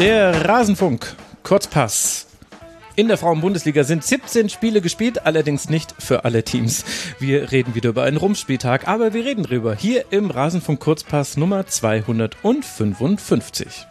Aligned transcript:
Der 0.00 0.48
Rasenfunk, 0.48 1.14
Kurzpass. 1.42 2.26
In 2.96 3.08
der 3.08 3.18
Frauenbundesliga 3.18 3.84
sind 3.84 4.02
17 4.02 4.48
Spiele 4.48 4.80
gespielt, 4.80 5.26
allerdings 5.26 5.68
nicht 5.68 5.94
für 5.98 6.24
alle 6.24 6.42
Teams. 6.42 6.86
Wir 7.18 7.52
reden 7.52 7.74
wieder 7.74 7.90
über 7.90 8.04
einen 8.04 8.16
Rumspieltag, 8.16 8.88
aber 8.88 9.12
wir 9.12 9.26
reden 9.26 9.42
drüber 9.42 9.74
hier 9.74 10.06
im 10.10 10.30
Rasenfunk 10.30 10.80
Kurzpass 10.80 11.36
Nummer 11.36 11.66
255. 11.66 13.89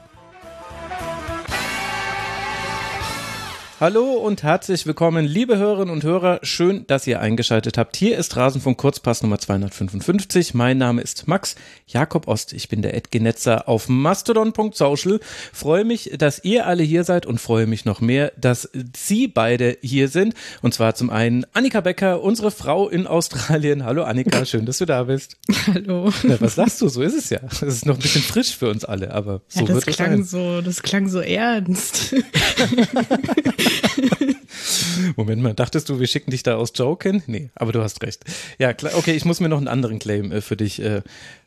Hallo 3.79 4.15
und 4.15 4.43
herzlich 4.43 4.85
willkommen, 4.85 5.25
liebe 5.25 5.57
Hörerinnen 5.57 5.93
und 5.93 6.03
Hörer. 6.03 6.41
Schön, 6.43 6.85
dass 6.87 7.07
ihr 7.07 7.21
eingeschaltet 7.21 7.77
habt. 7.77 7.95
Hier 7.95 8.17
ist 8.17 8.35
Rasenfunk 8.35 8.77
Kurzpass 8.77 9.23
Nummer 9.23 9.39
255. 9.39 10.53
Mein 10.53 10.77
Name 10.77 11.01
ist 11.01 11.29
Max 11.29 11.55
Jakob 11.87 12.27
Ost. 12.27 12.51
Ich 12.51 12.67
bin 12.67 12.81
der 12.81 12.93
Edgenetzer 12.93 13.69
auf 13.69 13.87
mastodon.social. 13.87 15.21
Freue 15.53 15.85
mich, 15.85 16.11
dass 16.17 16.43
ihr 16.43 16.67
alle 16.67 16.83
hier 16.83 17.05
seid 17.05 17.25
und 17.25 17.39
freue 17.39 17.67
mich 17.67 17.85
noch 17.85 18.01
mehr, 18.01 18.33
dass 18.35 18.69
Sie 18.97 19.29
beide 19.29 19.77
hier 19.81 20.09
sind. 20.09 20.33
Und 20.61 20.73
zwar 20.73 20.95
zum 20.95 21.09
einen 21.09 21.45
Annika 21.53 21.79
Becker, 21.79 22.21
unsere 22.21 22.51
Frau 22.51 22.89
in 22.89 23.07
Australien. 23.07 23.85
Hallo 23.85 24.03
Annika, 24.03 24.43
schön, 24.45 24.65
dass 24.65 24.79
du 24.79 24.87
da 24.87 25.03
bist. 25.03 25.37
Hallo. 25.67 26.11
Na, 26.23 26.35
was 26.41 26.55
sagst 26.55 26.81
du? 26.81 26.89
So 26.89 27.01
ist 27.01 27.13
es 27.13 27.29
ja. 27.29 27.39
Es 27.49 27.61
ist 27.61 27.85
noch 27.85 27.95
ein 27.95 28.01
bisschen 28.01 28.23
frisch 28.23 28.57
für 28.57 28.69
uns 28.69 28.83
alle, 28.83 29.13
aber 29.13 29.39
so 29.47 29.61
ja, 29.61 29.67
das 29.67 29.75
wird 29.75 29.87
es 29.87 29.95
klang 29.95 30.15
sein. 30.17 30.23
so, 30.25 30.61
das 30.61 30.83
klang 30.83 31.07
so 31.07 31.21
ernst. 31.21 32.13
Moment 35.15 35.41
mal, 35.41 35.53
dachtest 35.53 35.89
du, 35.89 35.99
wir 35.99 36.07
schicken 36.07 36.31
dich 36.31 36.43
da 36.43 36.55
aus 36.55 36.71
Joken? 36.75 37.23
Nee, 37.27 37.49
aber 37.55 37.71
du 37.71 37.81
hast 37.81 38.01
recht. 38.03 38.23
Ja, 38.57 38.73
klar, 38.73 38.93
okay, 38.95 39.13
ich 39.13 39.25
muss 39.25 39.39
mir 39.39 39.49
noch 39.49 39.57
einen 39.57 39.67
anderen 39.67 39.99
Claim 39.99 40.31
äh, 40.31 40.41
für 40.41 40.57
dich 40.57 40.81
äh, 40.81 41.01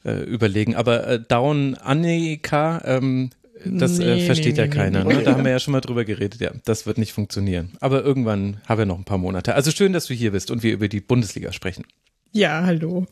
äh, 0.04 0.22
überlegen. 0.24 0.74
Aber 0.74 1.06
äh, 1.06 1.20
Down 1.20 1.74
Annika, 1.76 2.82
ähm, 2.84 3.30
das 3.64 3.98
äh, 3.98 4.16
Nee, 4.16 4.26
versteht 4.26 4.56
nee, 4.56 4.62
ja 4.62 4.66
nee, 4.66 4.74
keiner. 4.74 5.04
Ne? 5.04 5.22
Da 5.22 5.32
haben 5.32 5.44
wir 5.44 5.52
ja 5.52 5.60
schon 5.60 5.72
mal 5.72 5.80
drüber 5.80 6.04
geredet. 6.04 6.40
Ja, 6.40 6.50
das 6.64 6.86
wird 6.86 6.98
nicht 6.98 7.12
funktionieren. 7.12 7.72
Aber 7.80 8.02
irgendwann 8.02 8.58
haben 8.66 8.78
wir 8.78 8.86
noch 8.86 8.98
ein 8.98 9.04
paar 9.04 9.18
Monate. 9.18 9.54
Also 9.54 9.70
schön, 9.70 9.92
dass 9.92 10.06
du 10.06 10.14
hier 10.14 10.32
bist 10.32 10.50
und 10.50 10.62
wir 10.62 10.72
über 10.72 10.88
die 10.88 11.00
Bundesliga 11.00 11.52
sprechen. 11.52 11.84
ja, 12.32 12.62
hallo. 12.64 13.06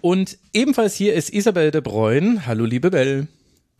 Und 0.00 0.38
ebenfalls 0.52 0.94
hier 0.94 1.14
ist 1.14 1.30
Isabel 1.30 1.70
de 1.70 1.80
Bruyne. 1.80 2.46
Hallo, 2.46 2.64
liebe 2.64 2.90
Belle. 2.90 3.28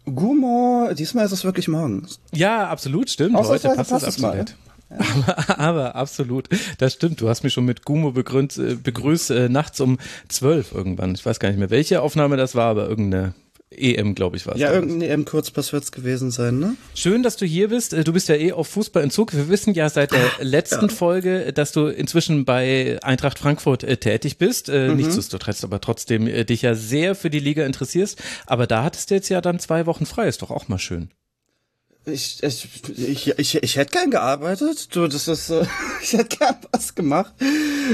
Gumo, 0.07 0.91
diesmal 0.97 1.27
ist 1.27 1.33
es 1.33 1.45
wirklich 1.45 1.69
morgens. 1.69 2.21
Ja, 2.33 2.69
absolut, 2.69 3.11
stimmt. 3.11 3.37
Heute 3.37 3.69
passt 3.71 3.93
es 3.93 4.03
es 4.03 4.19
mal, 4.19 4.41
absolut. 4.41 4.55
Aber, 5.49 5.59
aber 5.59 5.97
absolut, 5.97 6.49
das 6.79 6.93
stimmt. 6.93 7.21
Du 7.21 7.29
hast 7.29 7.43
mich 7.43 7.53
schon 7.53 7.65
mit 7.65 7.85
Gumo 7.85 8.13
begrüßt, 8.13 8.59
äh, 8.59 8.77
begrüßt 8.77 9.31
äh, 9.33 9.49
nachts 9.49 9.81
um 9.81 9.99
zwölf 10.29 10.73
irgendwann. 10.73 11.13
Ich 11.17 11.27
weiß 11.27 11.41
gar 11.41 11.49
nicht 11.49 11.59
mehr, 11.59 11.71
welche 11.71 12.03
Aufnahme 12.03 12.37
das 12.37 12.55
war, 12.55 12.71
aber 12.71 12.89
irgendeine 12.89 13.35
EM, 13.71 14.15
glaube 14.15 14.37
ich, 14.37 14.47
war 14.47 14.55
es. 14.55 14.61
Ja, 14.61 14.73
irgendein 14.73 15.03
EM-Kurzpass 15.11 15.73
wird's 15.73 15.91
gewesen 15.91 16.31
sein, 16.31 16.61
ne? 16.61 16.77
Schön, 16.95 17.25
dass 17.25 17.37
du 17.37 17.45
hier 17.45 17.69
bist. 17.69 17.93
Äh, 17.95 18.05
Du 18.05 18.13
bist 18.13 18.29
ja 18.29 18.37
eh 18.37 18.53
auf 18.53 18.69
Fußballentzug. 18.69 19.35
Wir 19.35 19.49
wissen 19.49 19.75
ja 19.75 19.89
seit 19.91 20.13
der 20.13 20.31
letzten 20.41 20.89
Folge, 20.89 21.53
dass 21.53 21.73
du 21.73 21.87
inzwischen 21.87 22.45
bei 22.45 22.99
Eintracht 23.03 23.39
Frankfurt 23.41 23.83
äh, 23.83 23.97
tätig 23.97 24.39
bist. 24.39 24.69
Äh, 24.69 24.89
Mhm. 24.91 24.97
Nichtsdestotrotz 24.99 25.65
aber 25.65 25.81
trotzdem 25.81 26.29
äh, 26.29 26.45
dich 26.45 26.63
ja 26.63 26.75
sehr 26.77 27.15
für 27.17 27.29
die 27.29 27.41
Liga 27.41 27.67
interessierst. 27.67 28.23
Aber 28.47 28.67
da 28.69 28.85
hattest 28.85 29.11
du 29.11 29.17
jetzt 29.17 29.29
ja 29.31 29.41
dann 29.41 29.59
zwei 29.59 29.87
Wochen 29.87 30.07
frei. 30.07 30.29
Ist 30.29 30.43
doch 30.43 30.51
auch 30.53 30.69
mal 30.69 30.79
schön. 30.79 31.11
Ich, 32.09 32.41
ich, 32.45 32.69
ich, 32.97 33.37
ich, 33.37 33.63
ich 33.65 33.77
hätte 33.77 33.91
gern 33.91 34.13
gearbeitet. 34.13 34.95
Du, 34.95 35.09
das 35.09 35.27
ist, 35.27 35.51
äh, 35.51 35.65
ich 36.03 36.13
hätte 36.13 36.37
gern 36.37 36.55
was 36.71 36.95
gemacht. 36.95 37.35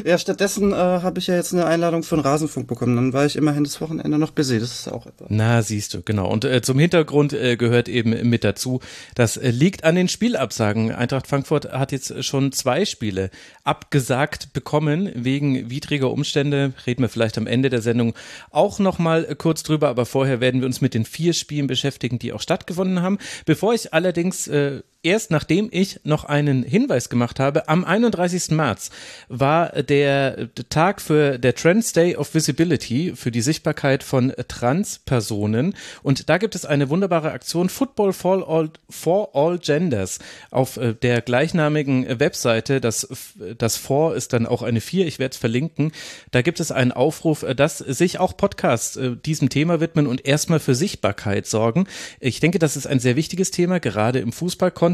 Ja, 0.05 0.19
stattdessen 0.19 0.73
äh, 0.73 0.77
habe 0.77 1.19
ich 1.19 1.27
ja 1.27 1.35
jetzt 1.35 1.53
eine 1.53 1.67
Einladung 1.67 2.03
für 2.03 2.17
den 2.17 2.25
Rasenfunk 2.25 2.67
bekommen. 2.67 2.97
Dann 2.97 3.13
war 3.13 3.27
ich 3.27 3.37
immerhin 3.37 3.65
das 3.65 3.81
Wochenende 3.81 4.19
noch 4.19 4.31
busy. 4.31 4.59
Das 4.59 4.73
ist 4.73 4.89
auch 4.89 5.07
etwas. 5.07 5.29
Na, 5.31 5.63
siehst 5.63 5.95
du, 5.95 6.03
genau. 6.03 6.31
Und 6.31 6.45
äh, 6.45 6.63
zum 6.63 6.79
Hintergrund 6.79 7.33
äh, 7.33 7.57
gehört 7.57 7.89
eben 7.89 8.29
mit 8.29 8.45
dazu, 8.45 8.81
das 9.15 9.37
äh, 9.37 9.51
liegt 9.51 9.85
an 9.85 9.95
den 9.95 10.09
Spielabsagen. 10.09 10.93
Eintracht 10.93 11.27
Frankfurt 11.27 11.73
hat 11.73 11.93
jetzt 11.93 12.25
schon 12.25 12.53
zwei 12.53 12.85
Spiele 12.85 13.31
abgesagt 13.65 14.53
bekommen 14.53 15.11
wegen 15.15 15.71
widriger 15.71 16.11
Umstände. 16.11 16.73
Reden 16.87 17.03
wir 17.03 17.09
vielleicht 17.09 17.39
am 17.39 17.47
Ende 17.47 17.71
der 17.71 17.83
Sendung 17.83 18.15
auch 18.51 18.79
nochmal 18.79 19.25
äh, 19.29 19.35
kurz 19.35 19.63
drüber, 19.63 19.89
aber 19.89 20.07
vorher 20.07 20.41
werden 20.41 20.61
wir 20.61 20.67
uns 20.67 20.81
mit 20.81 20.95
den 20.95 21.05
vier 21.05 21.33
Spielen 21.33 21.67
beschäftigen, 21.67 22.19
die 22.19 22.33
auch 22.33 22.41
stattgefunden 22.41 23.03
haben. 23.03 23.19
Bevor 23.45 23.75
ich 23.75 23.93
allerdings 23.95 24.49
äh, 24.49 24.83
erst 25.03 25.31
nachdem 25.31 25.69
ich 25.71 26.01
noch 26.05 26.25
einen 26.25 26.63
Hinweis 26.63 27.09
gemacht 27.09 27.41
habe, 27.41 27.69
am 27.69 27.85
31. 27.85 28.51
März 28.51 28.91
war 29.29 29.83
der 29.83 30.49
Tag 30.69 31.01
für 31.01 31.39
der 31.39 31.55
Trans 31.55 31.93
Day 31.93 32.17
of 32.17 32.35
Visibility 32.35 33.13
für 33.17 33.31
die 33.31 33.43
Sichtbarkeit 33.43 34.03
von 34.03 34.33
Transpersonen 34.49 35.75
und 36.03 36.29
da 36.29 36.39
gibt 36.39 36.55
es 36.55 36.65
eine 36.65 36.89
wunderbare 36.89 37.33
Aktion 37.33 37.69
Football 37.69 38.13
for 38.13 38.49
All, 38.49 38.71
for 38.89 39.35
all 39.35 39.59
Genders 39.59 40.19
auf 40.51 40.77
äh, 40.77 40.95
der 40.95 41.21
gleichnamigen 41.21 42.21
Webseite. 42.21 42.81
Das, 42.81 43.09
das 43.59 43.77
For 43.77 44.15
ist 44.15 44.33
dann 44.33 44.47
auch 44.47 44.63
eine 44.63 44.81
4, 44.81 45.07
ich 45.07 45.19
werde 45.19 45.33
es 45.33 45.39
verlinken. 45.39 45.93
Da 46.31 46.43
gibt 46.43 46.61
es 46.61 46.71
einen 46.71 46.93
Aufruf, 46.93 47.43
äh, 47.43 47.55
dass 47.55 47.79
sich 47.79 48.19
auch 48.19 48.37
Podcasts 48.37 48.97
äh, 48.97 49.17
diesem 49.17 49.49
Thema 49.49 49.81
widmen 49.81 50.07
und 50.07 50.25
erstmal 50.27 50.61
für 50.61 50.75
Sichtbarkeit 50.75 51.47
sorgen. 51.47 51.87
Ich 52.21 52.41
denke, 52.41 52.59
das 52.59 52.77
ist 52.77 52.87
ein 52.87 53.01
sehr 53.01 53.17
wichtiges 53.17 53.51
Thema, 53.51 53.81
gerade 53.81 54.21
im 54.21 54.33
Fußballkontext. 54.33 54.92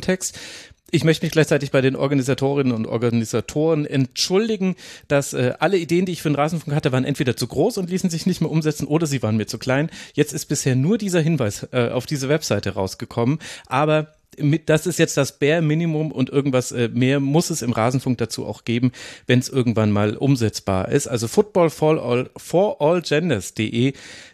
Ich 0.91 1.05
möchte 1.05 1.27
mich 1.27 1.33
gleichzeitig 1.33 1.71
bei 1.71 1.83
den 1.83 1.97
Organisatorinnen 1.97 2.73
und 2.73 2.87
Organisatoren 2.87 3.85
entschuldigen, 3.85 4.75
dass 5.07 5.35
äh, 5.35 5.53
alle 5.59 5.77
Ideen, 5.77 6.07
die 6.07 6.13
ich 6.13 6.23
für 6.23 6.31
den 6.31 6.37
Rasenfunk 6.37 6.75
hatte, 6.75 6.93
waren 6.93 7.05
entweder 7.05 7.37
zu 7.37 7.47
groß 7.47 7.77
und 7.77 7.91
ließen 7.91 8.09
sich 8.09 8.25
nicht 8.25 8.41
mehr 8.41 8.51
umsetzen 8.51 8.87
oder 8.87 9.07
sie 9.07 9.23
waren 9.23 9.37
mir 9.37 9.47
zu 9.47 9.59
klein. 9.59 9.91
Jetzt 10.15 10.33
ist 10.33 10.47
bisher 10.47 10.77
nur 10.77 10.97
dieser 10.97 11.21
Hinweis 11.21 11.69
äh, 11.73 11.91
auf 11.91 12.07
diese 12.07 12.31
Webseite 12.31 12.71
rausgekommen, 12.71 13.39
aber 13.67 14.15
mit, 14.41 14.69
das 14.69 14.87
ist 14.87 14.99
jetzt 14.99 15.17
das 15.17 15.39
Bare 15.39 15.63
Minimum 15.63 16.13
und 16.13 16.31
irgendwas 16.31 16.73
äh, 16.73 16.89
mehr 16.93 17.21
muss 17.21 17.51
es 17.51 17.63
im 17.63 17.73
Rasenfunk 17.73 18.19
dazu 18.19 18.47
auch 18.47 18.65
geben, 18.65 18.93
wenn 19.27 19.39
es 19.39 19.49
irgendwann 19.49 19.91
mal 19.91 20.17
umsetzbar 20.17 20.89
ist. 20.89 21.07
Also 21.07 21.29
Football 21.29 21.71
for 21.71 22.03
all, 22.03 22.31
for 22.37 22.81
all 22.81 23.03
genders.de, 23.03 23.93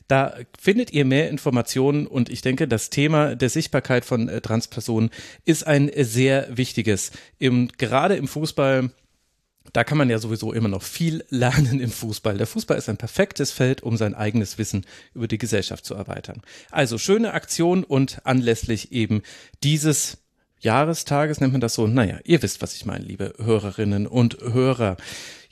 da 0.09 0.35
findet 0.59 0.93
ihr 0.93 1.05
mehr 1.05 1.31
Informationen 1.31 2.07
und 2.07 2.29
ich 2.29 2.43
denke, 2.43 2.69
das 2.69 2.91
Thema 2.91 3.37
der 3.37 3.49
Sichtbarkeit 3.49 4.05
von 4.05 4.29
äh, 4.29 4.41
Transpersonen 4.41 5.11
ist 5.45 5.67
ein 5.67 5.89
äh, 5.89 6.05
sehr 6.05 6.49
wichtiges. 6.57 7.13
Im, 7.39 7.69
gerade 7.79 8.17
im 8.17 8.29
Fußball 8.29 8.91
da 9.73 9.83
kann 9.83 9.99
man 9.99 10.11
ja 10.11 10.19
sowieso 10.19 10.53
immer 10.53 10.69
noch 10.69 10.83
viel 10.83 11.25
lernen 11.31 11.81
im 11.81 11.91
Fußball. 11.91 12.37
Der 12.37 12.47
Fußball 12.47 12.77
ist 12.77 12.89
ein 12.89 12.97
perfektes 12.97 13.51
Feld, 13.51 13.83
um 13.83 13.97
sein 13.97 14.15
eigenes 14.15 14.59
Wissen 14.59 14.87
über 15.15 15.27
die 15.27 15.39
Gesellschaft 15.39 15.85
zu 15.85 15.95
erweitern. 15.95 16.43
Also 16.71 16.99
schöne 16.99 17.33
Aktion 17.33 17.83
und 17.83 18.25
anlässlich 18.25 18.93
eben 18.93 19.23
dieses 19.63 20.19
Jahrestages 20.61 21.41
nennt 21.41 21.53
man 21.53 21.61
das 21.61 21.75
so. 21.75 21.87
Naja, 21.87 22.19
ihr 22.25 22.43
wisst, 22.43 22.63
was 22.63 22.75
ich 22.75 22.87
meine, 22.87 23.05
liebe 23.05 23.35
Hörerinnen 23.39 24.07
und 24.07 24.39
Hörer. 24.41 24.97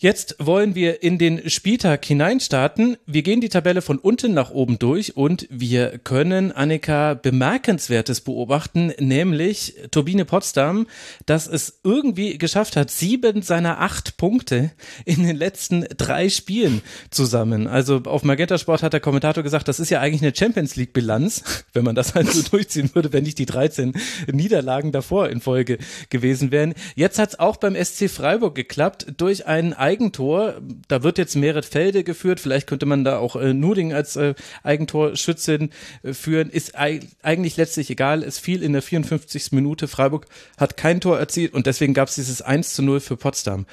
Jetzt 0.03 0.35
wollen 0.41 0.75
wir 0.75 1.05
in 1.05 1.17
den 1.17 1.49
Spieltag 1.49 2.05
hineinstarten. 2.05 2.97
Wir 3.07 3.23
gehen 3.23 3.41
die 3.41 3.49
Tabelle 3.49 3.83
von 3.83 3.99
unten 3.99 4.35
nach 4.35 4.51
oben 4.51 4.81
durch 4.81 5.17
und 5.17 5.47
wir 5.49 5.97
können, 5.99 6.51
Annika, 6.51 7.15
Bemerkenswertes 7.15 8.21
beobachten, 8.21 8.93
nämlich 8.99 9.77
Turbine 9.93 10.25
Potsdam, 10.25 10.89
dass 11.25 11.47
es 11.47 11.79
irgendwie 11.85 12.37
geschafft 12.37 12.75
hat, 12.75 12.91
sieben 12.91 13.43
seiner 13.43 13.79
acht 13.79 14.17
Punkte 14.17 14.73
in 15.05 15.23
den 15.23 15.37
letzten 15.37 15.87
drei 15.97 16.29
Spielen 16.31 16.83
zusammen. 17.11 17.69
Also 17.69 18.03
auf 18.07 18.25
Magenta 18.25 18.59
Sport 18.59 18.83
hat 18.83 18.95
der 18.95 19.01
Kommentator 19.01 19.45
gesagt, 19.45 19.69
das 19.69 19.79
ist 19.79 19.91
ja 19.91 20.01
eigentlich 20.01 20.23
eine 20.23 20.35
Champions 20.35 20.75
League 20.75 20.95
Bilanz, 20.95 21.45
wenn 21.75 21.85
man 21.85 21.95
das 21.95 22.17
halt 22.17 22.29
so 22.29 22.43
durchziehen 22.51 22.91
würde, 22.93 23.13
wenn 23.13 23.23
nicht 23.23 23.39
die 23.39 23.47
13 23.47 23.93
Niederlagen 24.33 24.91
davor 24.91 25.29
in 25.29 25.41
Folge 25.41 25.79
gewesen 26.11 26.51
wären. 26.51 26.75
Jetzt 26.97 27.21
hat 27.21 27.29
es 27.29 27.39
auch 27.39 27.57
beim 27.57 27.77
SC 27.77 28.11
Freiburg 28.11 28.57
geklappt 28.57 29.07
durch 29.19 29.47
ein 29.47 29.73
Eigentor. 29.93 30.61
Da 30.89 31.03
wird 31.03 31.19
jetzt 31.19 31.37
Merit 31.37 31.67
Felde 31.67 32.03
geführt. 32.03 32.41
Vielleicht 32.41 32.67
könnte 32.67 32.87
man 32.87 33.05
da 33.05 33.19
auch 33.19 33.37
äh, 33.37 33.53
Nuding 33.53 33.93
als 33.93 34.17
äh, 34.17 34.35
Eigentorschützin 34.63 35.71
äh, 36.03 36.15
führen. 36.15 36.49
Ist 36.49 36.79
ei 36.79 37.01
eigentlich 37.23 37.59
letztlich 37.59 37.91
egal. 37.91 38.23
Es 38.23 38.39
fiel 38.39 38.63
in 38.63 38.73
der 38.73 38.83
54. 38.83 39.53
Minute. 39.53 39.87
Freiburg 39.89 40.27
hat 40.57 40.77
kein 40.77 41.01
Tor 41.01 41.19
erzielt 41.19 41.53
und 41.53 41.67
deswegen 41.67 41.95
gab 41.95 42.09
es 42.09 42.15
dieses 42.15 42.41
1 42.41 42.75
zu 42.75 42.83
0 42.83 43.01
für 43.01 43.17
Potsdam. 43.17 43.67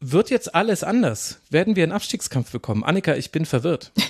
Wird 0.00 0.28
jetzt 0.28 0.54
alles 0.54 0.84
anders? 0.84 1.40
Werden 1.48 1.76
wir 1.76 1.82
einen 1.82 1.92
Abstiegskampf 1.92 2.50
bekommen? 2.50 2.84
Annika, 2.84 3.14
ich 3.14 3.30
bin 3.30 3.46
verwirrt. 3.46 3.92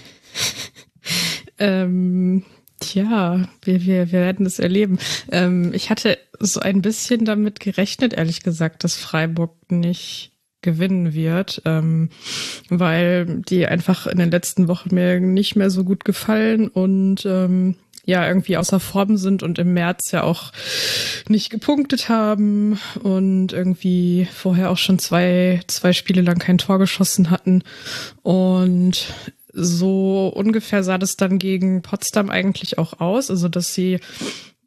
Ähm, 1.58 2.44
tja, 2.81 3.49
wir, 3.62 3.84
wir, 3.84 4.11
wir 4.11 4.20
werden 4.20 4.46
es 4.46 4.58
erleben. 4.58 4.99
Ähm, 5.31 5.72
ich 5.72 5.90
hatte 5.90 6.19
so 6.40 6.61
ein 6.61 6.82
bisschen 6.82 7.25
damit 7.25 7.61
gerechnet, 7.61 8.12
ehrlich 8.14 8.43
gesagt, 8.43 8.84
dass 8.84 8.96
Freiburg 8.96 9.70
nicht 9.70 10.33
gewinnen 10.64 11.14
wird, 11.14 11.62
ähm, 11.64 12.08
weil 12.69 13.43
die 13.49 13.66
einfach 13.66 14.08
in 14.08 14.19
den 14.19 14.32
letzten 14.32 14.66
Wochen 14.66 14.93
mir 14.93 15.20
nicht 15.20 15.55
mehr 15.55 15.70
so 15.70 15.84
gut 15.84 16.05
gefallen 16.05 16.66
und 16.66 17.25
ähm, 17.25 17.76
ja 18.06 18.26
irgendwie 18.26 18.56
außer 18.56 18.81
Form 18.81 19.16
sind 19.16 19.43
und 19.43 19.58
im 19.58 19.72
März 19.72 20.11
ja 20.11 20.25
auch 20.25 20.52
nicht 21.28 21.50
gepunktet 21.50 22.08
haben 22.08 22.78
und 23.02 23.52
irgendwie 23.52 24.28
vorher 24.32 24.70
auch 24.70 24.76
schon 24.76 24.99
zwei, 24.99 25.61
zwei 25.66 25.93
Spiele 25.93 26.22
lang 26.22 26.38
kein 26.38 26.58
Tor 26.58 26.78
geschossen 26.78 27.31
hatten. 27.31 27.62
Und 28.22 29.06
so 29.52 30.32
ungefähr 30.34 30.82
sah 30.82 30.99
das 30.99 31.16
dann 31.16 31.38
gegen 31.38 31.82
Potsdam 31.82 32.28
eigentlich 32.28 32.78
auch 32.78 33.00
aus. 33.00 33.31
Also, 33.31 33.49
dass 33.49 33.72
sie 33.72 34.00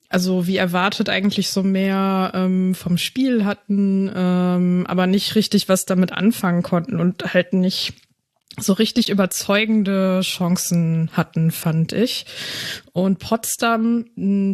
also 0.09 0.47
wie 0.47 0.57
erwartet 0.57 1.09
eigentlich 1.09 1.49
so 1.49 1.63
mehr 1.63 2.31
ähm, 2.33 2.75
vom 2.75 2.97
Spiel 2.97 3.45
hatten, 3.45 4.11
ähm, 4.15 4.85
aber 4.87 5.07
nicht 5.07 5.35
richtig 5.35 5.67
was 5.67 5.85
damit 5.85 6.13
anfangen 6.13 6.63
konnten 6.63 6.99
und 6.99 7.33
halt 7.33 7.53
nicht 7.53 7.93
so 8.59 8.73
richtig 8.73 9.09
überzeugende 9.09 10.21
Chancen 10.23 11.11
hatten, 11.13 11.51
fand 11.51 11.93
ich. 11.93 12.25
Und 12.91 13.19
Potsdam, 13.19 14.05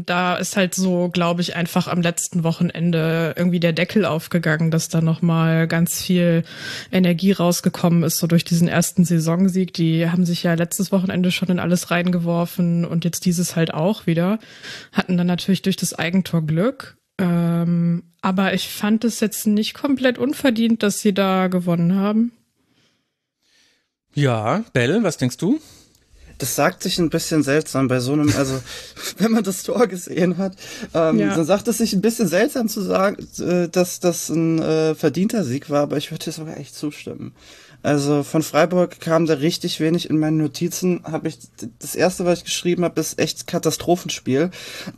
da 0.05 0.35
ist 0.35 0.57
halt 0.57 0.75
so, 0.75 1.07
glaube 1.07 1.41
ich, 1.41 1.55
einfach 1.55 1.87
am 1.87 2.01
letzten 2.01 2.43
Wochenende 2.43 3.33
irgendwie 3.37 3.61
der 3.61 3.71
Deckel 3.71 4.05
aufgegangen, 4.05 4.71
dass 4.71 4.89
da 4.89 4.99
nochmal 4.99 5.69
ganz 5.69 6.01
viel 6.01 6.43
Energie 6.91 7.31
rausgekommen 7.31 8.03
ist, 8.03 8.17
so 8.17 8.27
durch 8.27 8.43
diesen 8.43 8.67
ersten 8.67 9.05
Saisonsieg. 9.05 9.73
Die 9.73 10.09
haben 10.09 10.25
sich 10.25 10.43
ja 10.43 10.53
letztes 10.53 10.91
Wochenende 10.91 11.31
schon 11.31 11.47
in 11.47 11.59
alles 11.59 11.89
reingeworfen 11.89 12.83
und 12.83 13.05
jetzt 13.05 13.25
dieses 13.25 13.55
halt 13.55 13.73
auch 13.73 14.05
wieder. 14.05 14.39
Hatten 14.91 15.17
dann 15.17 15.27
natürlich 15.27 15.61
durch 15.61 15.77
das 15.77 15.93
Eigentor 15.93 16.41
Glück. 16.41 16.97
Ähm, 17.19 18.03
aber 18.21 18.53
ich 18.53 18.67
fand 18.67 19.05
es 19.05 19.21
jetzt 19.21 19.47
nicht 19.47 19.73
komplett 19.73 20.17
unverdient, 20.17 20.83
dass 20.83 20.99
sie 20.99 21.13
da 21.13 21.47
gewonnen 21.47 21.95
haben. 21.95 22.33
Ja, 24.13 24.63
Bell, 24.73 25.03
was 25.03 25.17
denkst 25.17 25.37
du? 25.37 25.59
Das 26.37 26.55
sagt 26.55 26.83
sich 26.83 26.99
ein 26.99 27.09
bisschen 27.09 27.43
seltsam 27.43 27.87
bei 27.87 27.99
so 27.99 28.13
einem, 28.13 28.33
also 28.35 28.59
wenn 29.17 29.31
man 29.31 29.43
das 29.43 29.63
Tor 29.63 29.87
gesehen 29.87 30.37
hat, 30.37 30.55
ähm, 30.93 31.19
ja. 31.19 31.35
dann 31.35 31.45
sagt 31.45 31.67
es 31.67 31.77
sich 31.77 31.93
ein 31.93 32.01
bisschen 32.01 32.27
seltsam 32.27 32.67
zu 32.67 32.81
sagen, 32.81 33.25
äh, 33.39 33.69
dass 33.69 33.99
das 33.99 34.29
ein 34.29 34.59
äh, 34.59 34.95
verdienter 34.95 35.43
Sieg 35.43 35.69
war, 35.69 35.83
aber 35.83 35.97
ich 35.97 36.11
würde 36.11 36.25
dir 36.25 36.31
sogar 36.31 36.57
echt 36.57 36.75
zustimmen. 36.75 37.33
Also 37.83 38.23
von 38.23 38.41
Freiburg 38.41 39.01
kam 39.01 39.25
da 39.25 39.35
richtig 39.35 39.81
wenig 39.81 40.09
in 40.09 40.17
meinen 40.17 40.37
Notizen. 40.37 41.01
Habe 41.03 41.27
ich 41.27 41.37
das 41.79 41.95
erste, 41.95 42.23
was 42.23 42.39
ich 42.39 42.45
geschrieben 42.45 42.85
habe, 42.85 42.99
ist 42.99 43.19
echt 43.19 43.45
Katastrophenspiel. 43.45 44.51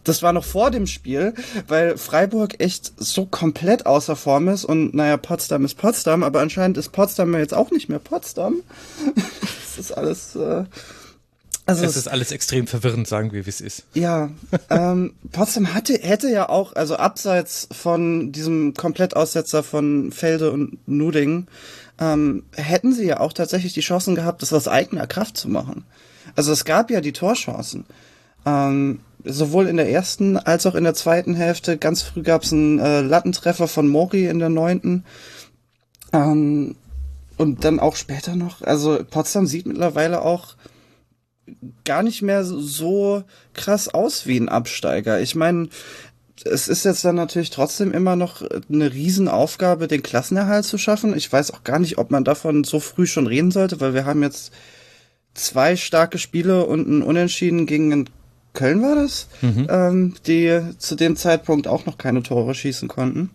Das 0.03 0.21
war 0.21 0.33
noch 0.33 0.45
vor 0.45 0.69
dem 0.69 0.85
Spiel, 0.85 1.33
weil 1.67 1.97
Freiburg 1.97 2.59
echt 2.59 2.93
so 2.97 3.25
komplett 3.25 3.87
außer 3.87 4.15
Form 4.15 4.47
ist 4.49 4.65
und 4.65 4.93
naja, 4.93 5.17
Potsdam 5.17 5.65
ist 5.65 5.75
Potsdam, 5.75 6.21
aber 6.21 6.41
anscheinend 6.41 6.77
ist 6.77 6.91
Potsdam 6.91 7.33
ja 7.33 7.39
jetzt 7.39 7.55
auch 7.55 7.71
nicht 7.71 7.89
mehr 7.89 7.99
Potsdam. 7.99 8.57
das 9.15 9.79
ist 9.79 9.91
alles. 9.91 10.35
Äh, 10.35 10.65
also 11.67 11.83
es 11.83 11.97
ist 11.97 12.07
alles 12.07 12.31
extrem 12.31 12.67
verwirrend, 12.67 13.07
sagen 13.07 13.31
wir, 13.31 13.47
wie 13.47 13.49
es 13.49 13.59
ist. 13.59 13.85
Ja, 13.95 14.29
ähm, 14.69 15.15
Potsdam 15.31 15.73
hatte, 15.73 15.93
hätte 15.95 16.29
ja 16.29 16.47
auch, 16.47 16.75
also 16.75 16.97
abseits 16.97 17.67
von 17.71 18.31
diesem 18.31 18.75
Komplettaussetzer 18.75 19.63
von 19.63 20.11
Felde 20.11 20.51
und 20.51 20.77
Nuding, 20.87 21.47
ähm, 21.99 22.43
hätten 22.55 22.93
sie 22.93 23.05
ja 23.05 23.19
auch 23.19 23.33
tatsächlich 23.33 23.73
die 23.73 23.81
Chancen 23.81 24.15
gehabt, 24.15 24.41
das 24.41 24.53
aus 24.53 24.67
eigener 24.67 25.07
Kraft 25.07 25.37
zu 25.37 25.49
machen. 25.49 25.85
Also 26.35 26.51
es 26.51 26.65
gab 26.65 26.91
ja 26.91 27.01
die 27.01 27.13
Torchancen. 27.13 27.85
Ähm, 28.45 28.99
sowohl 29.23 29.67
in 29.67 29.77
der 29.77 29.89
ersten 29.89 30.37
als 30.37 30.65
auch 30.65 30.75
in 30.75 30.83
der 30.83 30.93
zweiten 30.93 31.33
Hälfte. 31.35 31.77
Ganz 31.77 32.03
früh 32.03 32.21
gab 32.21 32.43
es 32.43 32.53
einen 32.53 32.79
äh, 32.79 33.01
Lattentreffer 33.01 33.67
von 33.67 33.87
Mori 33.87 34.27
in 34.27 34.39
der 34.39 34.49
neunten. 34.49 35.03
Ähm, 36.13 36.75
und 37.37 37.65
dann 37.65 37.79
auch 37.79 37.95
später 37.95 38.35
noch. 38.35 38.61
Also 38.61 39.03
Potsdam 39.09 39.47
sieht 39.47 39.65
mittlerweile 39.65 40.21
auch 40.21 40.55
gar 41.83 42.01
nicht 42.01 42.21
mehr 42.21 42.43
so 42.43 43.23
krass 43.53 43.87
aus 43.87 44.25
wie 44.25 44.37
ein 44.37 44.49
Absteiger. 44.49 45.19
Ich 45.19 45.35
meine, 45.35 45.69
es 46.43 46.67
ist 46.67 46.83
jetzt 46.83 47.05
dann 47.05 47.15
natürlich 47.15 47.49
trotzdem 47.49 47.93
immer 47.93 48.15
noch 48.15 48.41
eine 48.69 48.93
Riesenaufgabe, 48.93 49.87
den 49.87 50.03
Klassenerhalt 50.03 50.65
zu 50.65 50.77
schaffen. 50.77 51.15
Ich 51.15 51.31
weiß 51.31 51.51
auch 51.51 51.63
gar 51.63 51.79
nicht, 51.79 51.97
ob 51.97 52.11
man 52.11 52.23
davon 52.23 52.63
so 52.63 52.79
früh 52.79 53.07
schon 53.07 53.27
reden 53.27 53.51
sollte, 53.51 53.79
weil 53.79 53.93
wir 53.93 54.05
haben 54.05 54.21
jetzt 54.21 54.51
zwei 55.33 55.75
starke 55.75 56.17
Spiele 56.17 56.65
und 56.65 56.87
ein 56.87 57.01
Unentschieden 57.01 57.65
gegen 57.65 58.09
Köln 58.53 58.81
war 58.81 58.95
das, 58.95 59.27
mhm. 59.41 59.67
ähm, 59.69 60.13
die 60.27 60.61
zu 60.77 60.95
dem 60.95 61.15
Zeitpunkt 61.15 61.67
auch 61.67 61.85
noch 61.85 61.97
keine 61.97 62.23
Tore 62.23 62.55
schießen 62.55 62.87
konnten. 62.87 63.29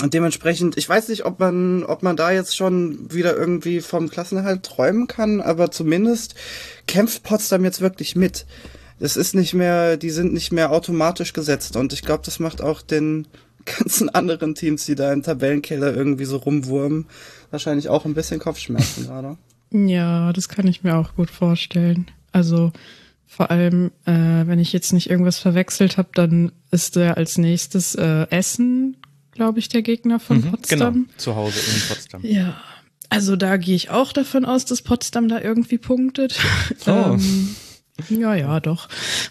Und 0.00 0.14
dementsprechend, 0.14 0.78
ich 0.78 0.88
weiß 0.88 1.08
nicht, 1.08 1.24
ob 1.24 1.40
man, 1.40 1.82
ob 1.82 2.02
man 2.02 2.16
da 2.16 2.30
jetzt 2.30 2.56
schon 2.56 3.12
wieder 3.12 3.36
irgendwie 3.36 3.80
vom 3.80 4.08
Klassenerhalt 4.08 4.62
träumen 4.62 5.08
kann, 5.08 5.40
aber 5.40 5.70
zumindest 5.70 6.36
kämpft 6.86 7.22
Potsdam 7.22 7.64
jetzt 7.64 7.80
wirklich 7.80 8.14
mit 8.14 8.46
es 9.00 9.16
ist 9.16 9.34
nicht 9.34 9.54
mehr, 9.54 9.96
die 9.96 10.10
sind 10.10 10.32
nicht 10.32 10.52
mehr 10.52 10.70
automatisch 10.70 11.32
gesetzt 11.32 11.76
und 11.76 11.92
ich 11.92 12.02
glaube, 12.02 12.22
das 12.24 12.38
macht 12.38 12.60
auch 12.60 12.82
den 12.82 13.26
ganzen 13.64 14.08
anderen 14.08 14.54
Teams, 14.54 14.86
die 14.86 14.94
da 14.94 15.12
im 15.12 15.22
Tabellenkeller 15.22 15.94
irgendwie 15.94 16.24
so 16.24 16.36
rumwurmen, 16.36 17.06
wahrscheinlich 17.50 17.88
auch 17.88 18.04
ein 18.04 18.14
bisschen 18.14 18.40
Kopfschmerzen 18.40 19.06
gerade. 19.06 19.36
Ja, 19.72 20.32
das 20.32 20.48
kann 20.48 20.66
ich 20.66 20.82
mir 20.82 20.96
auch 20.96 21.14
gut 21.14 21.30
vorstellen. 21.30 22.10
Also 22.32 22.72
vor 23.26 23.50
allem, 23.50 23.92
äh, 24.06 24.12
wenn 24.46 24.58
ich 24.58 24.72
jetzt 24.72 24.92
nicht 24.92 25.08
irgendwas 25.08 25.38
verwechselt 25.38 25.96
habe, 25.96 26.08
dann 26.14 26.52
ist 26.70 26.96
er 26.96 27.16
als 27.16 27.38
nächstes 27.38 27.94
äh, 27.94 28.26
Essen, 28.30 28.96
glaube 29.32 29.60
ich, 29.60 29.68
der 29.68 29.82
Gegner 29.82 30.18
von 30.18 30.38
mhm, 30.38 30.50
Potsdam. 30.50 30.94
Genau, 30.94 31.06
zu 31.16 31.36
Hause 31.36 31.60
in 31.60 31.88
Potsdam. 31.88 32.24
Ja, 32.24 32.60
also 33.08 33.36
da 33.36 33.56
gehe 33.56 33.76
ich 33.76 33.90
auch 33.90 34.12
davon 34.12 34.44
aus, 34.44 34.64
dass 34.64 34.82
Potsdam 34.82 35.28
da 35.28 35.40
irgendwie 35.40 35.78
punktet. 35.78 36.38
Oh. 36.86 36.90
ähm, 36.90 37.54
ja, 38.08 38.34
ja, 38.34 38.60
doch. 38.60 38.88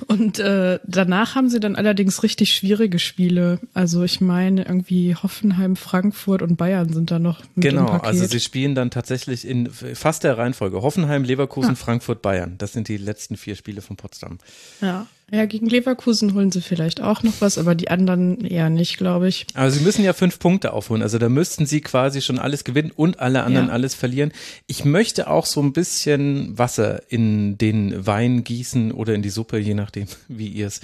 Und 0.07 0.39
äh, 0.39 0.79
danach 0.85 1.35
haben 1.35 1.49
sie 1.49 1.59
dann 1.59 1.75
allerdings 1.75 2.23
richtig 2.23 2.53
schwierige 2.53 2.99
Spiele. 2.99 3.59
Also 3.73 4.03
ich 4.03 4.21
meine, 4.21 4.65
irgendwie 4.65 5.15
Hoffenheim, 5.15 5.75
Frankfurt 5.75 6.41
und 6.41 6.57
Bayern 6.57 6.93
sind 6.93 7.11
da 7.11 7.19
noch 7.19 7.41
mit 7.55 7.63
Genau, 7.63 7.87
also 7.87 8.25
sie 8.25 8.39
spielen 8.39 8.75
dann 8.75 8.91
tatsächlich 8.91 9.47
in 9.47 9.69
fast 9.69 10.23
der 10.23 10.37
Reihenfolge. 10.37 10.81
Hoffenheim, 10.81 11.23
Leverkusen, 11.23 11.71
ja. 11.71 11.75
Frankfurt, 11.75 12.21
Bayern. 12.21 12.55
Das 12.57 12.73
sind 12.73 12.87
die 12.87 12.97
letzten 12.97 13.37
vier 13.37 13.55
Spiele 13.55 13.81
von 13.81 13.97
Potsdam. 13.97 14.37
Ja. 14.81 15.07
Ja, 15.31 15.45
gegen 15.45 15.67
Leverkusen 15.67 16.33
holen 16.33 16.51
sie 16.51 16.61
vielleicht 16.61 17.01
auch 17.01 17.23
noch 17.23 17.33
was, 17.39 17.57
aber 17.57 17.75
die 17.75 17.89
anderen 17.89 18.43
eher 18.43 18.69
nicht, 18.69 18.97
glaube 18.97 19.27
ich. 19.27 19.45
Aber 19.53 19.69
sie 19.69 19.81
müssen 19.81 20.03
ja 20.03 20.13
fünf 20.13 20.39
Punkte 20.39 20.73
aufholen. 20.73 21.03
Also 21.03 21.17
da 21.17 21.29
müssten 21.29 21.65
sie 21.65 21.81
quasi 21.81 22.21
schon 22.21 22.39
alles 22.39 22.63
gewinnen 22.63 22.91
und 22.95 23.19
alle 23.19 23.43
anderen 23.43 23.67
ja. 23.67 23.73
alles 23.73 23.93
verlieren. 23.93 24.31
Ich 24.67 24.85
möchte 24.85 25.29
auch 25.29 25.45
so 25.45 25.61
ein 25.61 25.73
bisschen 25.73 26.57
Wasser 26.57 27.03
in 27.09 27.57
den 27.57 28.05
Wein 28.05 28.43
gießen 28.43 28.91
oder 28.91 29.13
in 29.13 29.21
die 29.21 29.29
Suppe, 29.29 29.59
je 29.59 29.73
nachdem, 29.73 30.07
wie 30.27 30.47
ihr 30.47 30.67
es 30.67 30.81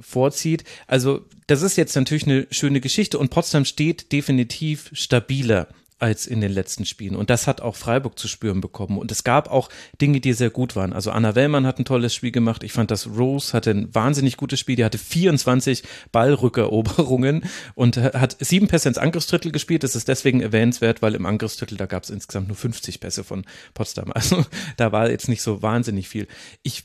vorzieht. 0.00 0.64
Also 0.86 1.24
das 1.46 1.62
ist 1.62 1.76
jetzt 1.76 1.96
natürlich 1.96 2.26
eine 2.26 2.46
schöne 2.50 2.80
Geschichte 2.80 3.18
und 3.18 3.30
Potsdam 3.30 3.64
steht 3.64 4.12
definitiv 4.12 4.90
stabiler 4.92 5.68
als 6.02 6.26
in 6.26 6.40
den 6.40 6.50
letzten 6.50 6.84
Spielen. 6.84 7.14
Und 7.14 7.30
das 7.30 7.46
hat 7.46 7.60
auch 7.60 7.76
Freiburg 7.76 8.18
zu 8.18 8.26
spüren 8.26 8.60
bekommen. 8.60 8.98
Und 8.98 9.12
es 9.12 9.22
gab 9.22 9.48
auch 9.50 9.68
Dinge, 10.00 10.20
die 10.20 10.32
sehr 10.32 10.50
gut 10.50 10.74
waren. 10.74 10.92
Also 10.92 11.12
Anna 11.12 11.36
Wellmann 11.36 11.64
hat 11.64 11.78
ein 11.78 11.84
tolles 11.84 12.12
Spiel 12.12 12.32
gemacht. 12.32 12.64
Ich 12.64 12.72
fand, 12.72 12.90
dass 12.90 13.06
Rose 13.06 13.52
hatte 13.52 13.70
ein 13.70 13.94
wahnsinnig 13.94 14.36
gutes 14.36 14.58
Spiel. 14.58 14.74
Die 14.74 14.84
hatte 14.84 14.98
24 14.98 15.84
Ballrückeroberungen 16.10 17.44
und 17.76 17.96
hat 17.98 18.36
sieben 18.40 18.66
Pässe 18.66 18.88
ins 18.88 18.98
Angriffsdrittel 18.98 19.52
gespielt. 19.52 19.84
Das 19.84 19.94
ist 19.94 20.08
deswegen 20.08 20.40
erwähnenswert, 20.40 21.02
weil 21.02 21.14
im 21.14 21.24
Angriffsdrittel, 21.24 21.78
da 21.78 21.86
gab 21.86 22.02
es 22.02 22.10
insgesamt 22.10 22.48
nur 22.48 22.56
50 22.56 22.98
Pässe 22.98 23.22
von 23.22 23.44
Potsdam. 23.72 24.10
Also 24.12 24.44
da 24.76 24.92
war 24.92 25.08
jetzt 25.08 25.28
nicht 25.28 25.42
so 25.42 25.62
wahnsinnig 25.62 26.08
viel. 26.08 26.26
Ich 26.62 26.84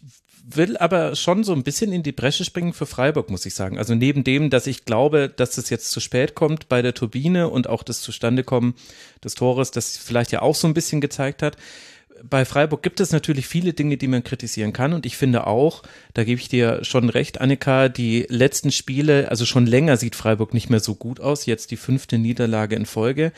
will 0.50 0.77
aber 0.77 1.16
schon 1.16 1.44
so 1.44 1.54
ein 1.54 1.63
bisschen 1.63 1.92
in 1.92 2.04
die 2.04 2.13
Bresche 2.13 2.46
springen 2.46 2.72
für 2.72 2.86
Freiburg, 2.86 3.30
muss 3.30 3.46
ich 3.46 3.54
sagen. 3.54 3.77
Also 3.77 3.96
neben 3.96 4.24
dem, 4.24 4.50
dass 4.50 4.66
ich 4.66 4.86
glaube, 4.86 5.30
dass 5.30 5.58
es 5.58 5.70
jetzt 5.70 5.92
zu 5.92 6.00
spät 6.00 6.36
kommt 6.36 6.70
bei 6.70 6.82
der 6.82 6.94
Turbine 6.94 7.50
und 7.50 7.68
auch 7.68 7.84
das 7.84 8.01
Zustandekommen 8.01 8.75
des 9.24 9.36
Tores, 9.36 9.72
das 9.72 9.98
vielleicht 9.98 10.32
ja 10.32 10.42
auch 10.42 10.56
so 10.56 10.68
ein 10.68 10.74
bisschen 10.74 11.01
gezeigt 11.01 11.44
hat. 11.44 11.58
Bei 12.24 12.46
Freiburg 12.46 12.82
gibt 12.82 13.00
es 13.00 13.12
natürlich 13.12 13.46
viele 13.46 13.74
Dinge, 13.74 13.98
die 13.98 14.08
man 14.08 14.24
kritisieren 14.24 14.74
kann. 14.74 14.94
Und 14.94 15.06
ich 15.06 15.18
finde 15.18 15.46
auch, 15.46 15.84
da 16.13 16.24
gebe 16.24 16.39
ich 16.39 16.48
dir 16.48 16.84
schon 16.84 17.10
recht, 17.10 17.42
Annika, 17.42 17.89
die 17.89 18.25
letzten 18.30 18.72
Spiele, 18.72 19.30
also 19.30 19.46
schon 19.46 19.68
länger 19.68 19.98
sieht 19.98 20.16
Freiburg 20.16 20.54
nicht 20.54 20.70
mehr 20.70 20.80
so 20.80 20.96
gut 20.96 21.20
aus. 21.20 21.46
Jetzt 21.46 21.72
die 21.72 21.77
fünfte 21.77 22.18
Niederlage 22.18 22.75
in 22.75 22.86
Folge. 22.86 23.34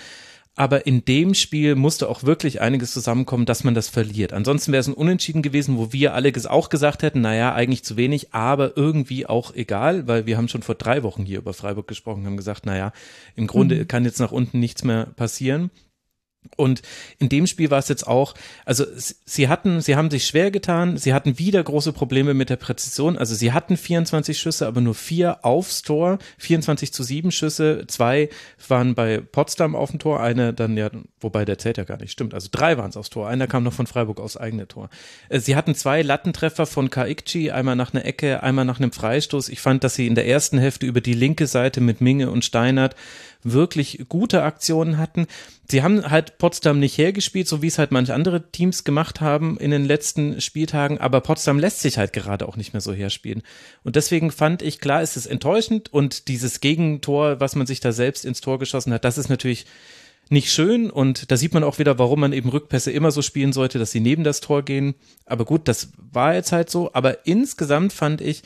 Aber 0.59 0.85
in 0.85 1.05
dem 1.05 1.35
Spiel 1.35 1.75
musste 1.75 2.09
auch 2.09 2.23
wirklich 2.23 2.59
einiges 2.59 2.91
zusammenkommen, 2.91 3.45
dass 3.45 3.63
man 3.63 3.75
das 3.75 3.87
verliert. 3.87 4.33
Ansonsten 4.33 4.73
wäre 4.73 4.81
es 4.81 4.89
ein 4.89 4.93
Unentschieden 4.93 5.41
gewesen, 5.41 5.77
wo 5.77 5.93
wir 5.93 6.13
alle 6.13 6.33
auch 6.49 6.67
gesagt 6.67 7.01
hätten, 7.01 7.21
naja, 7.21 7.53
eigentlich 7.53 7.85
zu 7.85 7.95
wenig, 7.95 8.33
aber 8.33 8.75
irgendwie 8.75 9.25
auch 9.25 9.55
egal, 9.55 10.05
weil 10.09 10.25
wir 10.25 10.35
haben 10.35 10.49
schon 10.49 10.61
vor 10.61 10.75
drei 10.75 11.01
Wochen 11.01 11.23
hier 11.23 11.37
über 11.37 11.53
Freiburg 11.53 11.87
gesprochen, 11.87 12.25
haben 12.25 12.35
gesagt, 12.35 12.65
naja, 12.65 12.91
im 13.37 13.47
Grunde 13.47 13.75
mhm. 13.75 13.87
kann 13.87 14.03
jetzt 14.03 14.19
nach 14.19 14.33
unten 14.33 14.59
nichts 14.59 14.83
mehr 14.83 15.05
passieren. 15.05 15.71
Und 16.55 16.81
in 17.19 17.29
dem 17.29 17.47
Spiel 17.47 17.69
war 17.69 17.79
es 17.79 17.89
jetzt 17.89 18.07
auch, 18.07 18.33
also 18.65 18.85
sie 18.95 19.47
hatten, 19.47 19.81
sie 19.81 19.95
haben 19.95 20.09
sich 20.09 20.25
schwer 20.25 20.51
getan, 20.51 20.97
sie 20.97 21.13
hatten 21.13 21.37
wieder 21.37 21.61
große 21.61 21.93
Probleme 21.93 22.33
mit 22.33 22.49
der 22.49 22.55
Präzision. 22.55 23.17
Also 23.17 23.35
sie 23.35 23.51
hatten 23.51 23.77
24 23.77 24.37
Schüsse, 24.37 24.67
aber 24.67 24.81
nur 24.81 24.95
vier 24.95 25.45
aufs 25.45 25.81
Tor, 25.81 26.17
24 26.37 26.93
zu 26.93 27.03
sieben 27.03 27.31
Schüsse, 27.31 27.85
zwei 27.87 28.29
waren 28.67 28.95
bei 28.95 29.19
Potsdam 29.19 29.75
auf 29.75 29.91
dem 29.91 29.99
Tor, 29.99 30.21
eine 30.21 30.53
dann 30.53 30.77
ja, 30.77 30.89
wobei 31.19 31.43
der 31.45 31.57
zählt 31.57 31.77
ja 31.77 31.83
gar 31.83 31.97
nicht, 31.97 32.11
stimmt. 32.11 32.33
Also 32.33 32.49
drei 32.51 32.77
waren 32.77 32.89
es 32.89 32.97
aufs 32.97 33.09
Tor, 33.09 33.27
einer 33.27 33.47
kam 33.47 33.63
noch 33.63 33.73
von 33.73 33.87
Freiburg 33.87 34.19
aus 34.19 34.37
eigene 34.37 34.67
Tor. 34.67 34.89
Äh, 35.27 35.39
sie 35.39 35.55
hatten 35.55 35.75
zwei 35.75 36.01
Lattentreffer 36.01 36.65
von 36.65 36.89
Kaikchi, 36.89 37.51
einmal 37.51 37.75
nach 37.75 37.93
einer 37.93 38.05
Ecke, 38.05 38.43
einmal 38.43 38.65
nach 38.65 38.79
einem 38.79 38.91
Freistoß. 38.91 39.49
Ich 39.49 39.61
fand, 39.61 39.83
dass 39.83 39.95
sie 39.95 40.07
in 40.07 40.15
der 40.15 40.27
ersten 40.27 40.57
Hälfte 40.57 40.85
über 40.85 41.01
die 41.01 41.13
linke 41.13 41.47
Seite 41.47 41.81
mit 41.81 42.01
Minge 42.01 42.31
und 42.31 42.45
Steinert 42.45 42.95
wirklich 43.43 44.05
gute 44.09 44.43
Aktionen 44.43 44.97
hatten. 44.97 45.27
Sie 45.69 45.83
haben 45.83 46.09
halt 46.09 46.37
Potsdam 46.37 46.79
nicht 46.79 46.97
hergespielt, 46.97 47.47
so 47.47 47.61
wie 47.61 47.67
es 47.67 47.77
halt 47.77 47.91
manche 47.91 48.13
andere 48.13 48.51
Teams 48.51 48.83
gemacht 48.83 49.21
haben 49.21 49.57
in 49.57 49.71
den 49.71 49.85
letzten 49.85 50.41
Spieltagen, 50.41 50.97
aber 50.97 51.21
Potsdam 51.21 51.59
lässt 51.59 51.81
sich 51.81 51.97
halt 51.97 52.11
gerade 52.13 52.47
auch 52.47 52.57
nicht 52.57 52.73
mehr 52.73 52.81
so 52.81 52.91
herspielen. 52.91 53.43
Und 53.83 53.95
deswegen 53.95 54.31
fand 54.31 54.61
ich, 54.61 54.79
klar, 54.79 55.01
ist 55.01 55.15
es 55.15 55.25
enttäuschend 55.25 55.93
und 55.93 56.27
dieses 56.27 56.59
Gegentor, 56.59 57.39
was 57.39 57.55
man 57.55 57.67
sich 57.67 57.79
da 57.79 57.91
selbst 57.91 58.25
ins 58.25 58.41
Tor 58.41 58.59
geschossen 58.59 58.93
hat, 58.93 59.05
das 59.05 59.17
ist 59.17 59.29
natürlich 59.29 59.65
nicht 60.31 60.51
schön 60.51 60.91
und 60.91 61.31
da 61.31 61.37
sieht 61.37 61.55
man 61.55 61.63
auch 61.63 61.79
wieder, 61.79 61.97
warum 61.97 62.19
man 62.19 62.33
eben 62.33 62.49
Rückpässe 62.49 62.91
immer 62.91 63.09
so 63.09 63.23
spielen 63.23 63.51
sollte, 63.51 63.79
dass 63.79 63.91
sie 63.91 63.99
neben 63.99 64.23
das 64.23 64.41
Tor 64.41 64.61
gehen. 64.61 64.93
Aber 65.25 65.43
gut, 65.43 65.67
das 65.67 65.91
war 65.97 66.35
jetzt 66.35 66.51
halt 66.51 66.69
so. 66.69 66.93
Aber 66.93 67.25
insgesamt 67.25 67.93
fand 67.93 68.21
ich, 68.21 68.43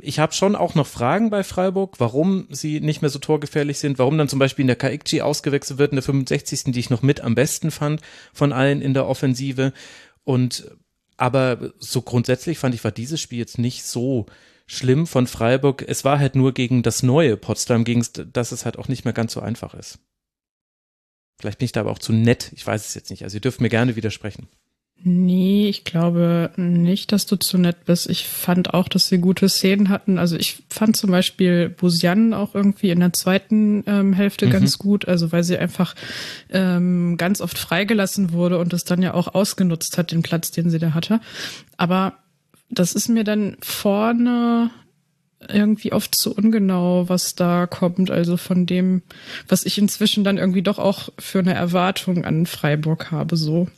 ich 0.00 0.18
habe 0.18 0.32
schon 0.32 0.56
auch 0.56 0.74
noch 0.74 0.86
Fragen 0.86 1.28
bei 1.28 1.44
Freiburg, 1.44 2.00
warum 2.00 2.46
sie 2.50 2.80
nicht 2.80 3.02
mehr 3.02 3.10
so 3.10 3.18
torgefährlich 3.18 3.78
sind, 3.78 3.98
warum 3.98 4.16
dann 4.16 4.30
zum 4.30 4.38
Beispiel 4.38 4.62
in 4.62 4.66
der 4.68 4.76
KXG 4.76 5.20
ausgewechselt 5.20 5.78
wird, 5.78 5.92
in 5.92 5.96
der 5.96 6.02
65. 6.02 6.72
die 6.72 6.80
ich 6.80 6.90
noch 6.90 7.02
mit 7.02 7.20
am 7.20 7.34
besten 7.34 7.70
fand 7.70 8.00
von 8.32 8.54
allen 8.54 8.80
in 8.80 8.94
der 8.94 9.06
Offensive. 9.06 9.74
Und 10.24 10.70
aber 11.18 11.72
so 11.78 12.00
grundsätzlich 12.00 12.58
fand 12.58 12.74
ich, 12.74 12.82
war 12.82 12.92
dieses 12.92 13.20
Spiel 13.20 13.38
jetzt 13.38 13.58
nicht 13.58 13.84
so 13.84 14.26
schlimm 14.66 15.06
von 15.06 15.26
Freiburg. 15.26 15.84
Es 15.86 16.04
war 16.04 16.18
halt 16.18 16.34
nur 16.34 16.52
gegen 16.52 16.82
das 16.82 17.02
neue 17.02 17.36
Potsdam, 17.36 17.84
gegen 17.84 18.04
das 18.32 18.52
es 18.52 18.64
halt 18.64 18.78
auch 18.78 18.88
nicht 18.88 19.04
mehr 19.04 19.14
ganz 19.14 19.34
so 19.34 19.40
einfach 19.40 19.74
ist. 19.74 19.98
Vielleicht 21.38 21.58
bin 21.58 21.66
ich 21.66 21.72
da 21.72 21.80
aber 21.80 21.90
auch 21.90 21.98
zu 21.98 22.12
nett. 22.12 22.50
Ich 22.54 22.66
weiß 22.66 22.86
es 22.88 22.94
jetzt 22.94 23.10
nicht. 23.10 23.24
Also 23.24 23.36
ihr 23.36 23.40
dürft 23.40 23.60
mir 23.60 23.68
gerne 23.68 23.96
widersprechen. 23.96 24.48
Nee, 25.04 25.68
ich 25.68 25.84
glaube 25.84 26.50
nicht, 26.56 27.12
dass 27.12 27.26
du 27.26 27.36
zu 27.36 27.58
nett 27.58 27.84
bist. 27.84 28.08
Ich 28.08 28.26
fand 28.26 28.72
auch, 28.72 28.88
dass 28.88 29.08
sie 29.08 29.18
gute 29.18 29.48
Szenen 29.48 29.90
hatten. 29.90 30.18
Also 30.18 30.36
ich 30.36 30.64
fand 30.70 30.96
zum 30.96 31.10
Beispiel 31.10 31.68
Busian 31.68 32.32
auch 32.32 32.54
irgendwie 32.54 32.90
in 32.90 33.00
der 33.00 33.12
zweiten 33.12 33.84
ähm, 33.86 34.14
Hälfte 34.14 34.46
mhm. 34.46 34.50
ganz 34.50 34.78
gut. 34.78 35.06
Also 35.06 35.32
weil 35.32 35.44
sie 35.44 35.58
einfach 35.58 35.94
ähm, 36.48 37.18
ganz 37.18 37.42
oft 37.42 37.58
freigelassen 37.58 38.32
wurde 38.32 38.58
und 38.58 38.72
es 38.72 38.84
dann 38.84 39.02
ja 39.02 39.12
auch 39.12 39.34
ausgenutzt 39.34 39.98
hat, 39.98 40.12
den 40.12 40.22
Platz, 40.22 40.50
den 40.50 40.70
sie 40.70 40.78
da 40.78 40.94
hatte. 40.94 41.20
Aber 41.76 42.14
das 42.70 42.94
ist 42.94 43.08
mir 43.08 43.24
dann 43.24 43.58
vorne 43.60 44.70
irgendwie 45.48 45.92
oft 45.92 46.14
zu 46.14 46.34
ungenau, 46.34 47.08
was 47.08 47.34
da 47.34 47.66
kommt. 47.66 48.10
Also 48.10 48.36
von 48.36 48.66
dem, 48.66 49.02
was 49.48 49.64
ich 49.64 49.78
inzwischen 49.78 50.24
dann 50.24 50.38
irgendwie 50.38 50.62
doch 50.62 50.78
auch 50.78 51.10
für 51.18 51.40
eine 51.40 51.54
Erwartung 51.54 52.24
an 52.24 52.46
Freiburg 52.46 53.10
habe, 53.10 53.36
so. 53.36 53.68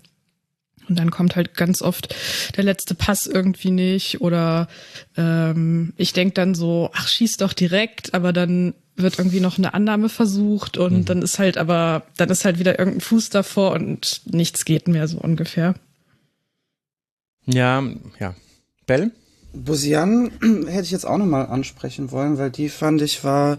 Und 0.89 0.99
dann 0.99 1.11
kommt 1.11 1.37
halt 1.37 1.55
ganz 1.55 1.83
oft 1.83 2.15
der 2.57 2.65
letzte 2.65 2.95
Pass 2.95 3.27
irgendwie 3.27 3.71
nicht 3.71 4.23
oder 4.23 4.69
ähm, 5.17 5.93
ich 5.97 6.15
denk 6.15 6.35
dann 6.35 6.55
so, 6.55 6.91
ach, 6.95 7.09
schieß 7.09 7.37
doch 7.37 7.53
direkt, 7.53 8.15
aber 8.15 8.33
dann 8.33 8.75
wird 8.97 9.19
irgendwie 9.19 9.41
noch 9.41 9.59
eine 9.59 9.75
Annahme 9.75 10.09
versucht 10.09 10.79
und 10.79 10.93
mhm. 10.93 11.05
dann 11.05 11.23
ist 11.23 11.39
halt 11.39 11.59
aber, 11.59 12.07
dann 12.17 12.31
ist 12.31 12.45
halt 12.45 12.59
wieder 12.59 12.79
irgendein 12.79 13.03
Fuß 13.03 13.31
davor 13.31 13.73
und 13.73 14.23
nichts 14.27 14.65
geht 14.65 14.89
mehr 14.89 15.07
so 15.09 15.19
ungefähr. 15.19 15.75
Ja, 17.45 17.83
ja. 18.19 18.35
Bell? 18.87 19.13
Busian 19.53 20.31
hätte 20.69 20.83
ich 20.83 20.91
jetzt 20.91 21.07
auch 21.07 21.19
nochmal 21.19 21.47
ansprechen 21.47 22.11
wollen, 22.11 22.39
weil 22.39 22.51
die 22.51 22.69
fand 22.69 23.03
ich 23.03 23.25
war 23.25 23.59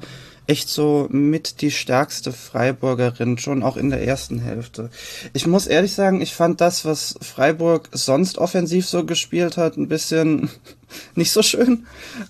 echt 0.50 0.67
so 0.67 1.08
mit 1.12 1.62
die 1.62 1.69
stärkste 1.69 2.34
Freiburgerin, 2.34 3.38
schon 3.38 3.62
auch 3.62 3.77
in 3.77 3.91
der 3.91 4.01
ersten 4.01 4.39
Hälfte. 4.39 4.89
Ich 5.34 5.46
muss 5.46 5.67
ehrlich 5.67 5.93
sagen, 5.93 6.22
ich 6.22 6.34
fand 6.34 6.60
das, 6.60 6.86
was 6.86 7.15
Freiburg 7.22 7.88
sonst 7.91 8.39
offensiv 8.39 8.88
so 8.88 9.05
gespielt 9.05 9.58
hat, 9.58 9.77
ein 9.77 9.88
bisschen 9.88 10.50
nicht 11.15 11.31
so 11.31 11.43
schön. 11.43 11.86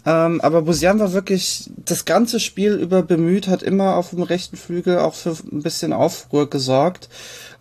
Ähm, 0.05 0.41
aber 0.41 0.63
Busian 0.63 0.99
war 0.99 1.13
wirklich 1.13 1.69
das 1.77 2.03
ganze 2.03 2.41
Spiel 2.41 2.73
über 2.73 3.03
bemüht, 3.03 3.47
hat 3.47 3.63
immer 3.63 3.95
auf 3.95 4.09
dem 4.09 4.23
rechten 4.23 4.57
Flügel 4.57 4.99
auch 4.99 5.15
für 5.15 5.37
ein 5.51 5.63
bisschen 5.63 5.93
Aufruhr 5.93 6.49
gesorgt 6.49 7.07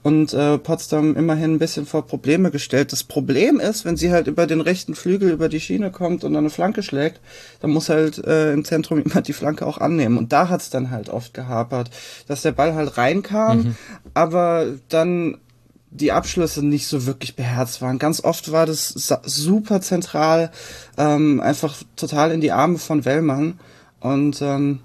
und 0.03 0.33
äh, 0.33 0.59
Potsdam 0.59 1.17
immerhin 1.17 1.55
ein 1.55 1.59
bisschen 1.59 1.85
vor 1.85 2.07
Probleme 2.07 2.51
gestellt. 2.51 2.93
Das 2.93 3.05
Problem 3.05 3.59
ist, 3.59 3.85
wenn 3.85 3.97
sie 3.97 4.13
halt 4.13 4.27
über 4.27 4.47
den 4.47 4.61
rechten 4.61 4.95
Flügel 4.95 5.31
über 5.31 5.49
die 5.49 5.61
Schiene 5.61 5.91
kommt 5.91 6.25
und 6.25 6.35
dann 6.35 6.45
eine 6.45 6.51
Flanke 6.51 6.83
schlägt, 6.83 7.21
dann 7.61 7.71
muss 7.71 7.89
halt 7.89 8.19
äh, 8.19 8.53
im 8.53 8.65
Zentrum 8.65 8.99
jemand 9.05 9.29
die 9.29 9.33
Flanke 9.33 9.67
auch 9.67 9.79
annehmen. 9.79 10.17
Und 10.17 10.33
da 10.33 10.49
hat's 10.49 10.71
dann 10.71 10.91
halt 10.91 11.09
oft 11.09 11.35
gehapert, 11.35 11.91
dass 12.27 12.43
der 12.43 12.53
Ball 12.53 12.75
halt 12.75 12.97
reinkam, 12.97 13.59
mhm. 13.59 13.77
aber 14.15 14.67
dann 14.89 15.39
die 15.91 16.13
Abschlüsse 16.13 16.65
nicht 16.65 16.87
so 16.87 17.07
wirklich 17.07 17.35
beherzt 17.35 17.81
waren. 17.81 17.99
Ganz 17.99 18.23
oft 18.23 18.53
war 18.53 18.67
das 18.67 18.89
super 19.25 19.81
zentral, 19.81 20.51
ähm, 20.97 21.41
einfach 21.41 21.75
total 21.97 22.31
in 22.31 22.41
die 22.41 22.53
Arme 22.53 22.79
von 22.79 23.05
Wellmann. 23.05 23.59
Und 24.01 24.41
ähm, 24.43 24.81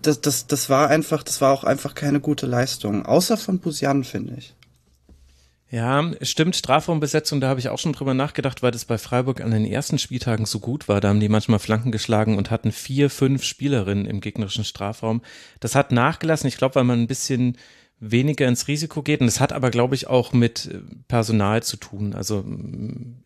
das, 0.00 0.20
das, 0.20 0.46
das 0.46 0.68
war 0.70 0.88
einfach, 0.88 1.22
das 1.22 1.40
war 1.40 1.52
auch 1.52 1.64
einfach 1.64 1.94
keine 1.94 2.20
gute 2.20 2.46
Leistung. 2.46 3.06
Außer 3.06 3.36
von 3.36 3.58
Busian, 3.58 4.04
finde 4.04 4.34
ich. 4.38 4.54
Ja, 5.68 6.12
stimmt, 6.22 6.54
Strafraumbesetzung, 6.54 7.40
da 7.40 7.48
habe 7.48 7.58
ich 7.58 7.70
auch 7.70 7.78
schon 7.80 7.92
drüber 7.92 8.14
nachgedacht, 8.14 8.62
weil 8.62 8.70
das 8.70 8.84
bei 8.84 8.98
Freiburg 8.98 9.40
an 9.40 9.50
den 9.50 9.64
ersten 9.64 9.98
Spieltagen 9.98 10.46
so 10.46 10.60
gut 10.60 10.88
war. 10.88 11.00
Da 11.00 11.08
haben 11.08 11.18
die 11.18 11.28
manchmal 11.28 11.58
Flanken 11.58 11.90
geschlagen 11.90 12.38
und 12.38 12.52
hatten 12.52 12.70
vier, 12.70 13.10
fünf 13.10 13.42
Spielerinnen 13.42 14.06
im 14.06 14.20
gegnerischen 14.20 14.62
Strafraum. 14.62 15.22
Das 15.58 15.74
hat 15.74 15.90
nachgelassen, 15.90 16.46
ich 16.46 16.56
glaube, 16.56 16.76
weil 16.76 16.84
man 16.84 17.00
ein 17.00 17.08
bisschen 17.08 17.58
weniger 17.98 18.46
ins 18.46 18.68
Risiko 18.68 19.02
geht. 19.02 19.20
Und 19.20 19.28
es 19.28 19.40
hat 19.40 19.52
aber, 19.52 19.70
glaube 19.70 19.94
ich, 19.94 20.06
auch 20.06 20.32
mit 20.32 20.66
äh, 20.66 20.80
Personal 21.08 21.62
zu 21.62 21.76
tun. 21.76 22.14
Also 22.14 22.44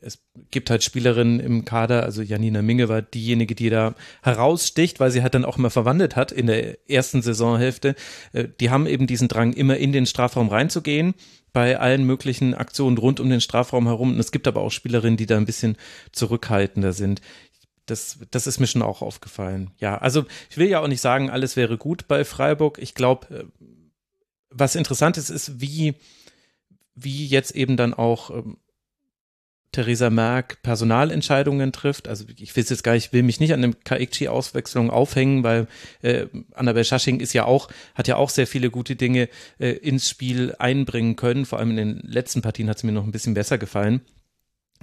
es 0.00 0.22
gibt 0.50 0.70
halt 0.70 0.84
Spielerinnen 0.84 1.40
im 1.40 1.64
Kader, 1.64 2.04
also 2.04 2.22
Janina 2.22 2.62
Minge 2.62 2.88
war 2.88 3.02
diejenige, 3.02 3.54
die 3.54 3.70
da 3.70 3.94
heraussticht, 4.22 5.00
weil 5.00 5.10
sie 5.10 5.22
halt 5.22 5.34
dann 5.34 5.44
auch 5.44 5.58
immer 5.58 5.70
verwandelt 5.70 6.16
hat 6.16 6.32
in 6.32 6.46
der 6.46 6.78
ersten 6.88 7.22
Saisonhälfte. 7.22 7.94
Äh, 8.32 8.48
die 8.60 8.70
haben 8.70 8.86
eben 8.86 9.06
diesen 9.06 9.28
Drang, 9.28 9.52
immer 9.52 9.76
in 9.76 9.92
den 9.92 10.06
Strafraum 10.06 10.48
reinzugehen 10.48 11.14
bei 11.52 11.78
allen 11.78 12.04
möglichen 12.04 12.54
Aktionen 12.54 12.96
rund 12.98 13.18
um 13.18 13.28
den 13.28 13.40
Strafraum 13.40 13.86
herum. 13.86 14.12
Und 14.12 14.20
es 14.20 14.30
gibt 14.30 14.46
aber 14.46 14.60
auch 14.60 14.70
Spielerinnen, 14.70 15.16
die 15.16 15.26
da 15.26 15.36
ein 15.36 15.46
bisschen 15.46 15.76
zurückhaltender 16.12 16.92
sind. 16.92 17.20
Das, 17.86 18.20
das 18.30 18.46
ist 18.46 18.60
mir 18.60 18.68
schon 18.68 18.82
auch 18.82 19.02
aufgefallen. 19.02 19.72
Ja, 19.78 19.98
also 19.98 20.24
ich 20.48 20.58
will 20.58 20.68
ja 20.68 20.80
auch 20.80 20.86
nicht 20.86 21.00
sagen, 21.00 21.28
alles 21.28 21.56
wäre 21.56 21.76
gut 21.76 22.06
bei 22.06 22.24
Freiburg. 22.24 22.78
Ich 22.80 22.94
glaube, 22.94 23.26
äh, 23.34 23.44
was 24.50 24.74
interessant 24.74 25.16
ist, 25.16 25.30
ist, 25.30 25.60
wie, 25.60 25.94
wie 26.94 27.26
jetzt 27.26 27.52
eben 27.52 27.76
dann 27.76 27.94
auch 27.94 28.30
ähm, 28.30 28.58
Theresa 29.72 30.10
Merck 30.10 30.62
Personalentscheidungen 30.62 31.72
trifft. 31.72 32.08
Also 32.08 32.24
ich 32.36 32.56
will 32.56 32.64
jetzt 32.68 32.82
gar 32.82 32.94
nicht, 32.94 33.12
will 33.12 33.22
mich 33.22 33.38
nicht 33.38 33.52
an 33.52 33.62
dem 33.62 33.78
Kaikchi-Auswechslung 33.84 34.90
aufhängen, 34.90 35.44
weil 35.44 35.68
äh, 36.02 36.26
Annabel 36.54 36.84
Schasching 36.84 37.20
ist 37.20 37.32
ja 37.32 37.44
auch, 37.44 37.68
hat 37.94 38.08
ja 38.08 38.16
auch 38.16 38.30
sehr 38.30 38.48
viele 38.48 38.70
gute 38.70 38.96
Dinge 38.96 39.28
äh, 39.58 39.70
ins 39.70 40.08
Spiel 40.08 40.56
einbringen 40.58 41.14
können. 41.14 41.46
Vor 41.46 41.60
allem 41.60 41.70
in 41.70 41.76
den 41.76 41.98
letzten 42.00 42.42
Partien 42.42 42.68
hat 42.68 42.78
es 42.78 42.82
mir 42.82 42.92
noch 42.92 43.04
ein 43.04 43.12
bisschen 43.12 43.34
besser 43.34 43.58
gefallen. 43.58 44.00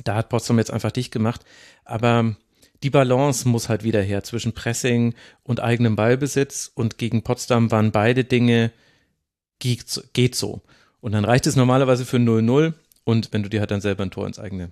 Da 0.03 0.15
hat 0.15 0.29
Potsdam 0.29 0.57
jetzt 0.57 0.71
einfach 0.71 0.91
dicht 0.91 1.12
gemacht. 1.12 1.41
Aber 1.83 2.38
die 2.83 2.89
Balance 2.89 3.47
muss 3.47 3.67
halt 3.67 3.83
wieder 3.83 4.01
her 4.01 4.24
zwischen 4.24 4.53
Pressing 4.53 5.15
und 5.43 5.59
eigenem 5.59 5.97
Ballbesitz. 5.97 6.71
Und 6.74 6.97
gegen 6.97 7.24
Potsdam 7.24 7.71
waren 7.71 7.91
beide 7.91 8.24
Dinge 8.24 8.71
geht, 9.59 10.03
geht 10.13 10.35
so. 10.35 10.61
Und 11.01 11.11
dann 11.11 11.25
reicht 11.25 11.47
es 11.47 11.55
normalerweise 11.55 12.05
für 12.05 12.17
0-0 12.17 12.73
und 13.03 13.29
wenn 13.31 13.43
du 13.43 13.49
dir 13.49 13.59
halt 13.59 13.71
dann 13.71 13.81
selber 13.81 14.03
ein 14.03 14.11
Tor 14.11 14.27
ins 14.27 14.39
eigene 14.39 14.71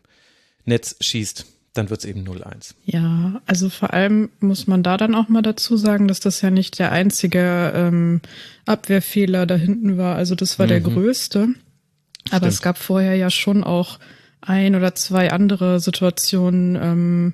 Netz 0.66 0.96
schießt, 1.00 1.46
dann 1.74 1.90
wird 1.90 2.00
es 2.00 2.06
eben 2.06 2.28
0-1. 2.28 2.74
Ja, 2.86 3.42
also 3.46 3.70
vor 3.70 3.94
allem 3.94 4.30
muss 4.40 4.66
man 4.66 4.82
da 4.82 4.98
dann 4.98 5.14
auch 5.14 5.28
mal 5.28 5.42
dazu 5.42 5.78
sagen, 5.78 6.08
dass 6.08 6.20
das 6.20 6.42
ja 6.42 6.50
nicht 6.50 6.80
der 6.80 6.92
einzige 6.92 7.74
ähm, 7.76 8.22
Abwehrfehler 8.66 9.46
da 9.46 9.56
hinten 9.56 9.98
war. 9.98 10.16
Also 10.16 10.36
das 10.36 10.58
war 10.58 10.66
mhm. 10.66 10.70
der 10.70 10.82
größte. 10.82 11.40
Aber 12.30 12.38
Stimmt. 12.38 12.54
es 12.54 12.62
gab 12.62 12.78
vorher 12.78 13.16
ja 13.16 13.30
schon 13.30 13.64
auch 13.64 14.00
ein 14.42 14.76
oder 14.76 14.96
zwei 14.96 15.32
andere 15.32 15.80
Situationen, 15.80 16.76
ähm, 16.76 17.34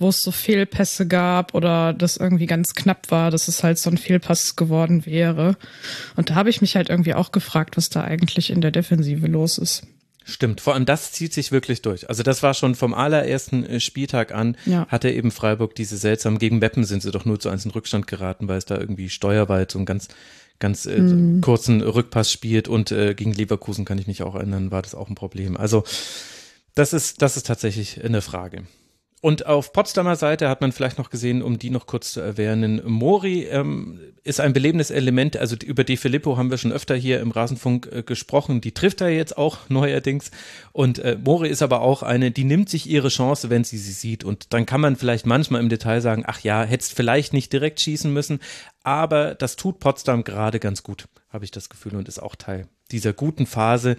wo 0.00 0.08
es 0.08 0.20
so 0.20 0.30
Fehlpässe 0.30 1.06
gab 1.06 1.54
oder 1.54 1.92
das 1.92 2.16
irgendwie 2.16 2.46
ganz 2.46 2.74
knapp 2.74 3.10
war, 3.10 3.30
dass 3.30 3.48
es 3.48 3.62
halt 3.62 3.78
so 3.78 3.90
ein 3.90 3.98
Fehlpass 3.98 4.56
geworden 4.56 5.06
wäre. 5.06 5.56
Und 6.16 6.30
da 6.30 6.34
habe 6.34 6.50
ich 6.50 6.60
mich 6.60 6.74
halt 6.74 6.88
irgendwie 6.88 7.14
auch 7.14 7.32
gefragt, 7.32 7.76
was 7.76 7.90
da 7.90 8.02
eigentlich 8.02 8.50
in 8.50 8.60
der 8.60 8.70
Defensive 8.70 9.26
los 9.26 9.58
ist. 9.58 9.86
Stimmt, 10.24 10.60
vor 10.60 10.74
allem 10.74 10.86
das 10.86 11.12
zieht 11.12 11.32
sich 11.32 11.50
wirklich 11.50 11.82
durch. 11.82 12.08
Also 12.08 12.22
das 12.22 12.42
war 12.42 12.54
schon 12.54 12.74
vom 12.74 12.94
allerersten 12.94 13.64
äh, 13.64 13.80
Spieltag 13.80 14.32
an, 14.32 14.56
ja. 14.64 14.86
hatte 14.88 15.10
eben 15.10 15.30
Freiburg 15.30 15.74
diese 15.74 15.96
seltsam, 15.96 16.38
gegen 16.38 16.60
Weppen 16.60 16.84
sind 16.84 17.02
sie 17.02 17.10
doch 17.10 17.24
nur 17.24 17.40
zu 17.40 17.48
eins 17.48 17.64
in 17.64 17.70
Rückstand 17.70 18.06
geraten, 18.06 18.48
weil 18.48 18.58
es 18.58 18.66
da 18.66 18.78
irgendwie 18.78 19.08
Steuerwald 19.08 19.70
so 19.70 19.78
einen 19.78 19.86
ganz, 19.86 20.08
ganz 20.58 20.86
äh, 20.86 20.98
mhm. 21.00 21.40
kurzen 21.40 21.80
Rückpass 21.80 22.30
spielt 22.30 22.68
und 22.68 22.92
äh, 22.92 23.14
gegen 23.14 23.32
Leverkusen 23.32 23.84
kann 23.84 23.98
ich 23.98 24.06
mich 24.06 24.22
auch 24.22 24.34
erinnern, 24.34 24.70
war 24.70 24.82
das 24.82 24.94
auch 24.94 25.08
ein 25.08 25.14
Problem. 25.14 25.56
Also 25.56 25.84
das 26.74 26.92
ist, 26.92 27.22
das 27.22 27.36
ist 27.36 27.46
tatsächlich 27.46 28.04
eine 28.04 28.22
Frage. 28.22 28.64
Und 29.22 29.44
auf 29.44 29.74
Potsdamer 29.74 30.16
Seite 30.16 30.48
hat 30.48 30.62
man 30.62 30.72
vielleicht 30.72 30.96
noch 30.96 31.10
gesehen, 31.10 31.42
um 31.42 31.58
die 31.58 31.68
noch 31.68 31.86
kurz 31.86 32.12
zu 32.12 32.20
erwähnen, 32.20 32.80
Mori 32.86 33.44
ähm, 33.44 34.00
ist 34.24 34.40
ein 34.40 34.54
belebendes 34.54 34.90
Element, 34.90 35.36
also 35.36 35.56
über 35.56 35.84
De 35.84 35.98
Filippo 35.98 36.38
haben 36.38 36.50
wir 36.50 36.56
schon 36.56 36.72
öfter 36.72 36.94
hier 36.94 37.20
im 37.20 37.30
Rasenfunk 37.30 37.90
äh, 37.92 38.02
gesprochen, 38.02 38.62
die 38.62 38.72
trifft 38.72 39.02
er 39.02 39.10
jetzt 39.10 39.36
auch 39.36 39.68
neuerdings. 39.68 40.30
Und 40.72 41.00
äh, 41.00 41.18
Mori 41.22 41.50
ist 41.50 41.60
aber 41.60 41.82
auch 41.82 42.02
eine, 42.02 42.30
die 42.30 42.44
nimmt 42.44 42.70
sich 42.70 42.88
ihre 42.88 43.08
Chance, 43.08 43.50
wenn 43.50 43.62
sie 43.62 43.76
sie 43.76 43.92
sieht. 43.92 44.24
Und 44.24 44.54
dann 44.54 44.64
kann 44.64 44.80
man 44.80 44.96
vielleicht 44.96 45.26
manchmal 45.26 45.60
im 45.60 45.68
Detail 45.68 46.00
sagen, 46.00 46.24
ach 46.26 46.40
ja, 46.40 46.62
hättest 46.62 46.94
vielleicht 46.94 47.34
nicht 47.34 47.52
direkt 47.52 47.80
schießen 47.80 48.10
müssen, 48.10 48.40
aber 48.84 49.34
das 49.34 49.56
tut 49.56 49.80
Potsdam 49.80 50.24
gerade 50.24 50.60
ganz 50.60 50.82
gut, 50.82 51.08
habe 51.28 51.44
ich 51.44 51.50
das 51.50 51.68
Gefühl 51.68 51.96
und 51.96 52.08
ist 52.08 52.22
auch 52.22 52.36
Teil 52.36 52.68
dieser 52.92 53.12
guten 53.12 53.46
Phase, 53.46 53.96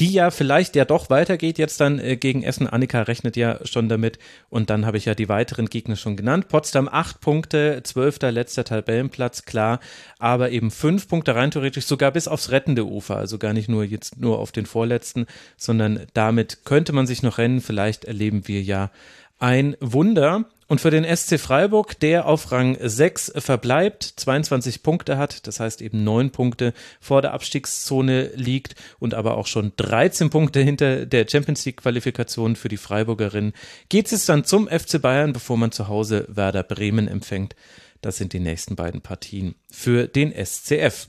die 0.00 0.12
ja 0.12 0.30
vielleicht 0.30 0.76
ja 0.76 0.84
doch 0.84 1.10
weitergeht 1.10 1.58
jetzt 1.58 1.80
dann 1.80 1.98
äh, 1.98 2.16
gegen 2.16 2.42
Essen. 2.42 2.66
Annika 2.66 3.02
rechnet 3.02 3.36
ja 3.36 3.58
schon 3.64 3.88
damit 3.88 4.18
und 4.48 4.70
dann 4.70 4.86
habe 4.86 4.96
ich 4.96 5.04
ja 5.04 5.14
die 5.14 5.28
weiteren 5.28 5.66
Gegner 5.66 5.96
schon 5.96 6.16
genannt. 6.16 6.48
Potsdam 6.48 6.88
acht 6.88 7.20
Punkte, 7.20 7.80
zwölfter 7.82 8.32
letzter 8.32 8.64
Tabellenplatz, 8.64 9.44
klar, 9.44 9.80
aber 10.18 10.50
eben 10.50 10.70
fünf 10.70 11.08
Punkte 11.08 11.34
rein 11.34 11.50
theoretisch 11.50 11.86
sogar 11.86 12.12
bis 12.12 12.28
aufs 12.28 12.50
rettende 12.50 12.86
Ufer, 12.86 13.16
also 13.16 13.38
gar 13.38 13.52
nicht 13.52 13.68
nur 13.68 13.84
jetzt 13.84 14.18
nur 14.18 14.38
auf 14.38 14.52
den 14.52 14.66
vorletzten, 14.66 15.26
sondern 15.56 16.06
damit 16.14 16.64
könnte 16.64 16.92
man 16.92 17.06
sich 17.06 17.22
noch 17.22 17.38
rennen. 17.38 17.60
Vielleicht 17.60 18.04
erleben 18.04 18.46
wir 18.48 18.62
ja 18.62 18.90
ein 19.38 19.76
Wunder. 19.80 20.46
Und 20.66 20.80
für 20.80 20.90
den 20.90 21.04
SC 21.04 21.38
Freiburg, 21.38 21.98
der 22.00 22.26
auf 22.26 22.50
Rang 22.50 22.76
6 22.80 23.32
verbleibt, 23.36 24.02
22 24.16 24.82
Punkte 24.82 25.18
hat, 25.18 25.46
das 25.46 25.60
heißt 25.60 25.82
eben 25.82 26.04
9 26.04 26.30
Punkte 26.30 26.72
vor 27.00 27.22
der 27.22 27.32
Abstiegszone 27.34 28.30
liegt 28.34 28.74
und 28.98 29.14
aber 29.14 29.36
auch 29.36 29.46
schon 29.46 29.72
13 29.76 30.30
Punkte 30.30 30.60
hinter 30.60 31.06
der 31.06 31.26
Champions 31.28 31.64
League 31.64 31.82
Qualifikation 31.82 32.56
für 32.56 32.68
die 32.68 32.76
Freiburgerin, 32.76 33.52
geht 33.88 34.10
es 34.10 34.26
dann 34.26 34.44
zum 34.44 34.68
FC 34.68 35.00
Bayern, 35.00 35.32
bevor 35.32 35.56
man 35.56 35.72
zu 35.72 35.88
Hause 35.88 36.26
Werder 36.28 36.62
Bremen 36.62 37.08
empfängt. 37.08 37.54
Das 38.00 38.16
sind 38.16 38.32
die 38.32 38.40
nächsten 38.40 38.76
beiden 38.76 39.00
Partien 39.00 39.54
für 39.70 40.08
den 40.08 40.32
SCF. 40.32 41.08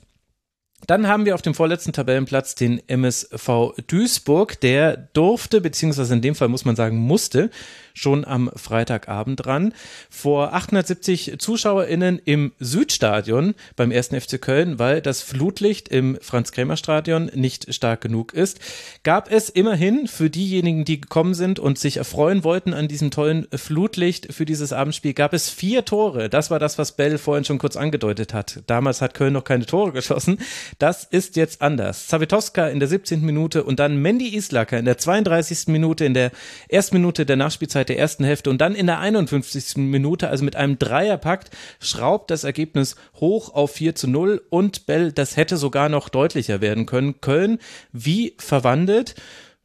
Dann 0.86 1.08
haben 1.08 1.24
wir 1.24 1.34
auf 1.34 1.42
dem 1.42 1.54
vorletzten 1.54 1.92
Tabellenplatz 1.92 2.54
den 2.54 2.80
MSV 2.86 3.72
Duisburg. 3.86 4.60
Der 4.60 4.96
durfte, 4.96 5.60
beziehungsweise 5.60 6.14
in 6.14 6.20
dem 6.20 6.34
Fall 6.34 6.48
muss 6.48 6.64
man 6.64 6.76
sagen, 6.76 6.98
musste 6.98 7.50
schon 7.96 8.24
am 8.26 8.50
Freitagabend 8.54 9.46
ran. 9.46 9.72
Vor 10.10 10.52
870 10.52 11.36
ZuschauerInnen 11.38 12.20
im 12.24 12.52
Südstadion 12.60 13.54
beim 13.74 13.90
1. 13.90 14.08
FC 14.08 14.40
Köln, 14.40 14.78
weil 14.78 15.00
das 15.00 15.22
Flutlicht 15.22 15.88
im 15.88 16.18
Franz-Kremer-Stadion 16.20 17.30
nicht 17.34 17.74
stark 17.74 18.02
genug 18.02 18.34
ist, 18.34 18.60
gab 19.02 19.32
es 19.32 19.48
immerhin 19.48 20.06
für 20.06 20.28
diejenigen, 20.28 20.84
die 20.84 21.00
gekommen 21.00 21.32
sind 21.32 21.58
und 21.58 21.78
sich 21.78 21.96
erfreuen 21.96 22.44
wollten 22.44 22.74
an 22.74 22.86
diesem 22.86 23.10
tollen 23.10 23.46
Flutlicht 23.54 24.32
für 24.32 24.44
dieses 24.44 24.74
Abendspiel, 24.74 25.14
gab 25.14 25.32
es 25.32 25.48
vier 25.48 25.86
Tore. 25.86 26.28
Das 26.28 26.50
war 26.50 26.58
das, 26.58 26.76
was 26.76 26.92
Bell 26.92 27.16
vorhin 27.16 27.44
schon 27.44 27.58
kurz 27.58 27.76
angedeutet 27.76 28.34
hat. 28.34 28.60
Damals 28.66 29.00
hat 29.00 29.14
Köln 29.14 29.32
noch 29.32 29.44
keine 29.44 29.64
Tore 29.64 29.92
geschossen. 29.92 30.38
Das 30.78 31.04
ist 31.04 31.36
jetzt 31.36 31.62
anders. 31.62 32.06
Zavitoska 32.06 32.68
in 32.68 32.78
der 32.78 32.88
17. 32.88 33.20
Minute 33.22 33.64
und 33.64 33.80
dann 33.80 34.00
Mandy 34.00 34.36
Islacker 34.36 34.78
in 34.78 34.84
der 34.84 34.98
32. 34.98 35.68
Minute, 35.68 36.04
in 36.04 36.14
der 36.14 36.32
ersten 36.68 36.96
Minute 36.96 37.26
der 37.26 37.36
Nachspielzeit 37.36 37.88
der 37.88 37.98
ersten 37.98 38.24
Hälfte 38.24 38.50
und 38.50 38.60
dann 38.60 38.74
in 38.74 38.86
der 38.86 39.00
51. 39.00 39.76
Minute, 39.76 40.28
also 40.28 40.44
mit 40.44 40.56
einem 40.56 40.78
Dreierpakt, 40.78 41.50
schraubt 41.80 42.30
das 42.30 42.44
Ergebnis 42.44 42.96
hoch 43.14 43.54
auf 43.54 43.72
4 43.72 43.94
zu 43.94 44.08
0 44.08 44.42
und 44.50 44.86
Bell, 44.86 45.12
das 45.12 45.36
hätte 45.36 45.56
sogar 45.56 45.88
noch 45.88 46.08
deutlicher 46.08 46.60
werden 46.60 46.86
können. 46.86 47.20
Köln 47.20 47.58
wie 47.92 48.34
verwandelt. 48.38 49.14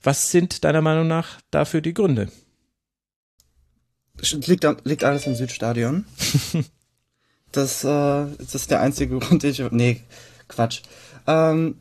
Was 0.04 0.32
sind 0.32 0.64
deiner 0.64 0.82
Meinung 0.82 1.08
nach 1.08 1.40
dafür 1.52 1.82
die 1.82 1.94
Gründe? 1.94 2.30
Liegt, 4.22 4.66
liegt 4.84 5.04
alles 5.04 5.28
im 5.28 5.36
Südstadion. 5.36 6.06
das, 7.52 7.84
äh, 7.84 7.88
das 7.88 8.56
ist 8.56 8.72
der 8.72 8.82
einzige 8.82 9.20
Grund, 9.20 9.44
den 9.44 9.52
ich. 9.52 9.72
Nee, 9.72 10.02
Quatsch. 10.52 10.82
Ähm, 11.28 11.76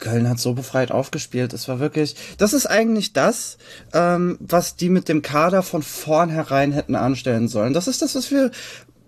Köln 0.00 0.28
hat 0.28 0.38
so 0.38 0.54
befreit 0.54 0.90
aufgespielt. 0.90 1.52
Es 1.52 1.68
war 1.68 1.78
wirklich, 1.78 2.16
das 2.38 2.52
ist 2.52 2.66
eigentlich 2.66 3.12
das, 3.12 3.58
ähm, 3.92 4.36
was 4.40 4.76
die 4.76 4.88
mit 4.88 5.08
dem 5.08 5.22
Kader 5.22 5.62
von 5.62 5.82
vornherein 5.82 6.72
hätten 6.72 6.96
anstellen 6.96 7.48
sollen. 7.48 7.72
Das 7.72 7.86
ist 7.86 8.02
das, 8.02 8.14
was 8.14 8.30
wir 8.30 8.50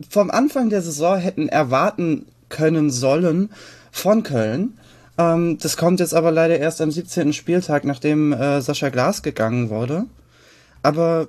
vom 0.09 0.31
Anfang 0.31 0.71
der 0.71 0.83
Saison 0.83 1.19
hätten 1.19 1.49
erwarten 1.49 2.27
können 2.49 2.91
sollen 2.91 3.51
von 3.91 4.23
Köln. 4.23 4.79
Ähm, 5.19 5.59
das 5.59 5.77
kommt 5.77 6.01
jetzt 6.01 6.15
aber 6.15 6.31
leider 6.31 6.59
erst 6.59 6.81
am 6.81 6.91
17. 6.91 7.33
Spieltag, 7.33 7.85
nachdem 7.85 8.33
äh, 8.33 8.61
Sascha 8.61 8.89
Glas 8.91 9.23
gegangen 9.23 9.71
wurde. 9.71 10.05
Aber 10.83 11.29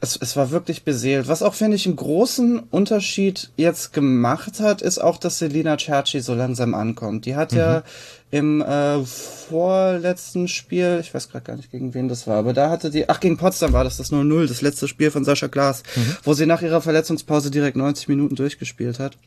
es, 0.00 0.16
es 0.20 0.36
war 0.36 0.50
wirklich 0.50 0.84
beseelt. 0.84 1.28
Was 1.28 1.42
auch, 1.42 1.54
finde 1.54 1.76
ich, 1.76 1.86
einen 1.86 1.96
großen 1.96 2.60
Unterschied 2.70 3.50
jetzt 3.56 3.92
gemacht 3.92 4.60
hat, 4.60 4.80
ist 4.80 4.98
auch, 4.98 5.18
dass 5.18 5.38
Selina 5.38 5.76
Cerci 5.78 6.20
so 6.20 6.34
langsam 6.34 6.74
ankommt. 6.74 7.26
Die 7.26 7.36
hat 7.36 7.52
mhm. 7.52 7.58
ja 7.58 7.82
im 8.30 8.62
äh, 8.62 9.04
vorletzten 9.04 10.48
Spiel, 10.48 10.98
ich 11.00 11.12
weiß 11.12 11.28
gerade 11.28 11.44
gar 11.44 11.56
nicht, 11.56 11.70
gegen 11.70 11.92
wen 11.94 12.08
das 12.08 12.26
war, 12.26 12.38
aber 12.38 12.52
da 12.52 12.70
hatte 12.70 12.90
die, 12.90 13.08
ach, 13.08 13.20
gegen 13.20 13.36
Potsdam 13.36 13.72
war 13.72 13.84
das 13.84 13.96
das 13.96 14.12
0-0, 14.12 14.46
das 14.46 14.62
letzte 14.62 14.88
Spiel 14.88 15.10
von 15.10 15.24
Sascha 15.24 15.48
Glas, 15.48 15.82
mhm. 15.96 16.16
wo 16.22 16.32
sie 16.32 16.46
nach 16.46 16.62
ihrer 16.62 16.80
Verletzungspause 16.80 17.50
direkt 17.50 17.76
90 17.76 18.08
Minuten 18.08 18.36
durchgespielt 18.36 19.00
hat. 19.00 19.18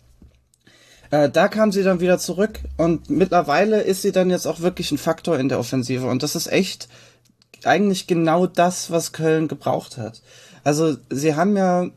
Äh, 1.11 1.29
da 1.29 1.49
kam 1.49 1.71
sie 1.71 1.83
dann 1.83 1.99
wieder 1.99 2.17
zurück 2.17 2.59
und 2.77 3.09
mittlerweile 3.09 3.81
ist 3.81 4.01
sie 4.01 4.13
dann 4.13 4.29
jetzt 4.29 4.47
auch 4.47 4.61
wirklich 4.61 4.91
ein 4.91 4.97
Faktor 4.97 5.37
in 5.37 5.49
der 5.49 5.59
Offensive 5.59 6.07
und 6.07 6.23
das 6.23 6.35
ist 6.35 6.47
echt 6.47 6.87
eigentlich 7.65 8.07
genau 8.07 8.47
das, 8.47 8.89
was 8.89 9.11
Köln 9.11 9.47
gebraucht 9.47 9.97
hat. 9.97 10.21
Also 10.63 10.97
sie 11.09 11.35
haben 11.35 11.57
ja 11.57 11.89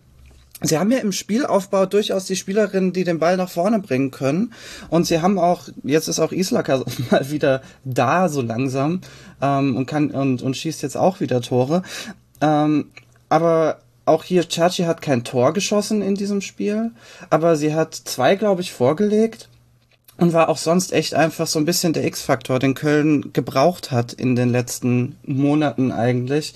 Sie 0.62 0.78
haben 0.78 0.90
ja 0.90 0.98
im 0.98 1.12
Spielaufbau 1.12 1.84
durchaus 1.84 2.24
die 2.24 2.34
Spielerinnen, 2.34 2.94
die 2.94 3.04
den 3.04 3.18
Ball 3.18 3.36
nach 3.36 3.50
vorne 3.50 3.78
bringen 3.78 4.10
können. 4.10 4.54
Und 4.88 5.06
sie 5.06 5.20
haben 5.20 5.38
auch, 5.38 5.68
jetzt 5.82 6.08
ist 6.08 6.18
auch 6.18 6.32
Islaka 6.32 6.82
mal 7.10 7.30
wieder 7.30 7.60
da, 7.84 8.30
so 8.30 8.40
langsam, 8.40 9.02
ähm, 9.42 9.76
und 9.76 9.84
kann, 9.84 10.12
und, 10.12 10.40
und 10.40 10.56
schießt 10.56 10.82
jetzt 10.82 10.96
auch 10.96 11.20
wieder 11.20 11.42
Tore. 11.42 11.82
Ähm, 12.40 12.90
aber 13.28 13.80
auch 14.06 14.24
hier, 14.24 14.48
Chachi 14.48 14.84
hat 14.84 15.02
kein 15.02 15.24
Tor 15.24 15.52
geschossen 15.52 16.00
in 16.00 16.14
diesem 16.14 16.40
Spiel, 16.40 16.92
aber 17.28 17.56
sie 17.56 17.74
hat 17.74 17.94
zwei, 17.94 18.36
glaube 18.36 18.62
ich, 18.62 18.72
vorgelegt 18.72 19.50
und 20.16 20.32
war 20.32 20.48
auch 20.48 20.58
sonst 20.58 20.92
echt 20.92 21.14
einfach 21.14 21.46
so 21.46 21.58
ein 21.58 21.66
bisschen 21.66 21.92
der 21.92 22.06
X-Faktor, 22.06 22.58
den 22.60 22.74
Köln 22.74 23.32
gebraucht 23.34 23.90
hat 23.90 24.14
in 24.14 24.36
den 24.36 24.48
letzten 24.48 25.16
Monaten 25.24 25.92
eigentlich 25.92 26.54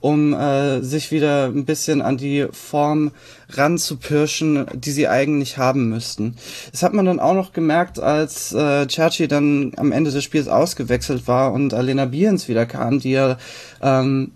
um 0.00 0.32
äh, 0.32 0.80
sich 0.82 1.12
wieder 1.12 1.46
ein 1.46 1.64
bisschen 1.64 2.02
an 2.02 2.16
die 2.16 2.46
Form 2.52 3.12
ranzupirschen, 3.50 4.66
die 4.74 4.90
sie 4.90 5.08
eigentlich 5.08 5.58
haben 5.58 5.88
müssten. 5.88 6.36
Das 6.72 6.82
hat 6.82 6.94
man 6.94 7.06
dann 7.06 7.20
auch 7.20 7.34
noch 7.34 7.52
gemerkt, 7.52 7.98
als 7.98 8.52
äh, 8.52 8.86
Cerci 8.88 9.28
dann 9.28 9.72
am 9.76 9.92
Ende 9.92 10.10
des 10.10 10.24
Spiels 10.24 10.48
ausgewechselt 10.48 11.28
war 11.28 11.52
und 11.52 11.74
Alena 11.74 12.06
Biens 12.06 12.48
wieder 12.48 12.66
kam, 12.66 13.00
die 13.00 13.12
ja 13.12 13.38
ähm, 13.82 14.32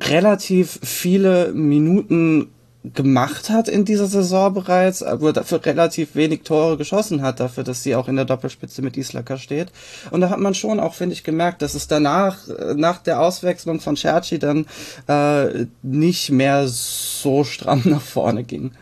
relativ 0.00 0.78
viele 0.82 1.52
Minuten 1.52 2.48
gemacht 2.94 3.50
hat 3.50 3.68
in 3.68 3.84
dieser 3.84 4.06
Saison 4.06 4.52
bereits, 4.54 5.02
aber 5.02 5.32
dafür 5.32 5.64
relativ 5.64 6.14
wenig 6.14 6.42
Tore 6.42 6.76
geschossen 6.76 7.22
hat, 7.22 7.40
dafür, 7.40 7.64
dass 7.64 7.82
sie 7.82 7.94
auch 7.94 8.08
in 8.08 8.16
der 8.16 8.24
Doppelspitze 8.24 8.82
mit 8.82 8.96
Islaka 8.96 9.38
steht. 9.38 9.68
Und 10.10 10.20
da 10.20 10.30
hat 10.30 10.38
man 10.38 10.54
schon 10.54 10.80
auch, 10.80 10.94
finde 10.94 11.14
ich, 11.14 11.24
gemerkt, 11.24 11.62
dass 11.62 11.74
es 11.74 11.88
danach, 11.88 12.48
äh, 12.48 12.74
nach 12.74 12.98
der 12.98 13.20
Auswechslung 13.20 13.80
von 13.80 13.96
Cerci 13.96 14.38
dann 14.38 14.66
äh, 15.08 15.66
nicht 15.82 16.30
mehr 16.30 16.68
so 16.68 17.44
stramm 17.44 17.82
nach 17.84 18.02
vorne 18.02 18.44
ging. 18.44 18.72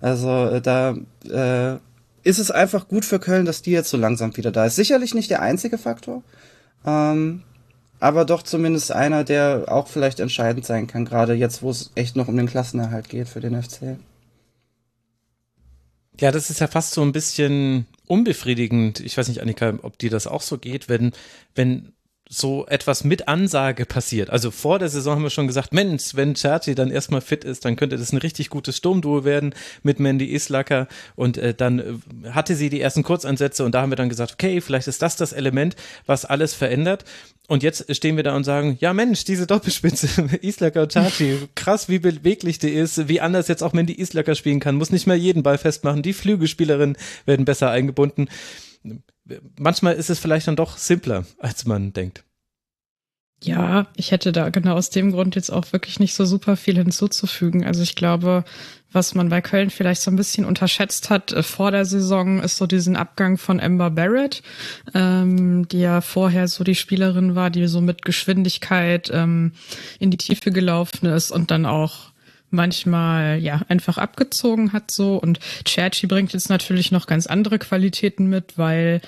Also 0.00 0.46
äh, 0.46 0.60
da 0.60 0.96
äh, 1.28 1.78
ist 2.24 2.38
es 2.38 2.50
einfach 2.50 2.88
gut 2.88 3.04
für 3.04 3.18
Köln, 3.18 3.46
dass 3.46 3.62
die 3.62 3.72
jetzt 3.72 3.90
so 3.90 3.96
langsam 3.96 4.36
wieder 4.36 4.50
da 4.50 4.66
ist. 4.66 4.76
Sicherlich 4.76 5.14
nicht 5.14 5.30
der 5.30 5.42
einzige 5.42 5.78
Faktor. 5.78 6.22
Ähm, 6.86 7.42
aber 8.02 8.24
doch 8.24 8.42
zumindest 8.42 8.90
einer, 8.90 9.22
der 9.22 9.66
auch 9.68 9.86
vielleicht 9.86 10.18
entscheidend 10.18 10.66
sein 10.66 10.88
kann, 10.88 11.04
gerade 11.04 11.34
jetzt, 11.34 11.62
wo 11.62 11.70
es 11.70 11.92
echt 11.94 12.16
noch 12.16 12.26
um 12.26 12.36
den 12.36 12.48
Klassenerhalt 12.48 13.08
geht 13.08 13.28
für 13.28 13.38
den 13.38 13.62
FC. 13.62 13.96
Ja, 16.20 16.32
das 16.32 16.50
ist 16.50 16.58
ja 16.58 16.66
fast 16.66 16.94
so 16.94 17.02
ein 17.02 17.12
bisschen 17.12 17.86
unbefriedigend. 18.08 18.98
Ich 18.98 19.16
weiß 19.16 19.28
nicht, 19.28 19.40
Annika, 19.40 19.74
ob 19.82 19.98
dir 19.98 20.10
das 20.10 20.26
auch 20.26 20.42
so 20.42 20.58
geht, 20.58 20.88
wenn, 20.88 21.12
wenn 21.54 21.92
so 22.32 22.66
etwas 22.66 23.04
mit 23.04 23.28
Ansage 23.28 23.84
passiert. 23.84 24.30
Also 24.30 24.50
vor 24.50 24.78
der 24.78 24.88
Saison 24.88 25.16
haben 25.16 25.22
wir 25.22 25.28
schon 25.28 25.46
gesagt, 25.46 25.74
Mensch, 25.74 26.14
wenn 26.14 26.34
Cerci 26.34 26.74
dann 26.74 26.90
erstmal 26.90 27.20
fit 27.20 27.44
ist, 27.44 27.66
dann 27.66 27.76
könnte 27.76 27.98
das 27.98 28.10
ein 28.12 28.16
richtig 28.16 28.48
gutes 28.48 28.78
Sturmduo 28.78 29.24
werden 29.24 29.54
mit 29.82 30.00
Mandy 30.00 30.32
Islacker 30.32 30.88
und 31.14 31.36
äh, 31.36 31.52
dann 31.52 31.78
äh, 31.78 32.30
hatte 32.30 32.56
sie 32.56 32.70
die 32.70 32.80
ersten 32.80 33.02
Kurzeinsätze 33.02 33.64
und 33.64 33.74
da 33.74 33.82
haben 33.82 33.92
wir 33.92 33.96
dann 33.96 34.08
gesagt, 34.08 34.32
okay, 34.32 34.62
vielleicht 34.62 34.88
ist 34.88 35.02
das 35.02 35.16
das 35.16 35.34
Element, 35.34 35.76
was 36.06 36.24
alles 36.24 36.54
verändert. 36.54 37.04
Und 37.48 37.62
jetzt 37.62 37.94
stehen 37.94 38.16
wir 38.16 38.22
da 38.22 38.34
und 38.34 38.44
sagen, 38.44 38.78
ja 38.80 38.94
Mensch, 38.94 39.24
diese 39.24 39.46
Doppelspitze, 39.46 40.08
Islacker 40.40 40.82
und 40.82 40.92
Cerci, 40.92 41.36
krass, 41.54 41.90
wie 41.90 41.98
beweglich 41.98 42.58
die 42.58 42.70
ist, 42.70 43.08
wie 43.08 43.20
anders 43.20 43.48
jetzt 43.48 43.62
auch 43.62 43.74
Mandy 43.74 43.92
Islacker 43.92 44.36
spielen 44.36 44.58
kann, 44.60 44.76
muss 44.76 44.90
nicht 44.90 45.06
mehr 45.06 45.16
jeden 45.16 45.42
Ball 45.42 45.58
festmachen, 45.58 46.00
die 46.00 46.14
Flügelspielerinnen 46.14 46.96
werden 47.26 47.44
besser 47.44 47.70
eingebunden 47.70 48.28
manchmal 49.58 49.94
ist 49.94 50.10
es 50.10 50.18
vielleicht 50.18 50.48
dann 50.48 50.56
doch 50.56 50.76
simpler, 50.76 51.24
als 51.38 51.64
man 51.64 51.92
denkt. 51.92 52.24
Ja, 53.44 53.88
ich 53.96 54.12
hätte 54.12 54.30
da 54.30 54.50
genau 54.50 54.74
aus 54.74 54.90
dem 54.90 55.10
Grund 55.10 55.34
jetzt 55.34 55.50
auch 55.50 55.72
wirklich 55.72 55.98
nicht 55.98 56.14
so 56.14 56.24
super 56.24 56.56
viel 56.56 56.76
hinzuzufügen. 56.76 57.64
Also 57.64 57.82
ich 57.82 57.96
glaube, 57.96 58.44
was 58.92 59.16
man 59.16 59.30
bei 59.30 59.40
Köln 59.40 59.70
vielleicht 59.70 60.00
so 60.00 60.12
ein 60.12 60.16
bisschen 60.16 60.44
unterschätzt 60.44 61.10
hat 61.10 61.32
äh, 61.32 61.42
vor 61.42 61.72
der 61.72 61.84
Saison, 61.84 62.40
ist 62.40 62.56
so 62.56 62.68
diesen 62.68 62.94
Abgang 62.94 63.38
von 63.38 63.58
Amber 63.58 63.90
Barrett, 63.90 64.44
ähm, 64.94 65.66
die 65.66 65.80
ja 65.80 66.02
vorher 66.02 66.46
so 66.46 66.62
die 66.62 66.76
Spielerin 66.76 67.34
war, 67.34 67.50
die 67.50 67.66
so 67.66 67.80
mit 67.80 68.02
Geschwindigkeit 68.02 69.10
ähm, 69.12 69.52
in 69.98 70.12
die 70.12 70.18
Tiefe 70.18 70.52
gelaufen 70.52 71.06
ist 71.06 71.32
und 71.32 71.50
dann 71.50 71.66
auch 71.66 72.11
manchmal 72.52 73.38
ja 73.40 73.62
einfach 73.68 73.98
abgezogen 73.98 74.72
hat 74.72 74.90
so. 74.90 75.16
Und 75.16 75.40
Cherchi 75.64 76.06
bringt 76.06 76.32
jetzt 76.32 76.48
natürlich 76.48 76.92
noch 76.92 77.06
ganz 77.06 77.26
andere 77.26 77.58
Qualitäten 77.58 78.26
mit, 78.26 78.58
weil 78.58 79.00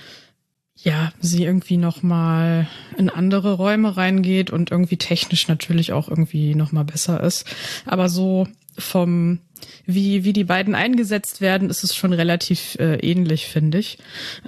ja, 0.77 1.13
sie 1.21 1.45
irgendwie 1.45 1.77
noch 1.77 2.03
mal 2.03 2.69
in 2.99 3.09
andere 3.09 3.55
Räume 3.55 3.97
reingeht 3.97 4.51
und 4.51 4.71
irgendwie 4.71 4.97
technisch 4.97 5.49
natürlich 5.49 5.93
auch 5.93 6.09
irgendwie 6.09 6.55
noch 6.55 6.73
mal 6.73 6.85
besser 6.85 7.23
ist, 7.23 7.47
aber 7.87 8.09
so 8.09 8.49
vom 8.77 9.39
wie, 9.87 10.25
wie 10.25 10.33
die 10.33 10.45
beiden 10.45 10.75
eingesetzt 10.75 11.41
werden, 11.41 11.71
ist 11.71 11.85
es 11.85 11.95
schon 11.95 12.13
relativ 12.13 12.77
äh, 12.79 12.97
ähnlich, 12.97 13.47
finde 13.47 13.79
ich. 13.79 13.99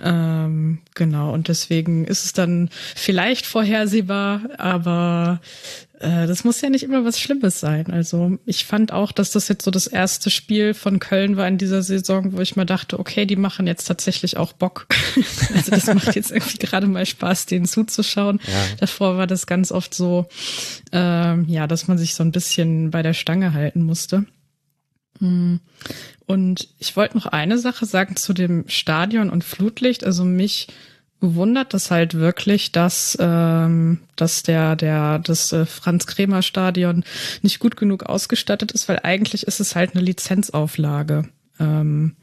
Ähm, 0.03 0.81
genau, 0.95 1.33
und 1.33 1.49
deswegen 1.49 2.05
ist 2.05 2.25
es 2.25 2.33
dann 2.33 2.71
vielleicht 2.95 3.47
vorhersehbar, 3.47 4.43
aber 4.59 5.41
äh, 5.99 6.27
das 6.27 6.45
muss 6.45 6.61
ja 6.61 6.69
nicht 6.69 6.83
immer 6.83 7.05
was 7.05 7.19
Schlimmes 7.19 7.61
sein. 7.61 7.91
Also 7.91 8.39
ich 8.45 8.67
fand 8.67 8.93
auch, 8.93 9.13
dass 9.13 9.31
das 9.31 9.49
jetzt 9.49 9.65
so 9.65 9.71
das 9.71 9.87
erste 9.87 10.31
Spiel 10.31 10.75
von 10.75 10.99
Köln 10.99 11.37
war 11.37 11.49
in 11.49 11.59
dieser 11.59 11.83
Saison, 11.83 12.33
wo 12.33 12.41
ich 12.41 12.57
mal 12.57 12.67
dachte, 12.67 12.99
okay, 12.99 13.25
die 13.25 13.37
machen 13.37 13.67
jetzt 13.67 13.85
tatsächlich 13.85 14.37
auch 14.37 14.53
Bock. 14.53 14.87
also 15.55 15.71
das 15.71 15.87
macht 15.87 16.15
jetzt 16.15 16.31
irgendwie 16.31 16.59
gerade 16.59 16.87
mal 16.87 17.07
Spaß, 17.07 17.47
denen 17.47 17.67
zuzuschauen. 17.67 18.41
Ja. 18.47 18.77
Davor 18.79 19.17
war 19.17 19.27
das 19.27 19.47
ganz 19.47 19.73
oft 19.73 19.95
so, 19.95 20.27
ähm, 20.93 21.47
ja, 21.49 21.67
dass 21.67 21.89
man 21.89 21.99
sich 21.99 22.15
so 22.15 22.23
ein 22.23 22.33
bisschen 22.33 22.91
bei 22.91 23.03
der 23.03 23.15
Stange 23.15 23.55
halten 23.55 23.83
musste. 23.83 24.27
Hm. 25.21 25.61
Und 26.27 26.69
ich 26.79 26.97
wollte 26.97 27.17
noch 27.17 27.27
eine 27.27 27.59
Sache 27.59 27.87
sagen 27.87 28.17
zu 28.17 28.35
dem 28.35 28.65
Stadion 28.69 29.31
und 29.31 29.45
Flutlicht. 29.45 30.05
Also 30.05 30.25
mich 30.25 30.67
wundert 31.21 31.73
das 31.75 31.91
halt 31.91 32.15
wirklich, 32.15 32.73
dass, 32.73 33.17
ähm, 33.21 34.01
dass 34.17 34.43
der, 34.43 34.77
der, 34.77 35.19
das 35.19 35.53
äh, 35.53 35.65
Franz-Kremer-Stadion 35.65 37.05
nicht 37.43 37.59
gut 37.59 37.77
genug 37.77 38.05
ausgestattet 38.05 38.73
ist, 38.73 38.89
weil 38.89 39.01
eigentlich 39.03 39.47
ist 39.47 39.61
es 39.61 39.75
halt 39.75 39.95
eine 39.95 40.05
Lizenzauflage, 40.05 41.29
ähm, 41.59 42.17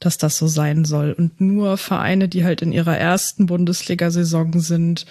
dass 0.00 0.18
das 0.18 0.38
so 0.38 0.46
sein 0.46 0.84
soll. 0.84 1.12
Und 1.12 1.40
nur 1.40 1.76
Vereine, 1.76 2.28
die 2.28 2.44
halt 2.44 2.62
in 2.62 2.72
ihrer 2.72 2.96
ersten 2.96 3.46
Bundesliga-Saison 3.46 4.60
sind, 4.60 5.04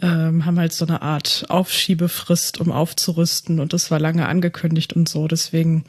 ähm, 0.00 0.44
haben 0.44 0.58
halt 0.58 0.72
so 0.72 0.84
eine 0.84 1.02
Art 1.02 1.44
Aufschiebefrist, 1.48 2.60
um 2.60 2.72
aufzurüsten. 2.72 3.60
Und 3.60 3.72
das 3.72 3.90
war 3.90 4.00
lange 4.00 4.26
angekündigt 4.26 4.94
und 4.94 5.08
so. 5.08 5.28
Deswegen 5.28 5.84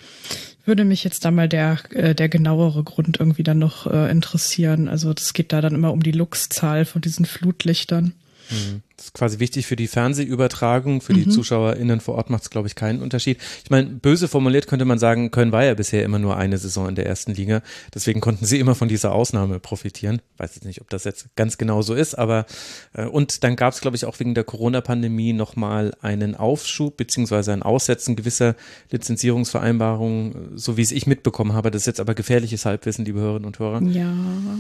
würde 0.66 0.86
mich 0.86 1.04
jetzt 1.04 1.26
da 1.26 1.32
mal 1.32 1.50
der, 1.50 1.78
äh, 1.92 2.16
der 2.16 2.30
genauere 2.30 2.84
Grund 2.84 3.20
irgendwie 3.20 3.44
dann 3.44 3.60
noch 3.60 3.88
äh, 3.88 4.10
interessieren. 4.10 4.88
Also 4.88 5.14
das 5.14 5.34
geht 5.34 5.52
da 5.52 5.62
dann 5.62 5.76
immer 5.76 5.92
um 5.92 6.04
die 6.04 6.12
Luxzahl 6.12 6.86
von 6.86 7.02
diesen 7.02 7.26
Flutlichtern. 7.26 8.14
Mhm. 8.50 8.82
Das 8.96 9.08
ist 9.08 9.14
quasi 9.14 9.40
wichtig 9.40 9.66
für 9.66 9.76
die 9.76 9.88
Fernsehübertragung. 9.88 11.02
Für 11.02 11.14
die 11.14 11.26
mhm. 11.26 11.32
ZuschauerInnen 11.32 12.00
vor 12.00 12.16
Ort 12.16 12.30
macht 12.30 12.44
es, 12.44 12.50
glaube 12.50 12.68
ich, 12.68 12.76
keinen 12.76 13.02
Unterschied. 13.02 13.40
Ich 13.64 13.70
meine, 13.70 13.88
böse 13.88 14.28
formuliert 14.28 14.68
könnte 14.68 14.86
man 14.86 15.00
sagen, 15.00 15.32
Köln 15.32 15.52
war 15.52 15.64
ja 15.64 15.74
bisher 15.74 16.04
immer 16.04 16.20
nur 16.20 16.38
eine 16.38 16.58
Saison 16.58 16.88
in 16.88 16.96
der 16.96 17.08
ersten 17.08 17.34
Liga. 17.34 17.62
Deswegen 17.94 18.22
konnten 18.22 18.46
sie 18.46 18.60
immer 18.60 18.76
von 18.76 18.88
dieser 18.88 19.14
Ausnahme 19.14 19.60
profitieren. 19.60 20.22
Weiß 20.38 20.56
jetzt 20.56 20.66
nicht, 20.66 20.80
ob 20.80 20.90
das 20.90 21.06
jetzt 21.06 21.36
ganz 21.36 21.58
genau 21.58 21.82
so 21.82 21.96
ist, 21.96 22.16
aber 22.16 22.46
äh, 22.94 23.06
und 23.06 23.44
dann 23.44 23.56
gab 23.56 23.74
es, 23.74 23.82
glaube 23.82 23.98
ich, 23.98 24.06
auch 24.06 24.20
wegen 24.20 24.36
der 24.36 24.44
Corona-Pandemie 24.44 25.34
nochmal 25.34 25.94
einen 26.02 26.36
Aufschub 26.36 26.96
beziehungsweise 26.96 27.52
ein 27.52 27.64
Aussetzen 27.64 28.16
gewisser 28.16 28.56
Lizenzierungsvereinbarungen, 28.92 30.58
so 30.58 30.78
wie 30.78 30.82
es 30.82 30.92
ich 30.92 31.08
mitbekommen 31.08 31.54
habe. 31.54 31.72
Das 31.72 31.82
ist 31.82 31.88
jetzt 31.88 32.00
aber 32.00 32.14
gefährliches 32.14 32.66
Halbwissen, 32.66 33.06
liebe 33.06 33.20
Hörerinnen 33.20 33.48
und 33.48 33.58
Hörer. 33.60 33.82
Ja, 33.82 34.14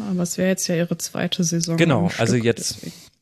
aber 0.09 0.23
es 0.23 0.37
wäre 0.37 0.49
jetzt 0.49 0.67
ja 0.67 0.75
ihre 0.75 0.97
zweite 0.97 1.43
Saison. 1.43 1.77
Genau, 1.77 2.09
also 2.17 2.35
jetzt. 2.35 2.77
Deswegen 2.81 3.12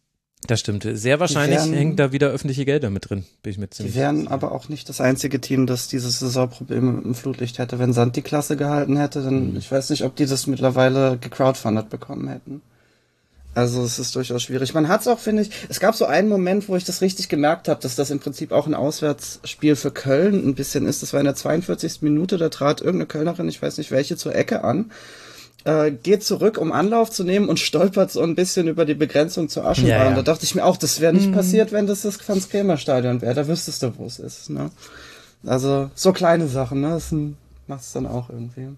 das 0.48 0.60
stimmt. 0.60 0.88
Sehr 0.92 1.20
wahrscheinlich 1.20 1.60
werden, 1.60 1.74
hängt 1.74 2.00
da 2.00 2.12
wieder 2.12 2.30
öffentliche 2.30 2.66
Gelder 2.66 2.90
mit 2.90 3.10
drin, 3.10 3.26
bin 3.44 3.52
ich 3.52 3.58
mit 3.60 3.74
ziemlich. 3.74 3.94
Die 3.94 4.00
wären 4.00 4.28
aber 4.28 4.52
auch 4.52 4.70
nicht 4.70 4.90
das 4.90 5.00
einzige 5.00 5.40
Team, 5.40 5.68
das 5.68 5.88
dieses 5.88 6.20
Saisonproblem 6.20 6.96
mit 6.96 7.06
dem 7.06 7.16
Flutlicht 7.16 7.60
hätte. 7.60 7.78
Wenn 7.78 7.94
Sand 7.94 8.16
die 8.16 8.24
Klasse 8.24 8.58
gehalten 8.58 8.98
hätte, 8.98 9.22
dann, 9.22 9.52
mhm. 9.52 9.58
ich 9.58 9.72
weiß 9.72 9.92
nicht, 9.92 10.04
ob 10.04 10.16
die 10.16 10.26
das 10.26 10.48
mittlerweile 10.48 11.18
gecrowdfundet 11.18 11.90
bekommen 11.90 12.28
hätten. 12.28 12.62
Also 13.54 13.84
es 13.84 14.00
ist 14.00 14.16
durchaus 14.16 14.44
schwierig. 14.44 14.74
Man 14.74 14.88
hat 14.88 15.02
es 15.02 15.08
auch, 15.08 15.20
finde 15.20 15.44
ich, 15.44 15.52
es 15.68 15.82
gab 15.82 15.94
so 15.94 16.06
einen 16.06 16.30
Moment, 16.30 16.70
wo 16.70 16.76
ich 16.78 16.86
das 16.86 17.02
richtig 17.02 17.28
gemerkt 17.28 17.68
habe, 17.68 17.82
dass 17.82 17.96
das 17.96 18.10
im 18.10 18.20
Prinzip 18.20 18.54
auch 18.54 18.66
ein 18.66 18.74
Auswärtsspiel 18.74 19.76
für 19.76 19.92
Köln 19.92 20.48
ein 20.48 20.56
bisschen 20.56 20.88
ist. 20.88 21.04
Das 21.04 21.12
war 21.12 21.20
in 21.20 21.26
der 21.26 21.36
42. 21.36 22.02
Minute, 22.02 22.38
da 22.38 22.48
trat 22.50 22.80
irgendeine 22.80 23.08
Kölnerin, 23.08 23.50
ich 23.50 23.62
weiß 23.62 23.78
nicht 23.78 23.92
welche, 23.92 24.16
zur 24.16 24.34
Ecke 24.34 24.64
an 24.64 24.92
äh, 25.64 25.92
geht 25.92 26.24
zurück, 26.24 26.58
um 26.58 26.72
Anlauf 26.72 27.12
zu 27.12 27.24
nehmen 27.24 27.50
und 27.50 27.60
stolpert 27.60 28.12
so 28.12 28.22
ein 28.22 28.36
bisschen 28.36 28.68
über 28.68 28.86
die 28.86 28.94
Begrenzung 28.94 29.50
zur 29.50 29.66
Aschenbahn. 29.66 29.92
Ja, 29.92 30.10
ja. 30.10 30.16
Da 30.16 30.22
dachte 30.22 30.44
ich 30.44 30.56
mir 30.56 30.66
auch, 30.66 30.78
das 30.78 31.02
wäre 31.02 31.14
nicht 31.14 31.28
mhm. 31.28 31.34
passiert, 31.34 31.72
wenn 31.72 31.88
das 31.88 32.02
das 32.02 32.18
Franz-Kremer-Stadion 32.18 33.22
wäre. 33.22 33.34
Da 33.34 33.48
wüsstest 33.48 33.84
du, 33.84 33.94
wo 33.98 34.06
es 34.06 34.20
ist. 34.20 34.50
Ne? 34.50 34.72
Also 35.46 35.90
so 35.96 36.14
kleine 36.14 36.48
Sachen, 36.48 36.82
ne? 36.82 36.90
das 36.90 37.14
macht 37.68 37.82
es 37.82 37.92
dann 37.92 38.08
auch 38.08 38.30
irgendwie. 38.30 38.70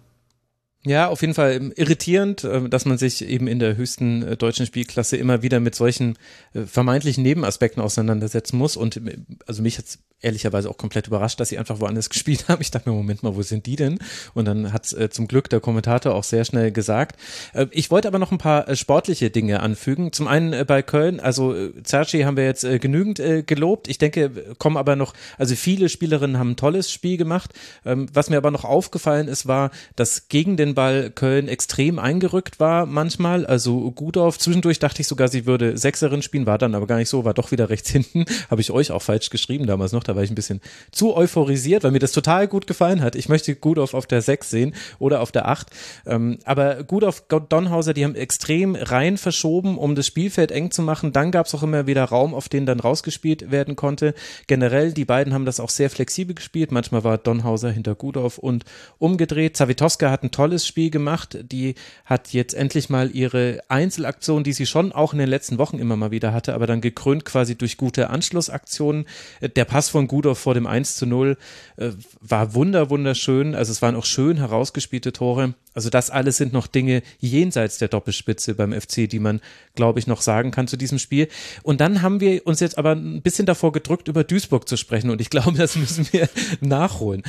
Ja, 0.86 1.08
auf 1.08 1.22
jeden 1.22 1.34
Fall 1.34 1.72
irritierend, 1.76 2.44
äh, 2.44 2.68
dass 2.68 2.86
man 2.86 2.98
sich 2.98 3.24
eben 3.26 3.48
in 3.48 3.60
der 3.60 3.78
höchsten 3.78 4.22
äh, 4.24 4.38
deutschen 4.38 4.66
Spielklasse 4.66 5.16
immer 5.16 5.42
wieder 5.42 5.62
mit 5.62 5.76
solchen 5.76 6.18
äh, 6.54 6.64
vermeintlichen 6.64 7.24
Nebenaspekten 7.24 7.82
auseinandersetzen 7.82 8.58
muss. 8.58 8.76
Und 8.76 9.00
also 9.48 9.62
mich 9.62 9.78
hat 9.78 9.86
ehrlicherweise 10.24 10.70
auch 10.70 10.78
komplett 10.78 11.08
überrascht, 11.08 11.40
dass 11.40 11.50
sie 11.50 11.58
einfach 11.58 11.80
woanders 11.80 12.10
gespielt 12.14 12.48
haben. 12.48 12.62
Ich 12.62 12.72
dachte 12.72 12.90
mir, 12.90 12.96
Moment 12.96 13.24
mal, 13.24 13.36
wo 13.36 13.42
sind 13.42 13.66
die 13.66 13.76
denn? 13.76 14.00
Und 14.34 14.46
dann 14.46 14.74
hat 14.74 14.92
äh, 14.94 15.10
zum 15.10 15.28
Glück 15.28 15.50
der 15.50 15.60
Kommentator 15.60 16.16
auch 16.16 16.24
sehr 16.24 16.46
schnell 16.46 16.72
gesagt. 16.72 17.20
Äh, 17.54 17.68
ich 17.72 17.92
wollte 17.92 18.08
aber 18.08 18.20
noch 18.20 18.32
ein 18.32 18.38
paar 18.38 18.68
äh, 18.68 18.76
sportliche 18.76 19.30
Dinge 19.30 19.60
anfügen. 19.62 20.12
Zum 20.12 20.28
einen 20.28 20.54
äh, 20.54 20.66
bei 20.68 20.82
Köln, 20.82 21.20
also 21.20 21.56
äh, 21.56 21.72
Zerci 21.84 22.22
haben 22.22 22.38
wir 22.38 22.46
jetzt 22.46 22.64
äh, 22.64 22.80
genügend 22.80 23.20
äh, 23.20 23.44
gelobt. 23.44 23.88
Ich 23.88 23.98
denke, 23.98 24.56
kommen 24.58 24.78
aber 24.78 24.96
noch, 24.96 25.14
also 25.38 25.56
viele 25.56 25.90
Spielerinnen 25.90 26.38
haben 26.38 26.52
ein 26.52 26.56
tolles 26.58 26.92
Spiel 26.92 27.18
gemacht. 27.18 27.54
Ähm, 27.86 28.08
was 28.14 28.30
mir 28.30 28.38
aber 28.38 28.52
noch 28.52 28.64
aufgefallen 28.64 29.28
ist, 29.28 29.48
war, 29.48 29.72
dass 29.96 30.30
gegen 30.30 30.58
den 30.58 30.74
Ball 30.74 31.12
Köln 31.12 31.48
extrem 31.48 32.00
eingerückt 32.00 32.60
war 32.60 32.86
manchmal. 32.86 33.46
Also 33.46 33.92
gut 33.92 34.18
auf. 34.18 34.40
Zwischendurch 34.40 34.80
dachte 34.80 35.02
ich 35.02 35.08
sogar, 35.08 35.28
sie 35.28 35.46
würde 35.46 35.78
Sechserin 35.78 36.22
spielen, 36.22 36.46
war 36.46 36.58
dann 36.58 36.76
aber 36.76 36.88
gar 36.88 36.98
nicht 36.98 37.10
so, 37.10 37.26
war 37.26 37.34
doch 37.34 37.52
wieder 37.52 37.70
rechts 37.70 37.90
hinten. 37.92 38.26
Habe 38.50 38.62
ich 38.62 38.72
euch 38.72 38.92
auch 38.92 39.02
falsch 39.02 39.30
geschrieben 39.30 39.68
damals 39.68 39.92
noch. 39.92 40.04
Da 40.04 40.13
war 40.16 40.24
ich 40.24 40.32
ein 40.32 40.36
bisschen 40.36 40.62
zu 40.92 41.16
euphorisiert, 41.16 41.84
weil 41.84 41.92
mir 41.92 42.00
das 42.00 42.12
total 42.12 42.48
gut 42.48 42.68
gefallen 42.68 43.02
hat. 43.02 43.16
Ich 43.16 43.30
möchte 43.30 43.56
Gudolf 43.56 43.94
auf 43.94 44.06
der 44.06 44.22
6 44.22 44.50
sehen 44.50 44.76
oder 45.00 45.22
auf 45.22 45.32
der 45.32 45.48
8. 45.48 45.68
Ähm, 46.06 46.40
aber 46.46 46.84
Gudolf, 46.84 47.24
Donhauser, 47.28 47.94
die 47.94 48.04
haben 48.04 48.16
extrem 48.16 48.76
rein 48.76 49.18
verschoben, 49.18 49.78
um 49.78 49.96
das 49.96 50.08
Spielfeld 50.08 50.52
eng 50.52 50.72
zu 50.72 50.82
machen. 50.82 51.12
Dann 51.12 51.32
gab 51.32 51.46
es 51.46 51.56
auch 51.56 51.64
immer 51.64 51.88
wieder 51.88 52.04
Raum, 52.06 52.34
auf 52.34 52.50
den 52.50 52.66
dann 52.66 52.80
rausgespielt 52.80 53.52
werden 53.52 53.76
konnte. 53.76 54.14
Generell, 54.48 54.94
die 54.94 55.06
beiden 55.06 55.34
haben 55.34 55.46
das 55.46 55.60
auch 55.60 55.70
sehr 55.70 55.90
flexibel 55.90 56.36
gespielt. 56.36 56.72
Manchmal 56.72 57.04
war 57.04 57.18
Donhauser 57.18 57.72
hinter 57.72 57.96
Gudolf 57.96 58.38
und 58.38 58.66
umgedreht. 59.00 59.58
Zawitoska 59.58 60.10
hat 60.10 60.24
ein 60.24 60.32
tolles 60.32 60.68
Spiel 60.68 60.90
gemacht. 60.90 61.38
Die 61.44 61.76
hat 62.06 62.34
jetzt 62.34 62.54
endlich 62.54 62.90
mal 62.90 63.12
ihre 63.14 63.62
Einzelaktion, 63.68 64.44
die 64.44 64.54
sie 64.54 64.66
schon 64.66 64.92
auch 64.92 65.14
in 65.14 65.20
den 65.20 65.30
letzten 65.30 65.58
Wochen 65.58 65.80
immer 65.80 65.96
mal 65.96 66.12
wieder 66.12 66.34
hatte, 66.34 66.54
aber 66.54 66.68
dann 66.68 66.82
gekrönt 66.82 67.26
quasi 67.26 67.56
durch 67.56 67.78
gute 67.78 68.10
Anschlussaktionen. 68.10 69.06
Der 69.42 69.66
Pass 69.66 69.90
von 69.90 70.03
Gudorf 70.08 70.40
vor 70.40 70.54
dem 70.54 70.68
1 70.68 70.96
zu 70.96 71.06
0 71.06 71.38
äh, 71.78 71.92
war 72.22 72.54
wunder, 72.54 72.90
wunderschön. 72.90 73.56
Also 73.56 73.72
es 73.72 73.82
waren 73.82 73.96
auch 73.96 74.06
schön 74.06 74.38
herausgespielte 74.38 75.14
Tore. 75.14 75.54
Also 75.74 75.90
das 75.90 76.10
alles 76.10 76.38
sind 76.38 76.54
noch 76.54 76.68
Dinge 76.68 77.02
jenseits 77.20 77.78
der 77.78 77.88
Doppelspitze 77.88 78.56
beim 78.56 78.74
FC, 78.74 79.10
die 79.10 79.20
man, 79.20 79.42
glaube 79.76 80.00
ich, 80.00 80.08
noch 80.08 80.22
sagen 80.22 80.52
kann 80.52 80.68
zu 80.68 80.78
diesem 80.78 81.00
Spiel. 81.00 81.28
Und 81.64 81.82
dann 81.82 82.02
haben 82.02 82.20
wir 82.20 82.46
uns 82.46 82.60
jetzt 82.60 82.78
aber 82.78 82.92
ein 82.92 83.22
bisschen 83.22 83.46
davor 83.46 83.72
gedrückt, 83.72 84.08
über 84.08 84.24
Duisburg 84.24 84.68
zu 84.68 84.78
sprechen. 84.78 85.10
Und 85.10 85.22
ich 85.22 85.30
glaube, 85.30 85.58
das 85.58 85.76
müssen 85.76 86.08
wir 86.12 86.30
nachholen. 86.62 87.24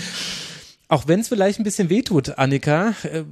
Auch 0.94 1.08
wenn 1.08 1.18
es 1.18 1.26
vielleicht 1.26 1.58
ein 1.58 1.64
bisschen 1.64 1.90
wehtut, 1.90 2.38
Annika, 2.38 2.94
äh, 3.02 3.24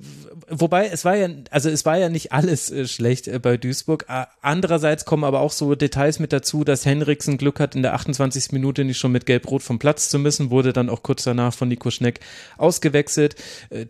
wobei 0.48 0.88
es 0.88 1.05
war 1.05 1.14
ja, 1.14 1.29
also 1.53 1.70
es 1.70 1.85
war 1.85 1.96
ja 1.96 2.09
nicht 2.09 2.33
alles 2.33 2.72
äh, 2.72 2.88
schlecht 2.88 3.29
äh, 3.29 3.38
bei 3.38 3.57
Duisburg. 3.57 4.05
Andererseits 4.40 5.05
kommen 5.05 5.22
aber 5.22 5.38
auch 5.38 5.53
so 5.53 5.77
Details 5.77 6.18
mit 6.18 6.33
dazu, 6.33 6.64
dass 6.64 6.85
Henriksen 6.85 7.38
Glück 7.38 7.61
hat, 7.61 7.77
in 7.77 7.83
der 7.83 7.94
28. 7.94 8.51
Minute 8.51 8.85
nicht 8.85 8.98
schon 8.98 9.12
mit 9.12 9.27
Gelb-Rot 9.27 9.62
vom 9.62 9.79
Platz 9.79 10.09
zu 10.09 10.18
müssen, 10.18 10.51
wurde 10.51 10.72
dann 10.72 10.88
auch 10.88 11.05
kurz 11.05 11.22
danach 11.22 11.55
von 11.55 11.68
Nico 11.68 11.92
Schneck 11.92 12.18
ausgewechselt. 12.57 13.37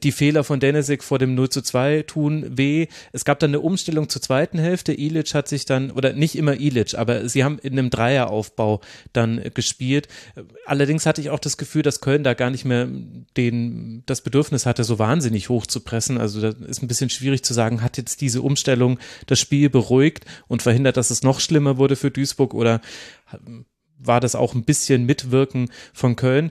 Die 0.03 0.13
Fehler 0.13 0.45
von 0.45 0.61
Denisik 0.61 1.03
vor 1.03 1.19
dem 1.19 1.35
0 1.35 1.49
zu 1.49 1.63
2 1.63 2.03
tun 2.03 2.45
weh. 2.51 2.89
Es 3.13 3.25
gab 3.25 3.39
dann 3.39 3.53
eine 3.53 3.61
Umstellung 3.61 4.11
zur 4.11 4.21
zweiten 4.21 4.59
Hälfte. 4.59 4.93
Ilic 4.93 5.33
hat 5.33 5.49
sich 5.49 5.65
dann, 5.65 5.91
oder 5.93 6.13
nicht 6.13 6.37
immer 6.37 6.61
Ilic, 6.61 6.95
aber 6.95 7.27
sie 7.27 7.43
haben 7.43 7.59
in 7.59 7.73
einem 7.73 7.89
Dreieraufbau 7.89 8.83
dann 9.15 9.41
gespielt. 9.55 10.09
Allerdings 10.67 11.07
hatte 11.07 11.23
ich 11.23 11.31
auch 11.31 11.39
das 11.39 11.57
Gefühl, 11.57 11.81
dass 11.81 12.03
Köln 12.03 12.23
da 12.23 12.35
gar 12.35 12.51
nicht 12.51 12.67
mehr 12.67 12.87
den 13.39 13.62
das 14.07 14.21
Bedürfnis 14.21 14.67
hatte, 14.67 14.85
so 14.85 14.99
wahnsinnig 14.99 15.49
hoch 15.49 15.67
zu 15.67 15.81
pressen. 15.81 16.19
Also 16.19 16.41
da 16.41 16.49
ist 16.67 16.83
ein 16.83 16.89
bisschen 16.89 17.11
schwierig 17.11 17.43
zu 17.43 17.55
sagen, 17.55 17.83
hat 17.83 17.97
jetzt 17.97 18.21
diese 18.21 18.43
Umstellung 18.43 18.99
das 19.27 19.39
Spiel 19.39 19.71
beruhigt 19.71 20.25
und 20.49 20.63
verhindert, 20.63 20.97
dass 20.97 21.11
es 21.11 21.23
noch 21.23 21.41
schlimmer 21.41 21.77
wurde 21.77 21.97
für 21.97 22.11
Duisburg 22.11 22.55
oder 22.55 22.81
war 23.99 24.21
das 24.21 24.35
auch 24.35 24.55
ein 24.55 24.65
bisschen 24.65 25.05
Mitwirken 25.05 25.71
von 25.93 26.17
Köln. 26.17 26.51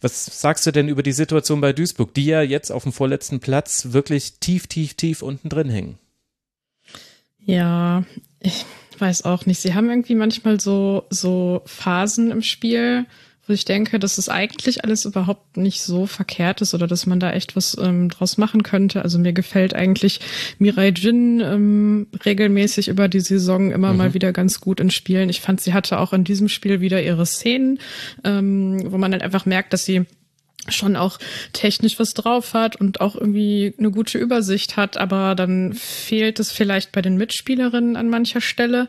Was 0.00 0.40
sagst 0.40 0.66
du 0.66 0.70
denn 0.70 0.88
über 0.88 1.02
die 1.02 1.12
Situation 1.12 1.60
bei 1.60 1.72
Duisburg, 1.72 2.14
die 2.14 2.24
ja 2.24 2.42
jetzt 2.42 2.70
auf 2.70 2.84
dem 2.84 2.92
vorletzten 2.92 3.40
Platz 3.40 3.88
wirklich 3.92 4.38
tief, 4.40 4.66
tief, 4.66 4.94
tief 4.94 5.22
unten 5.22 5.48
drin 5.48 5.68
hängen? 5.68 5.98
Ja, 7.38 8.04
ich 8.38 8.64
weiß 8.98 9.24
auch 9.24 9.46
nicht. 9.46 9.60
Sie 9.60 9.74
haben 9.74 9.90
irgendwie 9.90 10.14
manchmal 10.14 10.60
so, 10.60 11.04
so 11.10 11.62
Phasen 11.66 12.30
im 12.30 12.42
Spiel, 12.42 13.06
ich 13.52 13.64
denke, 13.64 13.98
dass 13.98 14.18
es 14.18 14.28
eigentlich 14.28 14.84
alles 14.84 15.04
überhaupt 15.04 15.56
nicht 15.56 15.82
so 15.82 16.06
verkehrt 16.06 16.60
ist 16.60 16.74
oder 16.74 16.86
dass 16.86 17.06
man 17.06 17.20
da 17.20 17.32
echt 17.32 17.56
was 17.56 17.76
ähm, 17.80 18.08
draus 18.08 18.38
machen 18.38 18.62
könnte. 18.62 19.02
Also 19.02 19.18
mir 19.18 19.32
gefällt 19.32 19.74
eigentlich 19.74 20.20
Mirai 20.58 20.88
Jin 20.88 21.40
ähm, 21.40 22.06
regelmäßig 22.24 22.88
über 22.88 23.08
die 23.08 23.20
Saison 23.20 23.70
immer 23.70 23.92
mhm. 23.92 23.98
mal 23.98 24.14
wieder 24.14 24.32
ganz 24.32 24.60
gut 24.60 24.80
in 24.80 24.90
Spielen. 24.90 25.28
Ich 25.28 25.40
fand, 25.40 25.60
sie 25.60 25.74
hatte 25.74 25.98
auch 25.98 26.12
in 26.12 26.24
diesem 26.24 26.48
Spiel 26.48 26.80
wieder 26.80 27.02
ihre 27.02 27.26
Szenen, 27.26 27.78
ähm, 28.24 28.90
wo 28.92 28.98
man 28.98 29.10
dann 29.10 29.22
einfach 29.22 29.46
merkt, 29.46 29.72
dass 29.72 29.84
sie 29.84 30.06
schon 30.68 30.96
auch 30.96 31.18
technisch 31.52 31.98
was 31.98 32.14
drauf 32.14 32.54
hat 32.54 32.76
und 32.76 33.00
auch 33.00 33.14
irgendwie 33.16 33.74
eine 33.78 33.90
gute 33.90 34.18
Übersicht 34.18 34.76
hat, 34.76 34.98
aber 34.98 35.34
dann 35.34 35.72
fehlt 35.72 36.38
es 36.38 36.52
vielleicht 36.52 36.92
bei 36.92 37.02
den 37.02 37.16
Mitspielerinnen 37.16 37.96
an 37.96 38.08
mancher 38.08 38.40
Stelle. 38.40 38.88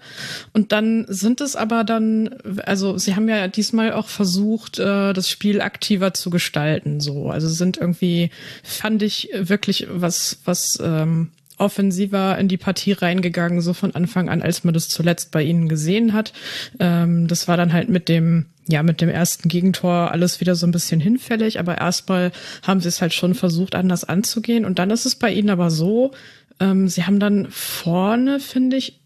Und 0.54 0.72
dann 0.72 1.06
sind 1.08 1.42
es 1.42 1.56
aber 1.56 1.84
dann, 1.84 2.36
also 2.66 2.98
sie 2.98 3.16
haben 3.16 3.30
ja 3.30 3.48
diesmal 3.48 3.94
auch 3.94 4.08
versucht, 4.08 4.80
äh, 4.80 5.14
das 5.14 5.30
Spiel 5.30 5.62
aktiver 5.62 6.14
zu 6.14 6.30
gestalten. 6.30 7.00
So, 7.00 7.30
also 7.30 7.48
sind 7.48 7.78
irgendwie, 7.78 8.32
fand 8.64 9.02
ich 9.02 9.30
wirklich 9.34 9.88
was, 9.90 10.40
was 10.46 10.78
ähm, 10.84 11.32
offensiver 11.58 12.38
in 12.38 12.48
die 12.48 12.58
Partie 12.58 12.92
reingegangen, 12.92 13.62
so 13.62 13.74
von 13.74 13.94
Anfang 13.96 14.30
an, 14.30 14.42
als 14.42 14.64
man 14.64 14.74
das 14.74 14.90
zuletzt 14.90 15.32
bei 15.32 15.44
ihnen 15.44 15.70
gesehen 15.70 16.12
hat. 16.12 16.34
Ähm, 16.80 17.28
das 17.28 17.48
war 17.48 17.56
dann 17.56 17.72
halt 17.72 17.88
mit 17.88 18.10
dem 18.10 18.48
ja, 18.68 18.84
mit 18.84 19.02
dem 19.02 19.10
ersten 19.10 19.50
Gegentor 19.50 20.12
alles 20.12 20.40
wieder 20.40 20.56
so 20.56 20.68
ein 20.68 20.72
bisschen 20.72 21.00
hinfällig, 21.00 21.60
aber 21.60 21.78
erstmal 21.80 22.32
haben 22.64 22.80
sie 22.80 22.88
es 22.88 23.02
halt 23.02 23.14
schon 23.14 23.34
versucht, 23.34 23.76
anders 23.76 24.04
anzugehen. 24.04 24.66
Und 24.66 24.80
dann 24.80 24.92
ist 24.92 25.06
es 25.06 25.16
bei 25.16 25.32
ihnen 25.32 25.50
aber 25.50 25.72
so, 25.72 26.12
ähm, 26.60 26.88
sie 26.88 27.06
haben 27.06 27.20
dann 27.20 27.48
vorne, 27.50 28.40
finde 28.40 28.78
ich, 28.78 29.02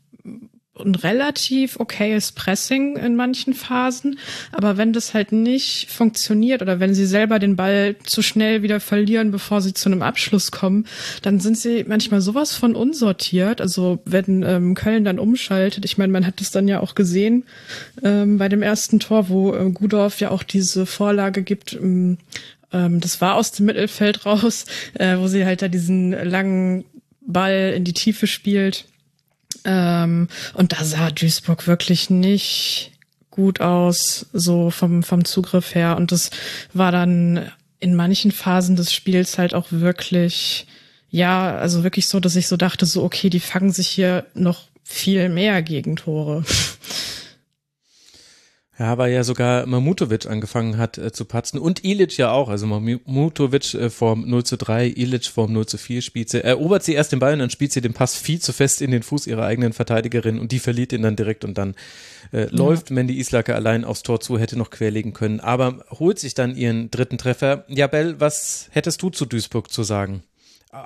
ein 0.83 0.95
relativ 0.95 1.79
okayes 1.79 2.31
Pressing 2.33 2.97
in 2.97 3.15
manchen 3.15 3.53
Phasen. 3.53 4.19
Aber 4.51 4.77
wenn 4.77 4.93
das 4.93 5.13
halt 5.13 5.31
nicht 5.31 5.89
funktioniert 5.89 6.61
oder 6.61 6.79
wenn 6.79 6.93
sie 6.93 7.05
selber 7.05 7.39
den 7.39 7.55
Ball 7.55 7.95
zu 8.03 8.21
schnell 8.21 8.61
wieder 8.61 8.79
verlieren, 8.79 9.31
bevor 9.31 9.61
sie 9.61 9.73
zu 9.73 9.89
einem 9.89 10.01
Abschluss 10.01 10.51
kommen, 10.51 10.85
dann 11.21 11.39
sind 11.39 11.57
sie 11.57 11.85
manchmal 11.87 12.21
sowas 12.21 12.55
von 12.55 12.75
unsortiert. 12.75 13.61
Also 13.61 13.99
wenn 14.05 14.43
ähm, 14.43 14.75
Köln 14.75 15.05
dann 15.05 15.19
umschaltet, 15.19 15.85
ich 15.85 15.97
meine, 15.97 16.11
man 16.11 16.25
hat 16.25 16.41
es 16.41 16.51
dann 16.51 16.67
ja 16.67 16.81
auch 16.81 16.95
gesehen 16.95 17.43
ähm, 18.03 18.37
bei 18.37 18.49
dem 18.49 18.61
ersten 18.61 18.99
Tor, 18.99 19.29
wo 19.29 19.53
äh, 19.53 19.69
Gudorf 19.71 20.19
ja 20.19 20.29
auch 20.29 20.43
diese 20.43 20.85
Vorlage 20.85 21.41
gibt, 21.41 21.73
ähm, 21.73 22.17
ähm 22.73 22.99
das 22.99 23.21
war 23.21 23.35
aus 23.35 23.51
dem 23.53 23.67
Mittelfeld 23.67 24.25
raus, 24.25 24.65
äh, 24.95 25.17
wo 25.17 25.27
sie 25.27 25.45
halt 25.45 25.61
da 25.61 25.69
diesen 25.69 26.11
langen 26.11 26.83
Ball 27.21 27.73
in 27.75 27.85
die 27.85 27.93
Tiefe 27.93 28.27
spielt 28.27 28.85
ähm, 29.65 30.27
und 30.53 30.71
da 30.71 30.83
sah 30.83 31.09
Duisburg 31.09 31.67
wirklich 31.67 32.09
nicht 32.09 32.91
gut 33.31 33.59
aus, 33.59 34.27
so 34.31 34.69
vom, 34.69 35.03
vom 35.03 35.25
Zugriff 35.25 35.75
her. 35.75 35.97
Und 35.97 36.11
das 36.11 36.31
war 36.73 36.91
dann 36.91 37.51
in 37.79 37.95
manchen 37.95 38.31
Phasen 38.31 38.75
des 38.75 38.93
Spiels 38.93 39.37
halt 39.37 39.53
auch 39.53 39.67
wirklich, 39.71 40.67
ja, 41.09 41.57
also 41.57 41.83
wirklich 41.83 42.07
so, 42.07 42.19
dass 42.19 42.35
ich 42.35 42.47
so 42.47 42.55
dachte, 42.55 42.85
so, 42.85 43.03
okay, 43.03 43.29
die 43.29 43.41
fangen 43.41 43.71
sich 43.71 43.87
hier 43.87 44.25
noch 44.33 44.63
viel 44.83 45.29
mehr 45.29 45.61
Gegentore. 45.61 46.43
Ja, 48.77 48.97
weil 48.97 49.13
ja 49.13 49.23
sogar 49.23 49.65
Mamutovic 49.65 50.25
angefangen 50.25 50.77
hat 50.77 50.97
äh, 50.97 51.13
zu 51.13 51.23
patzen 51.23 51.59
und 51.59 51.85
Ilic 51.85 52.17
ja 52.17 52.31
auch. 52.31 52.49
Also 52.49 52.67
Mamutovic 52.67 53.73
äh, 53.73 53.89
vorm 53.89 54.27
0 54.27 54.43
zu 54.43 54.57
3, 54.57 54.87
Ilic 54.87 55.27
vorm 55.27 55.53
0 55.53 55.65
zu 55.65 55.77
4 55.77 56.01
spielt 56.01 56.29
sie, 56.29 56.43
erobert 56.43 56.83
sie 56.83 56.93
erst 56.93 57.13
den 57.13 57.19
Ball 57.19 57.33
und 57.33 57.39
dann 57.39 57.49
spielt 57.49 57.71
sie 57.71 57.79
den 57.79 57.93
Pass 57.93 58.17
viel 58.17 58.41
zu 58.41 58.51
fest 58.51 58.81
in 58.81 58.91
den 58.91 59.01
Fuß 59.01 59.27
ihrer 59.27 59.45
eigenen 59.45 59.71
Verteidigerin 59.71 60.39
und 60.39 60.51
die 60.51 60.59
verliert 60.59 60.91
ihn 60.91 61.03
dann 61.03 61.15
direkt 61.15 61.45
und 61.45 61.57
dann 61.57 61.73
äh, 62.33 62.41
ja. 62.41 62.47
läuft 62.51 62.91
Mandy 62.91 63.17
Islake 63.17 63.55
allein 63.55 63.85
aufs 63.85 64.03
Tor 64.03 64.19
zu, 64.19 64.37
hätte 64.37 64.57
noch 64.57 64.71
querlegen 64.71 65.13
können, 65.13 65.39
aber 65.39 65.85
holt 65.91 66.19
sich 66.19 66.33
dann 66.33 66.57
ihren 66.57 66.91
dritten 66.91 67.17
Treffer. 67.17 67.63
Ja, 67.69 67.87
Bell, 67.87 68.19
was 68.19 68.67
hättest 68.71 69.01
du 69.01 69.09
zu 69.09 69.25
Duisburg 69.25 69.71
zu 69.71 69.83
sagen? 69.83 70.23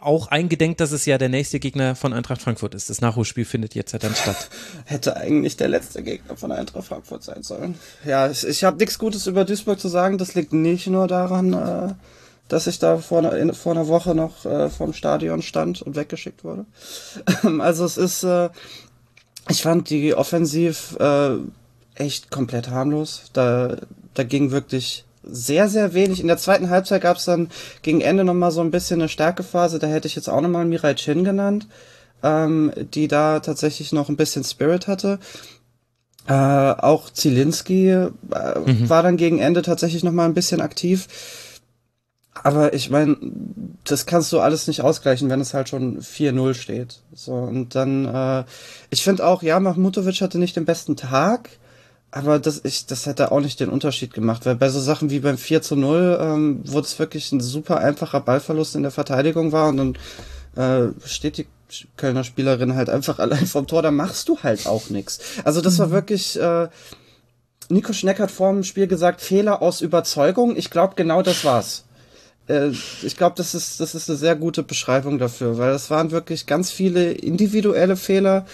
Auch 0.02 0.28
eingedenkt, 0.28 0.80
dass 0.80 0.92
es 0.92 1.06
ja 1.06 1.18
der 1.18 1.30
nächste 1.30 1.60
Gegner 1.60 1.96
von 1.96 2.14
Eintracht 2.14 2.42
Frankfurt 2.42 2.76
ist. 2.76 2.90
Das 2.90 3.02
Nachholspiel 3.02 3.46
findet 3.46 3.76
jetzt 3.76 3.92
ja 3.92 4.00
dann 4.00 4.16
statt. 4.16 4.50
Hätte 4.86 5.18
eigentlich 5.18 5.58
der 5.58 5.70
letzte 5.70 6.04
Gegner 6.04 6.38
von 6.38 6.52
Eintracht 6.52 6.86
Frankfurt 6.86 7.24
sein 7.24 7.44
sollen. 7.44 7.76
Ja, 8.06 8.30
ich, 8.30 8.46
ich 8.46 8.64
habe 8.64 8.78
nichts 8.78 9.00
Gutes 9.00 9.28
über 9.28 9.46
Duisburg 9.46 9.80
zu 9.80 9.88
sagen. 9.88 10.18
Das 10.18 10.36
liegt 10.36 10.54
nicht 10.54 10.88
nur 10.88 11.08
daran, 11.08 11.54
äh, 11.54 11.94
dass 12.48 12.68
ich 12.68 12.80
da 12.80 12.98
vor, 12.98 13.20
einer, 13.20 13.54
vor 13.54 13.74
einer 13.74 13.88
Woche 13.88 14.16
noch 14.16 14.46
äh, 14.46 14.70
vom 14.70 14.94
Stadion 14.94 15.42
stand 15.42 15.82
und 15.82 15.96
weggeschickt 15.96 16.44
wurde. 16.44 16.66
also 17.60 17.86
es 17.86 17.98
ist, 17.98 18.24
äh, 18.24 18.50
ich 19.50 19.62
fand 19.62 19.90
die 19.90 20.14
Offensiv 20.14 20.96
äh, 21.00 21.38
echt 21.96 22.32
komplett 22.32 22.70
harmlos. 22.70 23.24
Da, 23.34 23.78
da 24.14 24.24
ging 24.24 24.52
wirklich 24.52 25.06
sehr, 25.24 25.68
sehr 25.68 25.94
wenig. 25.94 26.22
In 26.22 26.28
der 26.28 26.38
zweiten 26.38 26.70
Halbzeit 26.70 27.02
gab 27.02 27.18
es 27.18 27.26
dann 27.26 27.50
gegen 27.82 28.02
Ende 28.02 28.24
nochmal 28.24 28.52
so 28.52 28.62
ein 28.62 28.72
bisschen 28.72 29.02
eine 29.02 29.10
Stärkephase. 29.10 29.80
Da 29.80 29.88
hätte 29.88 30.08
ich 30.08 30.16
jetzt 30.16 30.30
auch 30.30 30.42
nochmal 30.42 30.66
Mirai 30.66 30.94
Chin 30.96 31.24
genannt, 31.24 31.68
ähm, 32.24 32.72
die 32.94 33.08
da 33.08 33.40
tatsächlich 33.40 33.92
noch 33.92 34.10
ein 34.10 34.18
bisschen 34.18 34.44
Spirit 34.44 34.88
hatte. 34.88 35.20
Äh, 36.28 36.34
auch 36.34 37.10
Zielinski 37.10 37.90
äh, 37.90 38.10
mhm. 38.66 38.90
war 38.90 39.04
dann 39.04 39.18
gegen 39.18 39.40
Ende 39.40 39.62
tatsächlich 39.62 40.04
nochmal 40.04 40.28
ein 40.28 40.36
bisschen 40.36 40.62
aktiv. 40.62 41.08
Aber 42.44 42.74
ich 42.74 42.90
meine, 42.90 43.18
das 43.84 44.06
kannst 44.06 44.32
du 44.32 44.40
alles 44.40 44.68
nicht 44.68 44.82
ausgleichen, 44.82 45.30
wenn 45.30 45.42
es 45.42 45.54
halt 45.54 45.70
schon 45.70 46.02
4-0 46.02 46.54
steht. 46.54 47.02
So, 47.14 47.34
und 47.34 47.76
dann, 47.76 48.06
äh, 48.06 48.44
ich 48.90 49.04
finde 49.04 49.26
auch, 49.26 49.44
ja, 49.44 49.60
Mahmutovic 49.60 50.22
hatte 50.22 50.40
nicht 50.40 50.56
den 50.56 50.66
besten 50.66 50.96
Tag, 50.96 51.50
aber 52.12 52.40
das, 52.40 52.62
ich, 52.64 52.88
das 52.88 53.06
hätte 53.06 53.32
auch 53.32 53.40
nicht 53.40 53.60
den 53.60 53.70
Unterschied 53.70 54.14
gemacht, 54.14 54.46
weil 54.46 54.56
bei 54.56 54.70
so 54.70 54.80
Sachen 54.80 55.10
wie 55.12 55.20
beim 55.20 55.38
4 55.38 55.62
zu 55.62 55.76
0, 55.76 56.18
ähm, 56.20 56.62
wo 56.66 56.80
es 56.80 56.98
wirklich 56.98 57.32
ein 57.32 57.40
super 57.40 57.80
einfacher 57.80 58.20
Ballverlust 58.20 58.76
in 58.76 58.82
der 58.82 58.92
Verteidigung 58.92 59.52
war 59.52 59.70
und 59.70 59.78
dann 59.78 59.96
äh, 60.56 61.08
steht 61.08 61.38
die 61.38 61.48
Kölner 61.98 62.24
Spielerin 62.24 62.76
halt 62.76 62.90
einfach 62.90 63.20
allein 63.20 63.46
vom 63.46 63.68
Tor, 63.68 63.82
da 63.82 63.92
machst 63.92 64.28
du 64.28 64.40
halt 64.42 64.66
auch 64.66 64.90
nichts. 64.90 65.20
Also 65.44 65.62
das 65.62 65.78
war 65.78 65.88
mhm. 65.88 65.92
wirklich, 65.92 66.40
äh, 66.40 66.68
Nico 67.70 67.94
Schneck 67.94 68.20
hat 68.20 68.32
vor 68.32 68.52
dem 68.52 68.64
Spiel 68.64 68.88
gesagt, 68.88 69.22
Fehler 69.22 69.62
aus 69.62 69.82
Überzeugung. 69.82 70.56
Ich 70.56 70.72
glaube, 70.72 70.96
genau 70.96 71.22
das 71.22 71.46
war's. 71.46 71.86
Äh, 72.48 72.72
ich 73.04 73.16
glaube, 73.16 73.36
das 73.38 73.54
ist, 73.54 73.80
das 73.80 73.94
ist 73.94 74.10
eine 74.10 74.18
sehr 74.18 74.36
gute 74.36 74.64
Beschreibung 74.64 75.20
dafür, 75.20 75.60
weil 75.60 75.72
es 75.72 75.92
waren 75.92 76.10
wirklich 76.10 76.48
ganz 76.48 76.72
viele 76.72 77.12
individuelle 77.12 77.96
Fehler. 77.96 78.46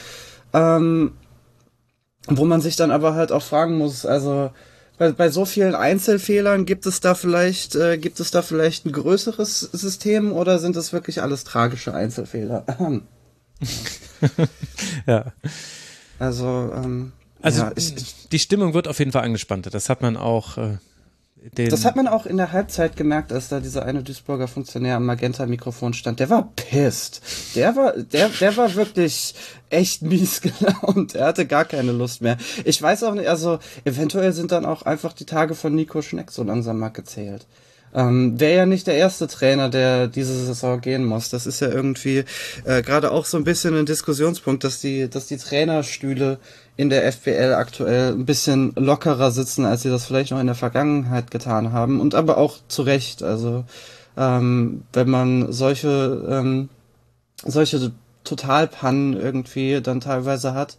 Ähm, 0.53 1.13
wo 2.27 2.45
man 2.45 2.61
sich 2.61 2.75
dann 2.75 2.91
aber 2.91 3.15
halt 3.15 3.31
auch 3.31 3.43
fragen 3.43 3.77
muss, 3.77 4.05
also 4.05 4.51
bei, 4.97 5.11
bei 5.11 5.29
so 5.29 5.45
vielen 5.45 5.75
Einzelfehlern 5.75 6.65
gibt 6.65 6.85
es 6.85 7.01
da 7.01 7.15
vielleicht, 7.15 7.75
äh, 7.75 7.97
gibt 7.97 8.19
es 8.19 8.31
da 8.31 8.41
vielleicht 8.41 8.85
ein 8.85 8.91
größeres 8.91 9.59
System 9.59 10.31
oder 10.31 10.59
sind 10.59 10.75
das 10.75 10.93
wirklich 10.93 11.21
alles 11.21 11.43
tragische 11.43 11.93
Einzelfehler? 11.93 12.65
ja. 15.05 15.33
Also, 16.17 16.71
ähm, 16.73 17.11
also 17.41 17.63
ja, 17.63 17.71
ich, 17.75 18.29
die 18.29 18.39
Stimmung 18.39 18.73
wird 18.73 18.87
auf 18.87 18.99
jeden 18.99 19.11
Fall 19.11 19.23
angespannter. 19.23 19.69
Das 19.69 19.89
hat 19.89 20.01
man 20.01 20.15
auch 20.15 20.57
äh, 20.57 20.77
den 21.35 21.69
das 21.69 21.85
hat 21.85 21.95
man 21.95 22.07
auch 22.07 22.25
in 22.25 22.37
der 22.37 22.51
Halbzeit 22.51 22.95
gemerkt, 22.95 23.31
als 23.31 23.49
da 23.49 23.59
dieser 23.59 23.85
eine 23.85 24.01
Duisburger 24.03 24.47
Funktionär 24.47 24.95
am 24.95 25.05
Magenta-Mikrofon 25.05 25.93
stand. 25.93 26.19
Der 26.19 26.29
war 26.29 26.51
pissed. 26.55 27.21
Der 27.55 27.75
war, 27.75 27.93
der, 27.93 28.29
der 28.29 28.57
war 28.57 28.73
wirklich 28.75 29.35
echt 29.69 30.01
mies 30.01 30.41
gelaunt. 30.41 31.13
Er 31.13 31.27
hatte 31.27 31.45
gar 31.45 31.65
keine 31.65 31.91
Lust 31.91 32.21
mehr. 32.21 32.37
Ich 32.63 32.81
weiß 32.81 33.03
auch 33.03 33.13
nicht, 33.13 33.27
also 33.27 33.59
eventuell 33.83 34.33
sind 34.33 34.51
dann 34.51 34.65
auch 34.65 34.83
einfach 34.83 35.13
die 35.13 35.25
Tage 35.25 35.55
von 35.55 35.75
Nico 35.75 36.01
Schneck 36.01 36.31
so 36.31 36.43
langsam 36.43 36.79
mal 36.79 36.89
gezählt. 36.89 37.45
Ähm, 37.93 38.39
Wäre 38.39 38.57
ja 38.57 38.65
nicht 38.65 38.87
der 38.87 38.95
erste 38.95 39.27
Trainer, 39.27 39.69
der 39.69 40.07
diese 40.07 40.45
Saison 40.45 40.81
gehen 40.81 41.05
muss. 41.05 41.29
Das 41.29 41.45
ist 41.45 41.61
ja 41.61 41.69
irgendwie 41.69 42.25
äh, 42.65 42.81
gerade 42.81 43.11
auch 43.11 43.25
so 43.25 43.37
ein 43.37 43.45
bisschen 43.45 43.75
ein 43.75 43.85
Diskussionspunkt, 43.85 44.63
dass 44.65 44.81
die, 44.81 45.09
dass 45.09 45.27
die 45.27 45.37
Trainerstühle 45.37 46.39
in 46.77 46.89
der 46.89 47.05
FPL 47.05 47.53
aktuell 47.53 48.11
ein 48.13 48.25
bisschen 48.25 48.73
lockerer 48.75 49.31
sitzen, 49.31 49.65
als 49.65 49.83
sie 49.83 49.89
das 49.89 50.05
vielleicht 50.05 50.31
noch 50.31 50.39
in 50.39 50.47
der 50.47 50.55
Vergangenheit 50.55 51.31
getan 51.31 51.71
haben. 51.71 52.01
Und 52.01 52.15
aber 52.15 52.37
auch 52.37 52.57
zu 52.67 52.81
Recht. 52.81 53.23
Also 53.23 53.63
ähm, 54.17 54.83
wenn 54.93 55.09
man 55.09 55.51
solche, 55.51 56.25
ähm, 56.29 56.69
solche 57.43 57.91
Totalpannen 58.23 59.13
irgendwie 59.13 59.81
dann 59.81 60.01
teilweise 60.01 60.53
hat. 60.53 60.77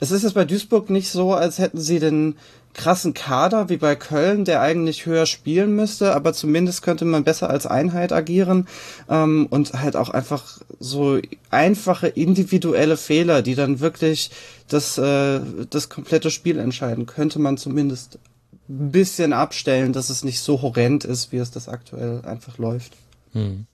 Es 0.00 0.10
ist 0.10 0.22
jetzt 0.22 0.34
bei 0.34 0.44
Duisburg 0.44 0.90
nicht 0.90 1.10
so, 1.10 1.34
als 1.34 1.58
hätten 1.58 1.80
sie 1.80 1.98
den, 1.98 2.36
krassen 2.74 3.14
Kader 3.14 3.68
wie 3.68 3.76
bei 3.76 3.96
Köln, 3.96 4.44
der 4.44 4.60
eigentlich 4.60 5.06
höher 5.06 5.26
spielen 5.26 5.76
müsste, 5.76 6.14
aber 6.14 6.32
zumindest 6.32 6.82
könnte 6.82 7.04
man 7.04 7.24
besser 7.24 7.50
als 7.50 7.66
Einheit 7.66 8.12
agieren 8.12 8.66
ähm, 9.08 9.46
und 9.50 9.74
halt 9.74 9.96
auch 9.96 10.08
einfach 10.08 10.60
so 10.80 11.18
einfache 11.50 12.08
individuelle 12.08 12.96
Fehler, 12.96 13.42
die 13.42 13.54
dann 13.54 13.80
wirklich 13.80 14.30
das, 14.68 14.96
äh, 14.98 15.40
das 15.68 15.88
komplette 15.88 16.30
Spiel 16.30 16.58
entscheiden, 16.58 17.06
könnte 17.06 17.38
man 17.38 17.58
zumindest 17.58 18.18
ein 18.68 18.90
bisschen 18.90 19.32
abstellen, 19.32 19.92
dass 19.92 20.08
es 20.08 20.24
nicht 20.24 20.40
so 20.40 20.62
horrend 20.62 21.04
ist, 21.04 21.32
wie 21.32 21.38
es 21.38 21.50
das 21.50 21.68
aktuell 21.68 22.22
einfach 22.24 22.58
läuft. 22.58 22.94
Hm. 23.32 23.66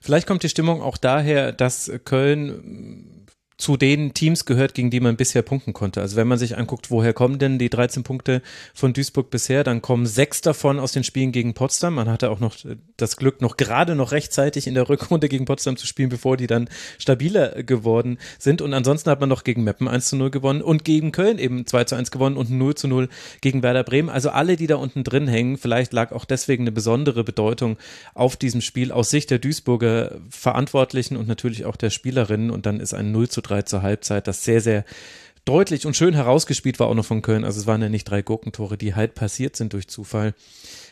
Vielleicht 0.00 0.26
kommt 0.26 0.42
die 0.42 0.48
Stimmung 0.48 0.80
auch 0.80 0.96
daher, 0.96 1.52
dass 1.52 1.90
Köln 2.04 3.19
zu 3.60 3.76
den 3.76 4.14
Teams 4.14 4.46
gehört, 4.46 4.74
gegen 4.74 4.90
die 4.90 5.00
man 5.00 5.16
bisher 5.16 5.42
punkten 5.42 5.72
konnte. 5.72 6.00
Also 6.00 6.16
wenn 6.16 6.26
man 6.26 6.38
sich 6.38 6.56
anguckt, 6.56 6.90
woher 6.90 7.12
kommen 7.12 7.38
denn 7.38 7.58
die 7.58 7.68
13 7.68 8.02
Punkte 8.02 8.42
von 8.74 8.92
Duisburg 8.92 9.30
bisher, 9.30 9.64
dann 9.64 9.82
kommen 9.82 10.06
sechs 10.06 10.40
davon 10.40 10.80
aus 10.80 10.92
den 10.92 11.04
Spielen 11.04 11.30
gegen 11.30 11.54
Potsdam. 11.54 11.94
Man 11.94 12.08
hatte 12.08 12.30
auch 12.30 12.40
noch 12.40 12.56
das 12.96 13.16
Glück, 13.16 13.40
noch 13.40 13.56
gerade 13.56 13.94
noch 13.94 14.12
rechtzeitig 14.12 14.66
in 14.66 14.74
der 14.74 14.88
Rückrunde 14.88 15.28
gegen 15.28 15.44
Potsdam 15.44 15.76
zu 15.76 15.86
spielen, 15.86 16.08
bevor 16.08 16.36
die 16.36 16.46
dann 16.46 16.68
stabiler 16.98 17.62
geworden 17.62 18.18
sind. 18.38 18.62
Und 18.62 18.72
ansonsten 18.72 19.10
hat 19.10 19.20
man 19.20 19.28
noch 19.28 19.44
gegen 19.44 19.62
Meppen 19.62 19.88
1 19.88 20.08
zu 20.08 20.16
0 20.16 20.30
gewonnen 20.30 20.62
und 20.62 20.84
gegen 20.84 21.12
Köln 21.12 21.38
eben 21.38 21.66
2 21.66 21.84
zu 21.84 21.94
1 21.96 22.10
gewonnen 22.10 22.36
und 22.36 22.50
0 22.50 22.74
zu 22.74 22.88
0 22.88 23.08
gegen 23.42 23.62
Werder 23.62 23.84
Bremen. 23.84 24.08
Also 24.08 24.30
alle, 24.30 24.56
die 24.56 24.66
da 24.66 24.76
unten 24.76 25.04
drin 25.04 25.28
hängen, 25.28 25.58
vielleicht 25.58 25.92
lag 25.92 26.12
auch 26.12 26.24
deswegen 26.24 26.62
eine 26.64 26.72
besondere 26.72 27.24
Bedeutung 27.24 27.76
auf 28.14 28.36
diesem 28.36 28.62
Spiel 28.62 28.90
aus 28.90 29.10
Sicht 29.10 29.30
der 29.30 29.38
Duisburger 29.38 30.16
Verantwortlichen 30.30 31.16
und 31.16 31.28
natürlich 31.28 31.66
auch 31.66 31.76
der 31.76 31.90
Spielerinnen. 31.90 32.50
Und 32.50 32.64
dann 32.64 32.80
ist 32.80 32.94
ein 32.94 33.12
0 33.12 33.28
zu 33.28 33.42
3 33.42 33.49
3 33.50 33.62
zur 33.62 33.82
Halbzeit, 33.82 34.26
das 34.26 34.44
sehr, 34.44 34.60
sehr 34.60 34.84
deutlich 35.44 35.86
und 35.86 35.96
schön 35.96 36.14
herausgespielt 36.14 36.78
war 36.78 36.86
auch 36.86 36.94
noch 36.94 37.04
von 37.04 37.22
Köln. 37.22 37.44
Also 37.44 37.60
es 37.60 37.66
waren 37.66 37.82
ja 37.82 37.88
nicht 37.88 38.04
drei 38.04 38.22
Gurkentore, 38.22 38.76
die 38.76 38.94
halt 38.94 39.14
passiert 39.14 39.56
sind 39.56 39.72
durch 39.72 39.88
Zufall. 39.88 40.34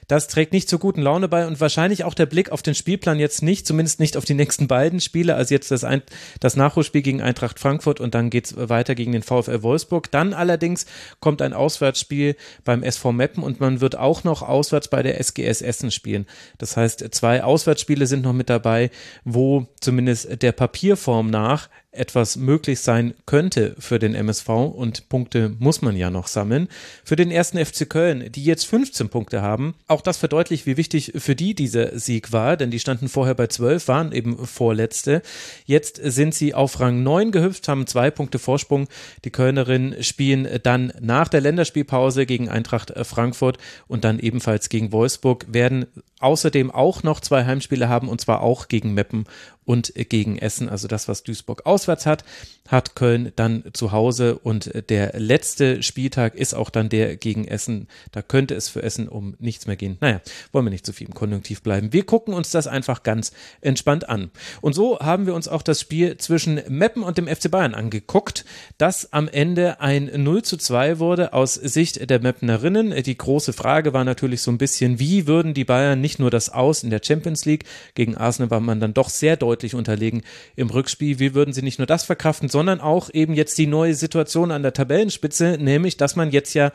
Das 0.09 0.27
trägt 0.27 0.55
nicht 0.55 0.71
zur 0.71 0.79
guten 0.79 1.03
Laune 1.03 1.29
bei 1.29 1.47
und 1.47 1.61
wahrscheinlich 1.61 2.03
auch 2.03 2.15
der 2.15 2.25
Blick 2.25 2.51
auf 2.51 2.63
den 2.63 2.75
Spielplan 2.75 3.19
jetzt 3.19 3.43
nicht, 3.43 3.67
zumindest 3.67 4.01
nicht 4.01 4.17
auf 4.17 4.25
die 4.25 4.35
nächsten 4.35 4.67
beiden 4.67 5.01
Spiele. 5.01 5.35
Also 5.35 5.55
jetzt 5.55 5.71
das, 5.71 5.85
Ein 5.85 6.03
das 6.41 6.57
Nachholspiel 6.57 7.03
gegen 7.03 7.21
Eintracht 7.21 7.61
Frankfurt 7.61 8.01
und 8.01 8.15
dann 8.15 8.31
geht's 8.31 8.55
weiter 8.57 8.95
gegen 8.95 9.13
den 9.13 9.23
VfL 9.23 9.63
Wolfsburg. 9.63 10.11
Dann 10.11 10.33
allerdings 10.33 10.87
kommt 11.21 11.43
ein 11.43 11.53
Auswärtsspiel 11.53 12.37
beim 12.65 12.83
SV 12.83 13.13
Meppen 13.13 13.43
und 13.43 13.61
man 13.61 13.83
wird 13.83 13.97
auch 13.97 14.25
noch 14.25 14.41
auswärts 14.41 14.89
bei 14.89 15.03
der 15.03 15.21
SGS 15.21 15.61
Essen 15.61 15.91
spielen. 15.91 16.27
Das 16.57 16.79
heißt, 16.79 17.07
zwei 17.15 17.45
Auswärtsspiele 17.45 18.07
sind 18.07 18.23
noch 18.23 18.33
mit 18.33 18.49
dabei, 18.49 18.91
wo 19.25 19.67
zumindest 19.79 20.43
der 20.43 20.53
Papierform 20.53 21.29
nach 21.29 21.69
etwas 21.91 22.37
möglich 22.37 22.81
sein 22.81 23.15
könnte 23.27 23.75
für 23.79 23.99
den 23.99 24.15
MSV 24.15 24.49
und 24.49 25.09
Punkte 25.09 25.55
muss 25.59 25.83
man 25.83 25.97
ja 25.97 26.11
noch 26.11 26.27
sammeln. 26.27 26.69
Für 27.03 27.17
den 27.17 27.31
ersten 27.31 27.65
FC 27.65 27.89
Köln, 27.89 28.31
die 28.31 28.45
jetzt 28.45 28.67
15 28.67 29.09
Punkte 29.09 29.43
haben, 29.43 29.75
auch 29.87 29.98
das 30.01 30.17
verdeutlicht, 30.17 30.67
wie 30.67 30.77
wichtig 30.77 31.13
für 31.17 31.35
die 31.35 31.55
dieser 31.55 31.99
Sieg 31.99 32.33
war, 32.33 32.57
denn 32.57 32.71
die 32.71 32.81
standen 32.81 33.09
vorher 33.09 33.35
bei 33.35 33.47
12, 33.47 33.89
waren 33.89 34.13
eben 34.13 34.47
Vorletzte. 34.47 35.23
Jetzt 35.67 36.01
sind 36.03 36.35
sie 36.35 36.55
auf 36.55 36.81
Rang 36.81 37.03
9 37.03 37.31
gehüpft, 37.33 37.69
haben 37.69 37.87
zwei 37.87 38.11
Punkte 38.11 38.39
Vorsprung. 38.39 38.89
Die 39.25 39.31
Kölnerinnen 39.31 40.03
spielen 40.03 40.49
dann 40.63 40.93
nach 41.01 41.29
der 41.29 41.41
Länderspielpause 41.41 42.27
gegen 42.27 42.49
Eintracht 42.49 42.93
Frankfurt 43.03 43.59
und 43.87 44.05
dann 44.05 44.19
ebenfalls 44.19 44.69
gegen 44.69 44.93
Wolfsburg, 44.93 45.47
werden 45.49 45.87
außerdem 46.21 46.71
auch 46.71 47.03
noch 47.03 47.21
zwei 47.21 47.45
Heimspiele 47.45 47.89
haben 47.89 48.09
und 48.09 48.21
zwar 48.21 48.41
auch 48.41 48.69
gegen 48.69 48.95
Meppen 48.95 49.27
und 49.69 49.93
gegen 49.95 50.39
Essen. 50.39 50.71
Also 50.71 50.89
das, 50.89 51.09
was 51.09 51.25
Duisburg 51.25 51.67
auswärts 51.67 52.07
hat, 52.07 52.25
hat 52.69 52.95
Köln 52.95 53.33
dann 53.37 53.65
zu 53.75 53.93
Hause 53.93 54.39
und 54.39 54.71
der 54.89 55.19
letzte 55.19 55.83
Spieltag 55.83 56.35
ist 56.35 56.55
auch 56.55 56.71
dann 56.71 56.89
der 56.89 57.17
gegen 57.17 57.47
Essen. 57.47 57.87
Da 58.11 58.23
könnte 58.23 58.55
es 58.55 58.69
für 58.69 58.83
Essen 58.83 59.09
um 59.09 59.35
nichts 59.39 59.67
mehr 59.67 59.77
gehen. 59.77 59.99
Naja, 60.01 60.23
wollen 60.53 60.65
wir 60.65 60.71
nicht 60.71 60.87
zu 60.87 60.95
viel 60.95 61.09
im 61.09 61.15
Konjunktiv 61.15 61.63
bleiben. 61.63 61.93
Wir 61.93 62.07
gucken 62.07 62.33
uns 62.33 62.51
das 62.51 62.67
einfach 62.67 63.03
ganz 63.03 63.33
entspannt 63.61 64.09
an. 64.09 64.31
Und 64.63 64.75
so 64.75 65.01
haben 65.01 65.27
wir 65.27 65.35
uns 65.35 65.49
auch 65.49 65.63
das 65.63 65.83
Spiel 65.83 66.17
zwischen 66.17 66.63
Meppen 66.69 67.03
und 67.03 67.19
dem 67.19 67.29
FC 67.29 67.51
Bayern 67.51 67.75
angeguckt, 67.75 68.47
das 68.79 69.13
am 69.13 69.29
Ende 69.29 69.81
ein 69.81 70.11
0 70.15 70.43
zu 70.43 70.57
2 70.57 70.99
wurde 70.99 71.35
aus 71.35 71.55
Sicht 71.55 72.09
der 72.09 72.21
Meppenerinnen. 72.21 73.03
Die 73.03 73.19
große 73.19 73.53
Frage 73.53 73.93
war 73.93 74.05
natürlich 74.05 74.41
so 74.41 74.51
ein 74.51 74.59
bisschen, 74.59 74.99
wie 74.99 75.27
würden 75.27 75.53
die 75.53 75.65
Bayern 75.65 76.01
nicht 76.01 76.19
nur 76.19 76.31
das 76.31 76.49
Aus 76.49 76.83
in 76.83 76.89
der 76.89 77.01
Champions 77.05 77.45
League, 77.45 77.65
gegen 77.95 78.17
Arsenal 78.17 78.51
war 78.51 78.61
man 78.61 78.81
dann 78.81 78.95
doch 78.95 79.11
sehr 79.11 79.37
deutlich 79.37 79.58
deutlich 79.59 79.75
unterlegen 79.75 80.23
im 80.55 80.71
Rückspiel. 80.71 81.19
Wie 81.19 81.35
würden 81.35 81.53
sie 81.53 81.63
nicht 81.63 81.79
nur 81.79 81.87
das 81.87 82.05
verkraften, 82.05 82.49
sondern 82.49 82.81
auch 82.81 83.11
eben 83.13 83.35
jetzt 83.35 83.59
die 83.59 83.67
neue 83.67 83.95
Situation 83.95 84.53
an 84.53 84.63
der 84.63 84.73
Tabellenspitze, 84.73 85.59
nämlich, 85.59 85.97
dass 85.97 86.15
man 86.15 86.31
jetzt 86.31 86.55
ja 86.55 86.71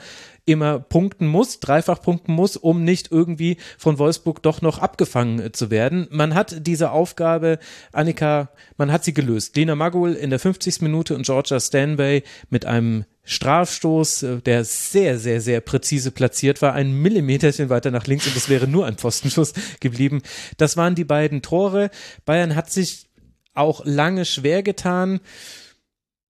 immer 0.45 0.79
punkten 0.79 1.27
muss, 1.27 1.59
dreifach 1.59 2.01
punkten 2.01 2.33
muss, 2.33 2.57
um 2.57 2.83
nicht 2.83 3.11
irgendwie 3.11 3.57
von 3.77 3.97
Wolfsburg 3.97 4.43
doch 4.43 4.61
noch 4.61 4.79
abgefangen 4.79 5.53
zu 5.53 5.71
werden. 5.71 6.07
Man 6.11 6.35
hat 6.35 6.67
diese 6.67 6.91
Aufgabe, 6.91 7.59
Annika, 7.91 8.49
man 8.77 8.91
hat 8.91 9.03
sie 9.03 9.13
gelöst. 9.13 9.55
Lena 9.55 9.75
Magul 9.75 10.13
in 10.13 10.29
der 10.29 10.39
50. 10.39 10.81
Minute 10.81 11.15
und 11.15 11.25
Georgia 11.25 11.59
Stanway 11.59 12.23
mit 12.49 12.65
einem 12.65 13.05
Strafstoß, 13.25 14.23
äh, 14.23 14.41
der 14.41 14.65
sehr, 14.65 15.17
sehr, 15.17 15.39
sehr 15.39 15.61
präzise 15.61 16.11
platziert 16.11 16.61
war, 16.61 16.73
ein 16.73 16.93
Millimeterchen 16.93 17.69
weiter 17.69 17.91
nach 17.91 18.05
links 18.05 18.27
und 18.27 18.35
es 18.35 18.49
wäre 18.49 18.67
nur 18.67 18.85
ein 18.85 18.97
Pfostenschuss 18.97 19.53
geblieben. 19.79 20.21
Das 20.57 20.75
waren 20.77 20.95
die 20.95 21.05
beiden 21.05 21.41
Tore. 21.41 21.89
Bayern 22.25 22.55
hat 22.55 22.69
sich 22.69 23.07
auch 23.53 23.85
lange 23.85 24.25
schwer 24.25 24.63
getan, 24.63 25.21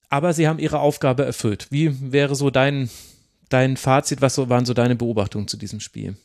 aber 0.09 0.33
sie 0.33 0.47
haben 0.47 0.59
ihre 0.59 0.79
Aufgabe 0.79 1.25
erfüllt. 1.25 1.67
Wie 1.71 2.11
wäre 2.11 2.35
so 2.35 2.51
dein, 2.51 2.89
dein 3.53 3.77
Fazit? 3.77 4.21
Was 4.21 4.35
so, 4.35 4.49
waren 4.49 4.65
so 4.65 4.73
deine 4.73 4.95
Beobachtungen 4.95 5.47
zu 5.47 5.57
diesem 5.57 5.79
Spiel? 5.79 6.15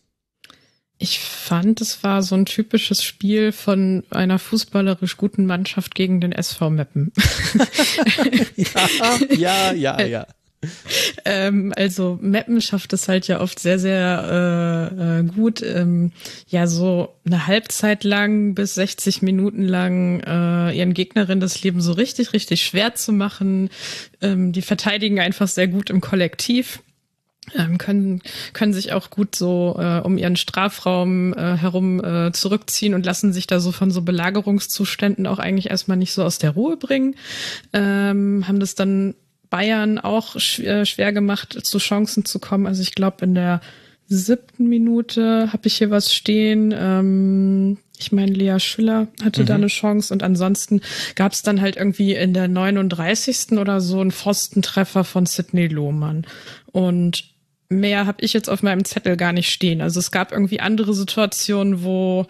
Ich 1.00 1.20
fand, 1.20 1.80
es 1.80 2.02
war 2.02 2.22
so 2.24 2.34
ein 2.34 2.44
typisches 2.44 3.04
Spiel 3.04 3.52
von 3.52 4.02
einer 4.10 4.40
fußballerisch 4.40 5.16
guten 5.16 5.46
Mannschaft 5.46 5.94
gegen 5.94 6.20
den 6.20 6.32
SV 6.32 6.70
Meppen. 6.70 7.12
ja, 9.36 9.72
ja, 9.72 9.72
ja, 9.72 10.00
ja 10.00 10.26
ähm, 11.24 11.72
also 11.76 12.18
Mappen 12.20 12.60
schafft 12.60 12.92
es 12.92 13.08
halt 13.08 13.28
ja 13.28 13.40
oft 13.40 13.60
sehr, 13.60 13.78
sehr 13.78 14.90
äh, 14.92 15.20
äh, 15.20 15.22
gut, 15.24 15.62
ähm, 15.62 16.12
ja 16.48 16.66
so 16.66 17.14
eine 17.24 17.46
Halbzeit 17.46 18.02
lang 18.02 18.54
bis 18.54 18.74
60 18.74 19.22
Minuten 19.22 19.62
lang 19.62 20.20
äh, 20.20 20.76
ihren 20.76 20.94
Gegnerinnen 20.94 21.40
das 21.40 21.62
Leben 21.62 21.80
so 21.80 21.92
richtig, 21.92 22.32
richtig 22.32 22.64
schwer 22.64 22.94
zu 22.94 23.12
machen. 23.12 23.70
Ähm, 24.20 24.52
die 24.52 24.62
verteidigen 24.62 25.20
einfach 25.20 25.48
sehr 25.48 25.68
gut 25.68 25.90
im 25.90 26.00
Kollektiv. 26.00 26.80
Ähm, 27.56 27.78
können, 27.78 28.20
können 28.52 28.72
sich 28.72 28.92
auch 28.92 29.10
gut 29.10 29.34
so 29.34 29.76
äh, 29.78 30.00
um 30.00 30.18
ihren 30.18 30.36
Strafraum 30.36 31.32
äh, 31.34 31.56
herum 31.56 32.02
äh, 32.04 32.32
zurückziehen 32.32 32.94
und 32.94 33.06
lassen 33.06 33.32
sich 33.32 33.46
da 33.46 33.60
so 33.60 33.72
von 33.72 33.90
so 33.90 34.02
Belagerungszuständen 34.02 35.26
auch 35.26 35.38
eigentlich 35.38 35.70
erstmal 35.70 35.96
nicht 35.96 36.12
so 36.12 36.24
aus 36.24 36.38
der 36.38 36.50
Ruhe 36.50 36.76
bringen. 36.76 37.14
Ähm, 37.72 38.44
haben 38.46 38.60
das 38.60 38.74
dann 38.74 39.14
Bayern 39.50 39.98
auch 39.98 40.38
schwer, 40.38 40.80
äh, 40.80 40.86
schwer 40.86 41.12
gemacht, 41.12 41.58
zu 41.64 41.78
Chancen 41.78 42.24
zu 42.24 42.38
kommen. 42.38 42.66
Also 42.66 42.82
ich 42.82 42.94
glaube, 42.94 43.24
in 43.24 43.34
der 43.34 43.60
siebten 44.06 44.68
Minute 44.68 45.52
habe 45.52 45.66
ich 45.66 45.76
hier 45.76 45.90
was 45.90 46.12
stehen. 46.14 46.74
Ähm, 46.76 47.78
ich 47.98 48.12
meine, 48.12 48.32
Lea 48.32 48.58
Schüller 48.58 49.08
hatte 49.22 49.42
mhm. 49.42 49.46
da 49.46 49.54
eine 49.54 49.66
Chance 49.66 50.14
und 50.14 50.22
ansonsten 50.22 50.80
gab 51.14 51.32
es 51.32 51.42
dann 51.42 51.60
halt 51.60 51.76
irgendwie 51.76 52.14
in 52.14 52.32
der 52.32 52.48
39. 52.48 53.58
oder 53.58 53.80
so 53.80 54.00
einen 54.00 54.12
Pfostentreffer 54.12 55.04
von 55.04 55.26
Sidney 55.26 55.66
Lohmann. 55.66 56.26
Und 56.72 57.24
mehr 57.68 58.06
habe 58.06 58.22
ich 58.22 58.32
jetzt 58.32 58.48
auf 58.48 58.62
meinem 58.62 58.84
Zettel 58.84 59.16
gar 59.16 59.32
nicht 59.32 59.50
stehen. 59.50 59.80
Also 59.80 60.00
es 60.00 60.10
gab 60.10 60.32
irgendwie 60.32 60.60
andere 60.60 60.94
Situationen, 60.94 61.82
wo 61.82 62.26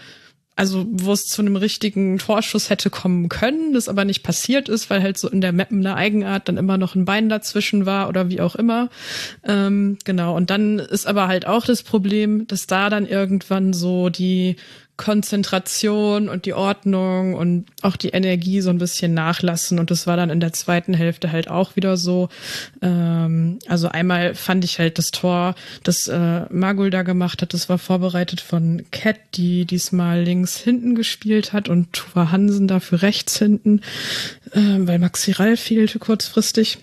also 0.58 0.84
wo 0.90 1.12
es 1.12 1.28
zu 1.28 1.40
einem 1.40 1.54
richtigen 1.54 2.18
Torschuss 2.18 2.68
hätte 2.68 2.90
kommen 2.90 3.28
können, 3.28 3.74
das 3.74 3.88
aber 3.88 4.04
nicht 4.04 4.24
passiert 4.24 4.68
ist, 4.68 4.90
weil 4.90 5.00
halt 5.00 5.16
so 5.16 5.28
in 5.28 5.40
der 5.40 5.52
Mappen 5.52 5.86
eine 5.86 5.94
Eigenart 5.94 6.48
dann 6.48 6.56
immer 6.56 6.78
noch 6.78 6.96
ein 6.96 7.04
Bein 7.04 7.28
dazwischen 7.28 7.86
war 7.86 8.08
oder 8.08 8.28
wie 8.28 8.40
auch 8.40 8.56
immer. 8.56 8.90
Ähm, 9.44 9.98
genau, 10.04 10.34
und 10.36 10.50
dann 10.50 10.80
ist 10.80 11.06
aber 11.06 11.28
halt 11.28 11.46
auch 11.46 11.64
das 11.64 11.84
Problem, 11.84 12.48
dass 12.48 12.66
da 12.66 12.90
dann 12.90 13.06
irgendwann 13.06 13.72
so 13.72 14.08
die 14.08 14.56
Konzentration 14.98 16.28
und 16.28 16.44
die 16.44 16.52
Ordnung 16.52 17.34
und 17.34 17.66
auch 17.82 17.96
die 17.96 18.10
Energie 18.10 18.60
so 18.60 18.68
ein 18.68 18.78
bisschen 18.78 19.14
nachlassen. 19.14 19.78
Und 19.78 19.90
das 19.90 20.06
war 20.06 20.16
dann 20.16 20.28
in 20.28 20.40
der 20.40 20.52
zweiten 20.52 20.92
Hälfte 20.92 21.32
halt 21.32 21.48
auch 21.48 21.76
wieder 21.76 21.96
so. 21.96 22.28
Ähm, 22.82 23.60
also 23.68 23.88
einmal 23.88 24.34
fand 24.34 24.64
ich 24.64 24.80
halt 24.80 24.98
das 24.98 25.12
Tor, 25.12 25.54
das 25.84 26.08
äh, 26.08 26.40
Magul 26.50 26.90
da 26.90 27.04
gemacht 27.04 27.40
hat, 27.40 27.54
das 27.54 27.68
war 27.68 27.78
vorbereitet 27.78 28.40
von 28.40 28.84
Cat, 28.90 29.16
die 29.34 29.64
diesmal 29.64 30.22
links 30.22 30.58
hinten 30.58 30.96
gespielt 30.96 31.52
hat 31.52 31.68
und 31.68 31.92
Tuva 31.92 32.32
Hansen 32.32 32.66
dafür 32.66 33.00
rechts 33.00 33.38
hinten, 33.38 33.82
äh, 34.50 34.78
weil 34.80 34.98
Maxi 34.98 35.30
Rall 35.30 35.56
fehlte 35.56 36.00
kurzfristig. 36.00 36.78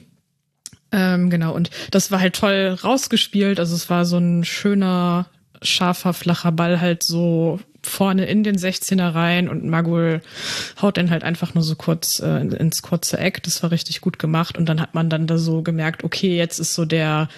Ähm, 0.93 1.30
genau, 1.30 1.54
und 1.54 1.69
das 1.91 2.12
war 2.12 2.21
halt 2.21 2.38
toll 2.38 2.78
rausgespielt. 2.82 3.60
Also 3.60 3.75
es 3.75 3.89
war 3.89 4.06
so 4.06 4.17
ein 4.17 4.45
schöner, 4.45 5.28
scharfer, 5.62 6.13
flacher 6.13 6.54
Ball 6.54 6.80
halt 6.80 7.04
so 7.04 7.60
vorne 7.86 8.26
in 8.26 8.43
den 8.43 8.58
16er 8.58 9.13
rein 9.13 9.50
und 9.50 9.65
Magul 9.65 10.21
haut 10.82 10.98
dann 10.98 11.10
halt 11.10 11.24
einfach 11.24 11.54
nur 11.54 11.63
so 11.63 11.76
kurz 11.76 12.19
äh, 12.19 12.42
ins 12.42 12.81
kurze 12.81 13.17
Eck. 13.17 13.44
Das 13.44 13.63
war 13.63 13.71
richtig 13.71 14.02
gut 14.02 14.19
gemacht 14.19 14.58
und 14.58 14.67
dann 14.67 14.81
hat 14.81 14.94
man 14.94 15.10
dann 15.10 15.27
da 15.27 15.38
so 15.38 15.62
gemerkt, 15.62 16.04
okay, 16.04 16.36
jetzt 16.36 16.60
ist 16.60 16.75
so 16.75 16.86
der 16.86 17.29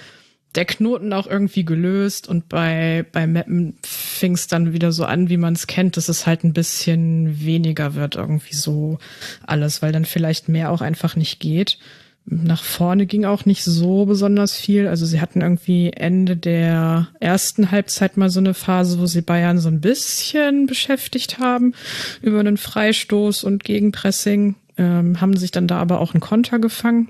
der 0.55 0.65
Knoten 0.65 1.13
auch 1.13 1.27
irgendwie 1.27 1.65
gelöst 1.65 2.27
und 2.27 2.49
bei, 2.49 3.05
bei 3.11 3.27
Mappen 3.27 3.77
fing 3.83 4.33
es 4.33 4.47
dann 4.47 4.73
wieder 4.73 4.91
so 4.91 5.05
an, 5.05 5.29
wie 5.29 5.37
man 5.37 5.53
es 5.53 5.67
kennt, 5.67 5.97
dass 5.97 6.09
es 6.09 6.25
halt 6.25 6.43
ein 6.43 6.53
bisschen 6.53 7.45
weniger 7.45 7.93
wird, 7.93 8.15
irgendwie 8.15 8.55
so 8.55 8.97
alles, 9.45 9.83
weil 9.83 9.91
dann 9.91 10.05
vielleicht 10.05 10.49
mehr 10.49 10.71
auch 10.71 10.81
einfach 10.81 11.15
nicht 11.15 11.39
geht. 11.39 11.77
Nach 12.29 12.61
vorne 12.61 13.05
ging 13.05 13.23
auch 13.23 13.45
nicht 13.45 13.63
so 13.63 14.05
besonders 14.05 14.57
viel. 14.57 14.87
Also 14.87 15.05
sie 15.05 15.21
hatten 15.21 15.41
irgendwie 15.41 15.91
Ende 15.93 16.35
der 16.35 17.07
ersten 17.21 17.71
Halbzeit 17.71 18.17
mal 18.17 18.29
so 18.29 18.41
eine 18.41 18.53
Phase, 18.53 18.99
wo 18.99 19.05
sie 19.05 19.21
Bayern 19.21 19.59
so 19.59 19.69
ein 19.69 19.79
bisschen 19.79 20.67
beschäftigt 20.67 21.39
haben 21.39 21.73
über 22.21 22.41
einen 22.41 22.57
Freistoß 22.57 23.45
und 23.45 23.63
Gegenpressing, 23.63 24.55
ähm, 24.77 25.21
haben 25.21 25.37
sich 25.37 25.51
dann 25.51 25.67
da 25.67 25.79
aber 25.79 26.01
auch 26.01 26.13
einen 26.13 26.21
Konter 26.21 26.59
gefangen. 26.59 27.09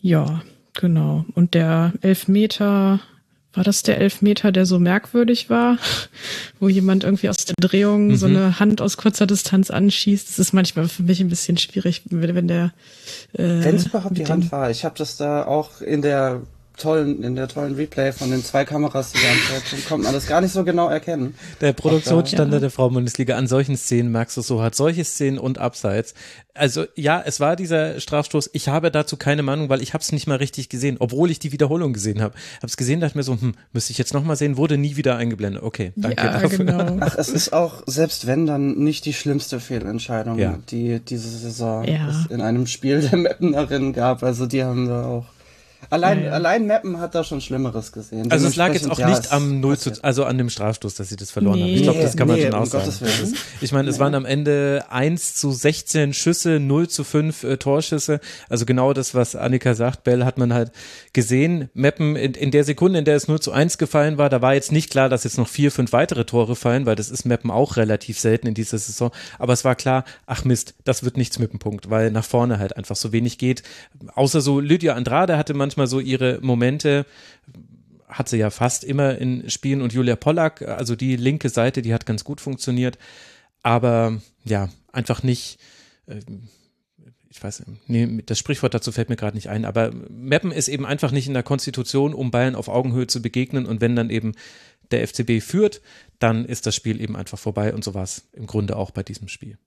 Ja, 0.00 0.42
Genau. 0.78 1.24
Und 1.34 1.54
der 1.54 1.92
Elfmeter, 2.02 3.00
war 3.58 3.64
das 3.64 3.82
der 3.82 3.98
Elfmeter, 3.98 4.52
der 4.52 4.66
so 4.66 4.78
merkwürdig 4.78 5.50
war, 5.50 5.78
wo 6.60 6.68
jemand 6.68 7.02
irgendwie 7.02 7.28
aus 7.28 7.44
der 7.44 7.56
Drehung 7.60 8.06
mhm. 8.06 8.16
so 8.16 8.26
eine 8.26 8.60
Hand 8.60 8.80
aus 8.80 8.96
kurzer 8.96 9.26
Distanz 9.26 9.70
anschießt? 9.70 10.28
Das 10.28 10.38
ist 10.38 10.52
manchmal 10.52 10.86
für 10.86 11.02
mich 11.02 11.20
ein 11.20 11.28
bisschen 11.28 11.58
schwierig, 11.58 12.02
wenn 12.08 12.46
der. 12.46 12.72
Äh, 13.32 13.64
wenn 13.64 13.74
es 13.74 13.86
überhaupt 13.86 14.16
die 14.16 14.24
Hand 14.24 14.52
war. 14.52 14.70
Ich 14.70 14.84
habe 14.84 14.94
das 14.96 15.16
da 15.16 15.44
auch 15.44 15.80
in 15.80 16.02
der 16.02 16.42
tollen, 16.78 17.22
in 17.22 17.34
der 17.34 17.48
tollen 17.48 17.74
Replay 17.74 18.12
von 18.12 18.30
den 18.30 18.42
zwei 18.44 18.64
Kameras, 18.64 19.12
die 19.12 19.18
da 19.18 19.56
am 19.56 19.84
kommt 19.88 20.04
man 20.04 20.12
das 20.12 20.26
gar 20.26 20.40
nicht 20.40 20.52
so 20.52 20.64
genau 20.64 20.88
erkennen. 20.88 21.34
Der 21.60 21.72
Produktionsstandard 21.72 22.62
der 22.62 22.70
Frauenbundesliga 22.70 23.36
an 23.36 23.46
solchen 23.46 23.76
Szenen 23.76 24.10
merkst 24.10 24.36
du 24.36 24.42
so 24.42 24.62
hat 24.62 24.74
solche 24.74 25.04
Szenen 25.04 25.38
und 25.38 25.58
Abseits. 25.58 26.14
Also 26.54 26.86
ja, 26.96 27.22
es 27.24 27.40
war 27.40 27.56
dieser 27.56 28.00
Strafstoß. 28.00 28.50
Ich 28.52 28.68
habe 28.68 28.90
dazu 28.90 29.16
keine 29.16 29.42
Meinung, 29.42 29.68
weil 29.68 29.80
ich 29.80 29.94
habe 29.94 30.02
es 30.02 30.12
nicht 30.12 30.26
mal 30.26 30.36
richtig 30.36 30.68
gesehen, 30.68 30.96
obwohl 30.98 31.30
ich 31.30 31.38
die 31.38 31.52
Wiederholung 31.52 31.92
gesehen 31.92 32.20
habe. 32.20 32.34
Habe 32.56 32.66
es 32.66 32.76
gesehen, 32.76 33.00
dachte 33.00 33.16
mir 33.16 33.22
so, 33.22 33.40
hm, 33.40 33.54
müsste 33.72 33.92
ich 33.92 33.98
jetzt 33.98 34.14
noch 34.14 34.24
mal 34.24 34.36
sehen, 34.36 34.56
wurde 34.56 34.76
nie 34.76 34.96
wieder 34.96 35.16
eingeblendet. 35.16 35.62
Okay, 35.62 35.92
danke 35.96 36.22
ja, 36.22 36.40
dafür. 36.40 36.64
Genau. 36.64 36.96
Ach, 37.00 37.16
es 37.16 37.28
ist 37.28 37.52
auch 37.52 37.82
selbst 37.86 38.26
wenn 38.26 38.46
dann 38.46 38.78
nicht 38.78 39.04
die 39.04 39.12
schlimmste 39.12 39.60
Fehlentscheidung, 39.60 40.38
ja. 40.38 40.58
die 40.70 41.00
diese 41.00 41.28
Saison 41.28 41.84
ja. 41.84 42.26
in 42.30 42.40
einem 42.40 42.66
Spiel 42.66 43.00
der 43.00 43.18
Mappenerinnen 43.18 43.92
gab. 43.92 44.22
Also 44.22 44.46
die 44.46 44.64
haben 44.64 44.88
da 44.88 45.06
auch 45.06 45.26
Allein, 45.90 46.24
ja, 46.24 46.32
allein 46.32 46.66
Mappen 46.66 47.00
hat 47.00 47.14
da 47.14 47.24
schon 47.24 47.40
Schlimmeres 47.40 47.92
gesehen. 47.92 48.30
Also 48.30 48.46
es 48.46 48.56
lag 48.56 48.74
jetzt 48.74 48.90
auch 48.90 48.98
ja, 48.98 49.08
nicht 49.08 49.32
am 49.32 49.60
0 49.60 49.78
zu, 49.78 49.92
also 50.02 50.24
an 50.24 50.36
dem 50.36 50.50
Strafstoß, 50.50 50.96
dass 50.96 51.08
sie 51.08 51.16
das 51.16 51.30
verloren 51.30 51.58
nee. 51.58 51.62
haben. 51.62 51.74
Ich 51.74 51.82
glaube, 51.82 52.00
das 52.02 52.16
kann 52.16 52.28
man 52.28 52.36
nee, 52.36 52.44
schon 52.44 52.54
aussagen. 52.54 52.92
Um 53.00 53.34
ich 53.60 53.72
meine, 53.72 53.88
es 53.88 53.96
nee. 53.96 54.00
waren 54.00 54.14
am 54.14 54.26
Ende 54.26 54.84
1 54.90 55.36
zu 55.36 55.50
16 55.50 56.12
Schüsse, 56.12 56.60
0 56.60 56.88
zu 56.88 57.04
5 57.04 57.44
äh, 57.44 57.56
Torschüsse. 57.56 58.20
Also 58.50 58.66
genau 58.66 58.92
das, 58.92 59.14
was 59.14 59.34
Annika 59.34 59.74
sagt, 59.74 60.04
Bell 60.04 60.24
hat 60.24 60.36
man 60.36 60.52
halt 60.52 60.72
gesehen. 61.18 61.70
Mappen 61.74 62.16
in, 62.16 62.34
in, 62.34 62.50
der 62.50 62.64
Sekunde, 62.64 62.98
in 62.98 63.04
der 63.04 63.16
es 63.16 63.28
0 63.28 63.40
zu 63.40 63.52
1 63.52 63.78
gefallen 63.78 64.18
war, 64.18 64.28
da 64.28 64.42
war 64.42 64.54
jetzt 64.54 64.72
nicht 64.72 64.90
klar, 64.90 65.08
dass 65.08 65.24
jetzt 65.24 65.38
noch 65.38 65.48
vier, 65.48 65.72
fünf 65.72 65.92
weitere 65.92 66.24
Tore 66.24 66.56
fallen, 66.56 66.86
weil 66.86 66.96
das 66.96 67.10
ist 67.10 67.24
Mappen 67.24 67.50
auch 67.50 67.76
relativ 67.76 68.18
selten 68.18 68.46
in 68.46 68.54
dieser 68.54 68.78
Saison. 68.78 69.10
Aber 69.38 69.52
es 69.52 69.64
war 69.64 69.74
klar, 69.74 70.04
ach 70.26 70.44
Mist, 70.44 70.74
das 70.84 71.02
wird 71.02 71.16
nichts 71.16 71.38
mit 71.38 71.52
dem 71.52 71.58
Punkt, 71.58 71.88
weil 71.88 72.10
nach 72.10 72.24
vorne 72.24 72.58
halt 72.58 72.76
einfach 72.76 72.96
so 72.96 73.12
wenig 73.12 73.38
geht. 73.38 73.62
Außer 74.14 74.40
so 74.40 74.60
Lydia 74.60 74.94
Andrade 74.94 75.38
hatte 75.38 75.54
manchmal 75.54 75.78
manchmal 75.78 75.86
so 75.86 76.00
ihre 76.00 76.40
Momente, 76.40 77.06
hat 78.08 78.28
sie 78.28 78.38
ja 78.38 78.50
fast 78.50 78.84
immer 78.84 79.18
in 79.18 79.48
Spielen 79.48 79.82
und 79.82 79.92
Julia 79.92 80.16
Pollack, 80.16 80.62
also 80.62 80.96
die 80.96 81.14
linke 81.14 81.50
Seite, 81.50 81.82
die 81.82 81.94
hat 81.94 82.06
ganz 82.06 82.24
gut 82.24 82.40
funktioniert, 82.40 82.98
aber 83.62 84.20
ja, 84.44 84.70
einfach 84.92 85.22
nicht, 85.22 85.58
äh, 86.06 86.20
ich 87.38 87.44
weiß, 87.44 87.62
nee, 87.86 88.22
das 88.26 88.38
Sprichwort 88.38 88.74
dazu 88.74 88.92
fällt 88.92 89.08
mir 89.08 89.16
gerade 89.16 89.36
nicht 89.36 89.48
ein, 89.48 89.64
aber 89.64 89.92
Meppen 90.10 90.50
ist 90.50 90.68
eben 90.68 90.84
einfach 90.84 91.12
nicht 91.12 91.28
in 91.28 91.34
der 91.34 91.42
Konstitution, 91.42 92.14
um 92.14 92.30
Bayern 92.30 92.54
auf 92.54 92.68
Augenhöhe 92.68 93.06
zu 93.06 93.22
begegnen 93.22 93.64
und 93.64 93.80
wenn 93.80 93.96
dann 93.96 94.10
eben 94.10 94.34
der 94.90 95.06
FCB 95.06 95.40
führt, 95.40 95.80
dann 96.18 96.44
ist 96.44 96.66
das 96.66 96.74
Spiel 96.74 97.00
eben 97.00 97.16
einfach 97.16 97.38
vorbei 97.38 97.72
und 97.74 97.84
so 97.84 97.94
war 97.94 98.02
es 98.02 98.28
im 98.32 98.46
Grunde 98.46 98.76
auch 98.76 98.90
bei 98.90 99.02
diesem 99.02 99.28
Spiel. 99.28 99.58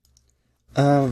Äh, 0.75 1.07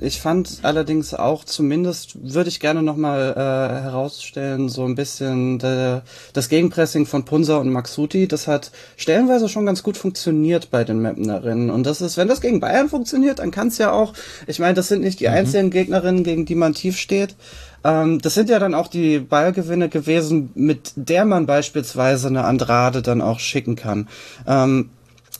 ich 0.00 0.20
fand 0.20 0.58
allerdings 0.62 1.14
auch, 1.14 1.44
zumindest 1.44 2.34
würde 2.34 2.48
ich 2.48 2.60
gerne 2.60 2.82
nochmal 2.82 3.32
äh, 3.32 3.82
herausstellen, 3.82 4.68
so 4.68 4.84
ein 4.84 4.96
bisschen 4.96 5.58
de, 5.58 6.00
das 6.32 6.48
Gegenpressing 6.48 7.06
von 7.06 7.24
Punsa 7.24 7.56
und 7.58 7.70
Maxuti. 7.70 8.26
Das 8.26 8.48
hat 8.48 8.72
stellenweise 8.96 9.48
schon 9.48 9.66
ganz 9.66 9.82
gut 9.82 9.96
funktioniert 9.96 10.70
bei 10.70 10.84
den 10.84 11.00
Mapnerinnen. 11.00 11.70
Und 11.70 11.86
das 11.86 12.00
ist, 12.00 12.16
wenn 12.16 12.28
das 12.28 12.40
gegen 12.40 12.60
Bayern 12.60 12.88
funktioniert, 12.88 13.38
dann 13.38 13.50
kann 13.50 13.68
es 13.68 13.78
ja 13.78 13.92
auch, 13.92 14.14
ich 14.46 14.58
meine, 14.58 14.74
das 14.74 14.88
sind 14.88 15.02
nicht 15.02 15.20
die 15.20 15.28
mhm. 15.28 15.34
einzigen 15.34 15.70
Gegnerinnen, 15.70 16.24
gegen 16.24 16.44
die 16.44 16.56
man 16.56 16.74
tief 16.74 16.98
steht. 16.98 17.36
Ähm, 17.84 18.20
das 18.20 18.34
sind 18.34 18.50
ja 18.50 18.58
dann 18.58 18.74
auch 18.74 18.88
die 18.88 19.20
Ballgewinne 19.20 19.88
gewesen, 19.88 20.50
mit 20.54 20.92
der 20.96 21.24
man 21.24 21.46
beispielsweise 21.46 22.28
eine 22.28 22.44
Andrade 22.44 23.00
dann 23.00 23.20
auch 23.20 23.38
schicken 23.38 23.76
kann. 23.76 24.08
Ähm, 24.46 24.90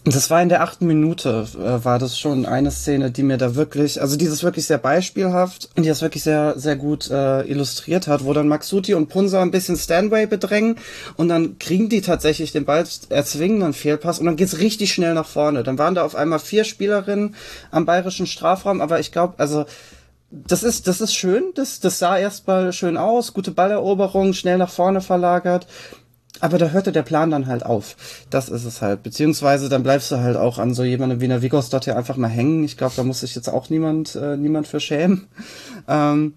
das 0.05 0.29
war 0.29 0.43
in 0.43 0.51
der 0.51 0.63
achten 0.63 0.87
Minute, 0.87 1.47
äh, 1.55 1.83
war 1.85 1.99
das 1.99 2.19
schon 2.19 2.45
eine 2.45 2.71
Szene, 2.71 3.11
die 3.11 3.23
mir 3.23 3.39
da 3.39 3.55
wirklich, 3.55 4.03
also 4.03 4.17
dieses 4.17 4.43
wirklich 4.43 4.67
sehr 4.67 4.77
beispielhaft, 4.77 5.71
die 5.79 5.89
das 5.89 6.03
wirklich 6.03 6.23
sehr, 6.23 6.59
sehr 6.59 6.77
gut 6.77 7.11
äh, 7.11 7.41
illustriert 7.43 8.07
hat, 8.07 8.25
wo 8.25 8.35
dann 8.35 8.47
Maxuti 8.47 8.93
und 8.93 9.09
Punsa 9.09 9.41
ein 9.41 9.51
bisschen 9.51 9.77
Stanway 9.77 10.27
bedrängen 10.27 10.77
und 11.17 11.29
dann 11.29 11.59
kriegen 11.59 11.89
die 11.89 12.03
tatsächlich 12.03 12.53
den 12.53 12.67
Ball, 12.67 12.85
erzwingen 13.09 13.63
einen 13.63 13.73
Fehlpass 13.73 14.19
und 14.19 14.27
dann 14.27 14.37
geht's 14.37 14.59
richtig 14.59 14.93
schnell 14.93 15.15
nach 15.15 15.27
vorne. 15.27 15.63
Dann 15.63 15.79
waren 15.79 15.95
da 15.95 16.05
auf 16.05 16.15
einmal 16.15 16.39
vier 16.39 16.65
Spielerinnen 16.65 17.35
am 17.71 17.87
bayerischen 17.87 18.27
Strafraum, 18.27 18.83
aber 18.83 19.01
ich 19.01 19.11
glaube, 19.11 19.35
also 19.39 19.65
das 20.31 20.63
ist, 20.63 20.87
das 20.87 21.01
ist 21.01 21.15
schön, 21.15 21.53
das, 21.55 21.81
das 21.81 21.99
sah 21.99 22.19
erstmal 22.19 22.73
schön 22.73 22.99
aus, 22.99 23.33
gute 23.33 23.53
Balleroberung, 23.53 24.35
schnell 24.35 24.59
nach 24.59 24.71
vorne 24.71 25.01
verlagert. 25.01 25.67
Aber 26.41 26.59
da 26.59 26.71
hörte 26.71 26.93
der 26.93 27.03
Plan 27.03 27.31
dann 27.31 27.47
halt 27.47 27.65
auf. 27.65 27.97
Das 28.29 28.49
ist 28.49 28.65
es 28.65 28.83
halt. 28.83 29.03
Beziehungsweise 29.03 29.69
dann 29.69 29.83
bleibst 29.83 30.11
du 30.11 30.17
halt 30.17 30.37
auch 30.37 30.59
an 30.59 30.75
so 30.75 30.83
jemandem 30.83 31.21
wie 31.21 31.27
einer 31.27 31.43
Vigos 31.43 31.71
dort 31.71 31.85
hier 31.85 31.97
einfach 31.97 32.17
mal 32.17 32.29
hängen. 32.29 32.65
Ich 32.65 32.77
glaube, 32.77 32.95
da 32.97 33.05
muss 33.05 33.21
sich 33.21 33.35
jetzt 33.35 33.49
auch 33.49 33.71
niemand, 33.71 34.17
äh, 34.17 34.37
niemand 34.37 34.67
für 34.67 34.81
schämen. 34.81 35.27
Ähm, 35.87 36.33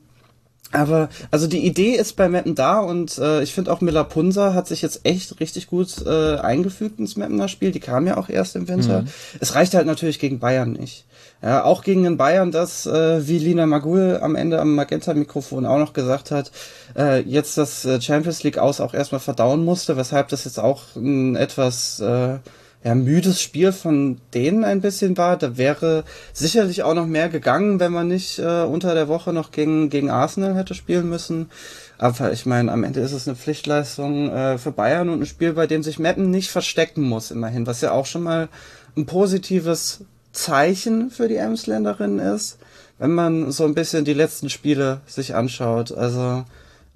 aber 0.73 1.07
also 1.31 1.47
die 1.47 1.65
Idee 1.65 1.91
ist 1.95 2.17
bei 2.17 2.27
Mappen 2.27 2.53
da 2.53 2.79
und 2.79 3.17
äh, 3.17 3.41
ich 3.41 3.53
finde 3.53 3.71
auch 3.71 3.79
Miller 3.79 4.03
Punza 4.03 4.53
hat 4.53 4.67
sich 4.67 4.81
jetzt 4.81 5.05
echt 5.05 5.39
richtig 5.39 5.67
gut 5.67 6.05
äh, 6.05 6.35
eingefügt 6.35 6.99
ins 6.99 7.15
Mappener 7.15 7.47
Spiel. 7.47 7.71
Die 7.71 7.79
kam 7.79 8.05
ja 8.05 8.17
auch 8.17 8.27
erst 8.27 8.57
im 8.57 8.67
Winter. 8.67 9.03
Mhm. 9.03 9.07
Es 9.39 9.55
reicht 9.55 9.73
halt 9.73 9.87
natürlich 9.87 10.19
gegen 10.19 10.39
Bayern 10.39 10.73
nicht. 10.73 11.05
Ja, 11.41 11.63
auch 11.63 11.83
gegen 11.83 12.03
den 12.03 12.17
Bayern, 12.17 12.51
das, 12.51 12.88
äh, 12.88 13.27
wie 13.27 13.38
Lina 13.38 13.67
Magul 13.67 14.19
am 14.21 14.35
Ende 14.35 14.59
am 14.59 14.73
Magenta-Mikrofon 14.73 15.67
auch 15.67 15.77
noch 15.77 15.93
gesagt 15.93 16.31
hat, 16.31 16.51
äh, 16.97 17.21
jetzt 17.21 17.59
das 17.59 17.85
äh, 17.85 18.01
Champions 18.01 18.41
League 18.41 18.57
aus 18.57 18.81
auch 18.81 18.95
erstmal 18.95 19.21
verdauen 19.21 19.63
musste, 19.63 19.97
weshalb 19.97 20.29
das 20.29 20.45
jetzt 20.45 20.59
auch 20.59 20.95
ein 20.95 21.35
etwas 21.35 21.99
äh, 21.99 22.39
ja, 22.83 22.95
müdes 22.95 23.41
Spiel 23.41 23.71
von 23.71 24.19
denen 24.33 24.63
ein 24.63 24.81
bisschen 24.81 25.17
war. 25.17 25.38
Da 25.38 25.57
wäre 25.57 26.05
sicherlich 26.33 26.83
auch 26.83 26.93
noch 26.93 27.05
mehr 27.05 27.29
gegangen, 27.29 27.79
wenn 27.79 27.91
man 27.91 28.07
nicht 28.07 28.39
äh, 28.39 28.63
unter 28.63 28.93
der 28.93 29.07
Woche 29.07 29.33
noch 29.33 29.51
gegen, 29.51 29.89
gegen 29.89 30.09
Arsenal 30.09 30.55
hätte 30.55 30.73
spielen 30.73 31.09
müssen. 31.09 31.49
Aber 31.97 32.31
ich 32.31 32.45
meine, 32.45 32.71
am 32.71 32.83
Ende 32.83 33.01
ist 33.01 33.11
es 33.11 33.27
eine 33.27 33.35
Pflichtleistung 33.35 34.31
äh, 34.31 34.57
für 34.57 34.71
Bayern 34.71 35.09
und 35.09 35.21
ein 35.21 35.25
Spiel, 35.25 35.53
bei 35.53 35.67
dem 35.67 35.83
sich 35.83 35.99
Meppen 35.99 36.29
nicht 36.31 36.49
verstecken 36.49 37.01
muss, 37.01 37.29
immerhin, 37.29 37.67
was 37.67 37.81
ja 37.81 37.91
auch 37.91 38.05
schon 38.05 38.23
mal 38.23 38.49
ein 38.95 39.05
positives 39.05 40.05
Zeichen 40.38 41.09
für 41.09 41.27
die 41.27 41.38
Emsländerinnen 41.38 42.19
ist, 42.19 42.57
wenn 42.99 43.11
man 43.11 43.51
so 43.51 43.65
ein 43.65 43.73
bisschen 43.73 44.05
die 44.05 44.13
letzten 44.13 44.49
Spiele 44.49 45.01
sich 45.07 45.35
anschaut. 45.35 45.91
Also 45.91 46.45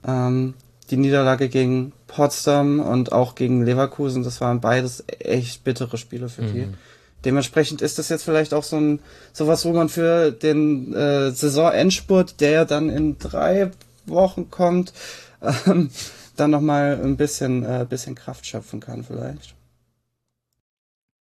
ähm, 0.07 0.53
die 0.89 0.97
Niederlage 0.97 1.49
gegen 1.49 1.93
Potsdam 2.07 2.79
und 2.79 3.11
auch 3.11 3.35
gegen 3.35 3.65
Leverkusen, 3.65 4.23
das 4.23 4.41
waren 4.41 4.61
beides 4.61 5.03
echt 5.19 5.63
bittere 5.63 5.97
Spiele 5.97 6.29
für 6.29 6.43
die. 6.43 6.65
Mhm. 6.65 6.73
Dementsprechend 7.25 7.81
ist 7.81 7.99
das 7.99 8.09
jetzt 8.09 8.23
vielleicht 8.23 8.53
auch 8.53 8.63
so 8.63 8.77
ein 8.77 8.99
sowas, 9.31 9.63
wo 9.65 9.73
man 9.73 9.89
für 9.89 10.31
den 10.31 10.93
äh, 10.93 11.31
Saisonendspurt, 11.31 12.41
der 12.41 12.51
ja 12.51 12.65
dann 12.65 12.89
in 12.89 13.17
drei 13.19 13.71
Wochen 14.05 14.49
kommt, 14.49 14.93
ähm, 15.67 15.89
dann 16.35 16.51
noch 16.51 16.61
mal 16.61 16.99
ein 17.01 17.17
bisschen 17.17 17.63
äh, 17.63 17.85
bisschen 17.87 18.15
Kraft 18.15 18.45
schöpfen 18.45 18.79
kann 18.79 19.03
vielleicht. 19.03 19.55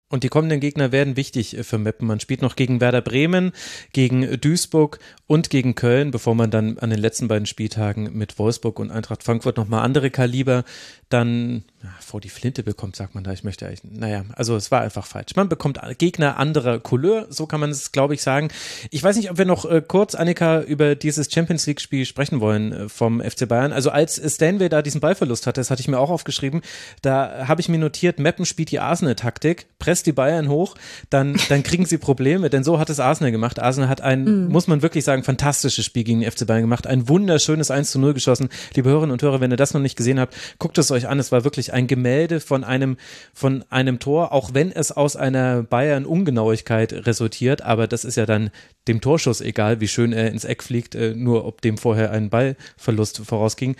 Und 0.09 0.23
die 0.23 0.29
kommenden 0.29 0.61
Gegner 0.61 0.93
werden 0.93 1.17
wichtig 1.17 1.57
äh, 1.57 1.63
für 1.63 1.77
Meppen. 1.77 2.07
Man 2.07 2.19
spielt 2.19 2.41
noch 2.41 2.55
gegen 2.55 2.79
Werder 2.79 3.01
Bremen, 3.01 3.51
gegen 3.91 4.39
Duisburg 4.39 4.99
und 5.25 5.49
gegen 5.49 5.75
Köln, 5.75 6.11
bevor 6.11 6.33
man 6.33 6.49
dann 6.49 6.77
an 6.79 6.89
den 6.89 6.99
letzten 6.99 7.27
beiden 7.27 7.45
Spieltagen 7.45 8.17
mit 8.17 8.39
Wolfsburg 8.39 8.79
und 8.79 8.91
Eintracht 8.91 9.23
Frankfurt 9.23 9.57
nochmal 9.57 9.83
andere 9.83 10.09
Kaliber 10.09 10.63
dann 11.09 11.63
vor 11.99 12.21
die 12.21 12.29
Flinte 12.29 12.63
bekommt, 12.63 12.95
sagt 12.95 13.13
man 13.13 13.23
da. 13.23 13.31
Ich 13.31 13.43
möchte 13.43 13.67
eigentlich, 13.67 13.83
naja, 13.83 14.25
also 14.33 14.55
es 14.55 14.71
war 14.71 14.81
einfach 14.81 15.05
falsch. 15.05 15.35
Man 15.35 15.47
bekommt 15.47 15.79
Gegner 15.99 16.37
anderer 16.37 16.79
Couleur, 16.79 17.27
so 17.29 17.45
kann 17.45 17.59
man 17.59 17.69
es, 17.69 17.91
glaube 17.91 18.15
ich, 18.15 18.23
sagen. 18.23 18.49
Ich 18.89 19.03
weiß 19.03 19.15
nicht, 19.15 19.29
ob 19.29 19.37
wir 19.37 19.45
noch 19.45 19.69
äh, 19.69 19.83
kurz, 19.87 20.15
Annika, 20.15 20.61
über 20.61 20.95
dieses 20.95 21.31
Champions 21.31 21.67
League-Spiel 21.67 22.05
sprechen 22.05 22.39
wollen 22.39 22.71
äh, 22.71 22.89
vom 22.89 23.21
FC 23.21 23.47
Bayern. 23.47 23.73
Also 23.73 23.91
als 23.91 24.19
Stanway 24.33 24.69
da 24.69 24.81
diesen 24.81 25.01
Ballverlust 25.01 25.45
hatte, 25.45 25.59
das 25.59 25.69
hatte 25.69 25.81
ich 25.81 25.87
mir 25.87 25.99
auch 25.99 26.09
aufgeschrieben, 26.09 26.61
da 27.03 27.47
habe 27.47 27.61
ich 27.61 27.69
mir 27.69 27.77
notiert, 27.77 28.17
Meppen 28.17 28.45
spielt 28.45 28.71
die 28.71 28.79
Arsenal-Taktik, 28.79 29.67
presst 29.77 30.07
die 30.07 30.13
Bayern 30.13 30.49
hoch, 30.49 30.75
dann, 31.11 31.39
dann 31.49 31.61
kriegen 31.61 31.85
sie 31.85 31.99
Probleme, 31.99 32.49
denn 32.49 32.63
so 32.63 32.79
hat 32.79 32.89
es 32.89 32.99
Arsenal 32.99 33.31
gemacht. 33.31 33.59
Arsenal 33.59 33.89
hat 33.89 34.01
ein, 34.01 34.23
mhm. 34.23 34.51
muss 34.51 34.67
man 34.67 34.81
wirklich 34.81 35.03
sagen, 35.03 35.23
fantastisches 35.23 35.85
Spiel 35.85 36.03
gegen 36.03 36.21
den 36.21 36.31
FC 36.31 36.47
Bayern 36.47 36.61
gemacht, 36.61 36.87
ein 36.87 37.07
wunderschönes 37.07 37.69
1 37.69 37.91
zu 37.91 37.99
0 37.99 38.15
geschossen. 38.15 38.49
Liebe 38.73 38.89
Hörerinnen 38.89 39.11
und 39.11 39.21
Hörer, 39.21 39.41
wenn 39.41 39.51
ihr 39.51 39.57
das 39.57 39.75
noch 39.75 39.81
nicht 39.81 39.95
gesehen 39.95 40.19
habt, 40.19 40.35
guckt 40.57 40.77
es 40.79 40.89
euch 40.89 41.07
an, 41.07 41.19
es 41.19 41.31
war 41.31 41.43
wirklich 41.43 41.66
ein 41.73 41.87
Gemälde 41.87 42.39
von 42.39 42.63
einem, 42.63 42.97
von 43.33 43.63
einem 43.69 43.99
Tor, 43.99 44.33
auch 44.33 44.53
wenn 44.53 44.71
es 44.71 44.91
aus 44.91 45.15
einer 45.15 45.63
Bayern-Ungenauigkeit 45.63 46.93
resultiert, 47.05 47.61
aber 47.61 47.87
das 47.87 48.05
ist 48.05 48.17
ja 48.17 48.25
dann 48.25 48.49
dem 48.87 49.01
Torschuss 49.01 49.41
egal, 49.41 49.81
wie 49.81 49.87
schön 49.87 50.13
er 50.13 50.31
ins 50.31 50.45
Eck 50.45 50.63
fliegt, 50.63 50.95
äh, 50.95 51.13
nur 51.15 51.45
ob 51.45 51.61
dem 51.61 51.77
vorher 51.77 52.11
ein 52.11 52.29
Ballverlust 52.29 53.21
vorausging 53.25 53.75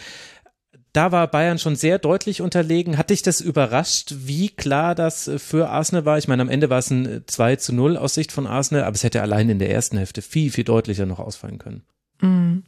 da 0.97 1.11
war 1.11 1.27
Bayern 1.27 1.59
schon 1.59 1.75
sehr 1.75 1.99
deutlich 1.99 2.41
unterlegen. 2.41 2.97
Hat 2.97 3.11
dich 3.11 3.21
das 3.21 3.39
überrascht, 3.39 4.15
wie 4.17 4.49
klar 4.49 4.95
das 4.95 5.27
äh, 5.27 5.37
für 5.37 5.69
Arsenal 5.69 6.05
war? 6.05 6.17
Ich 6.17 6.27
meine, 6.27 6.41
am 6.41 6.49
Ende 6.49 6.71
war 6.71 6.79
es 6.79 6.89
ein 6.89 7.23
2 7.27 7.57
zu 7.57 7.73
0 7.73 7.97
aus 7.97 8.15
Sicht 8.15 8.31
von 8.31 8.47
Arsenal, 8.47 8.83
aber 8.83 8.95
es 8.95 9.03
hätte 9.03 9.21
allein 9.21 9.47
in 9.49 9.59
der 9.59 9.69
ersten 9.69 9.97
Hälfte 9.97 10.23
viel, 10.23 10.51
viel 10.51 10.63
deutlicher 10.63 11.05
noch 11.05 11.19
ausfallen 11.19 11.59
können. 11.59 11.83
Mm. 12.21 12.63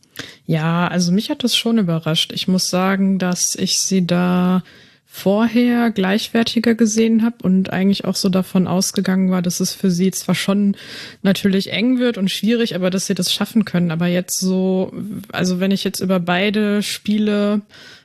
Ja, 0.46 0.88
also 0.88 1.12
mich 1.12 1.32
hat 1.32 1.44
das 1.44 1.56
schon 1.56 1.80
überrascht. 1.80 2.32
Ich 2.32 2.48
muss 2.48 2.70
sagen, 2.70 3.18
dass 3.18 3.56
ich 3.56 3.80
sie 3.80 4.06
da 4.06 4.64
vorher 5.12 5.90
gleichwertiger 5.90 6.76
gesehen 6.76 7.24
habe 7.24 7.38
und 7.42 7.72
eigentlich 7.74 8.06
auch 8.06 8.16
so 8.16 8.30
davon 8.30 8.68
ausgegangen 8.68 9.32
war, 9.32 9.42
dass 9.42 9.60
es 9.60 9.74
für 9.74 9.90
sie 9.90 10.12
zwar 10.12 10.36
schon 10.36 10.78
natürlich 11.24 11.74
eng 11.74 11.98
wird 12.00 12.18
und 12.18 12.30
schwierig, 12.30 12.76
aber 12.76 12.90
dass 12.90 13.08
sie 13.08 13.16
das 13.16 13.34
schaffen 13.34 13.66
können. 13.66 13.90
Aber 13.92 14.06
jetzt 14.06 14.40
so, 14.40 14.94
also 15.32 15.60
wenn 15.60 15.72
ich 15.72 15.84
jetzt 15.84 16.00
über 16.00 16.20
beide 16.20 16.84
Spiele 16.84 17.62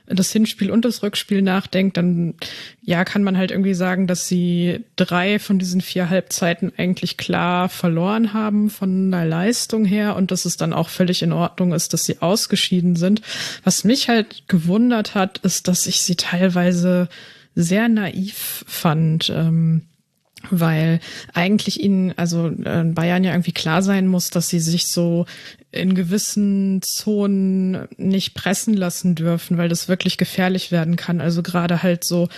das 0.07 0.31
Hinspiel 0.31 0.71
und 0.71 0.85
das 0.85 1.01
Rückspiel 1.03 1.41
nachdenkt, 1.41 1.97
dann 1.97 2.35
ja, 2.81 3.03
kann 3.05 3.23
man 3.23 3.37
halt 3.37 3.51
irgendwie 3.51 3.73
sagen, 3.73 4.07
dass 4.07 4.27
sie 4.27 4.85
drei 4.95 5.39
von 5.39 5.59
diesen 5.59 5.81
vier 5.81 6.09
Halbzeiten 6.09 6.71
eigentlich 6.77 7.17
klar 7.17 7.69
verloren 7.69 8.33
haben 8.33 8.69
von 8.69 9.11
der 9.11 9.25
Leistung 9.25 9.85
her 9.85 10.15
und 10.15 10.31
dass 10.31 10.45
es 10.45 10.57
dann 10.57 10.73
auch 10.73 10.89
völlig 10.89 11.21
in 11.21 11.33
Ordnung 11.33 11.73
ist, 11.73 11.93
dass 11.93 12.03
sie 12.03 12.21
ausgeschieden 12.21 12.95
sind. 12.95 13.21
Was 13.63 13.83
mich 13.83 14.09
halt 14.09 14.47
gewundert 14.47 15.15
hat, 15.15 15.39
ist, 15.39 15.67
dass 15.67 15.87
ich 15.87 16.01
sie 16.01 16.15
teilweise 16.15 17.09
sehr 17.55 17.89
naiv 17.89 18.65
fand. 18.67 19.29
Ähm, 19.29 19.83
weil 20.51 20.99
eigentlich 21.33 21.81
ihnen, 21.81 22.13
also 22.17 22.47
äh, 22.47 22.83
Bayern 22.83 23.23
ja 23.23 23.31
irgendwie 23.31 23.51
klar 23.51 23.81
sein 23.81 24.07
muss, 24.07 24.29
dass 24.29 24.49
sie 24.49 24.59
sich 24.59 24.87
so 24.87 25.25
in 25.71 25.93
gewissen 25.93 26.81
Zonen 26.81 27.87
nicht 27.97 28.33
pressen 28.33 28.73
lassen 28.75 29.15
dürfen, 29.15 29.57
weil 29.57 29.69
das 29.69 29.89
wirklich 29.89 30.17
gefährlich 30.17 30.71
werden 30.71 30.95
kann. 30.95 31.21
Also 31.21 31.43
gerade 31.43 31.83
halt 31.83 32.05
so 32.05 32.29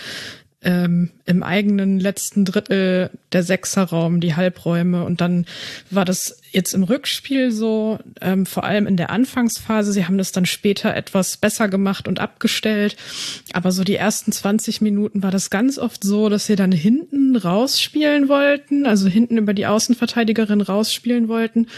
ähm, 0.62 1.10
im 1.24 1.44
eigenen 1.44 2.00
letzten 2.00 2.44
Drittel 2.44 3.10
der 3.32 3.44
Sechserraum, 3.44 4.20
die 4.20 4.34
Halbräume. 4.34 5.04
Und 5.04 5.20
dann 5.20 5.46
war 5.90 6.04
das 6.04 6.40
jetzt 6.50 6.74
im 6.74 6.82
Rückspiel 6.82 7.52
so, 7.52 7.98
ähm, 8.20 8.44
vor 8.44 8.64
allem 8.64 8.86
in 8.88 8.96
der 8.96 9.10
Anfangsphase. 9.10 9.92
Sie 9.92 10.04
haben 10.04 10.18
das 10.18 10.32
dann 10.32 10.46
später 10.46 10.94
etwas 10.96 11.36
besser 11.36 11.68
gemacht 11.68 12.08
und 12.08 12.18
abgestellt. 12.18 12.96
Aber 13.52 13.70
so 13.70 13.84
die 13.84 13.94
ersten 13.94 14.32
20 14.32 14.80
Minuten 14.80 15.22
war 15.22 15.30
das 15.30 15.50
ganz 15.50 15.78
oft 15.78 16.02
so, 16.02 16.28
dass 16.28 16.46
sie 16.46 16.56
dann 16.56 16.72
hinten 16.72 17.36
rausspielen 17.36 18.28
wollten, 18.28 18.84
also 18.84 19.08
hinten 19.08 19.38
über 19.38 19.54
die 19.54 19.66
Außenverteidigerin 19.66 20.60
rausspielen 20.60 21.28
wollten 21.28 21.68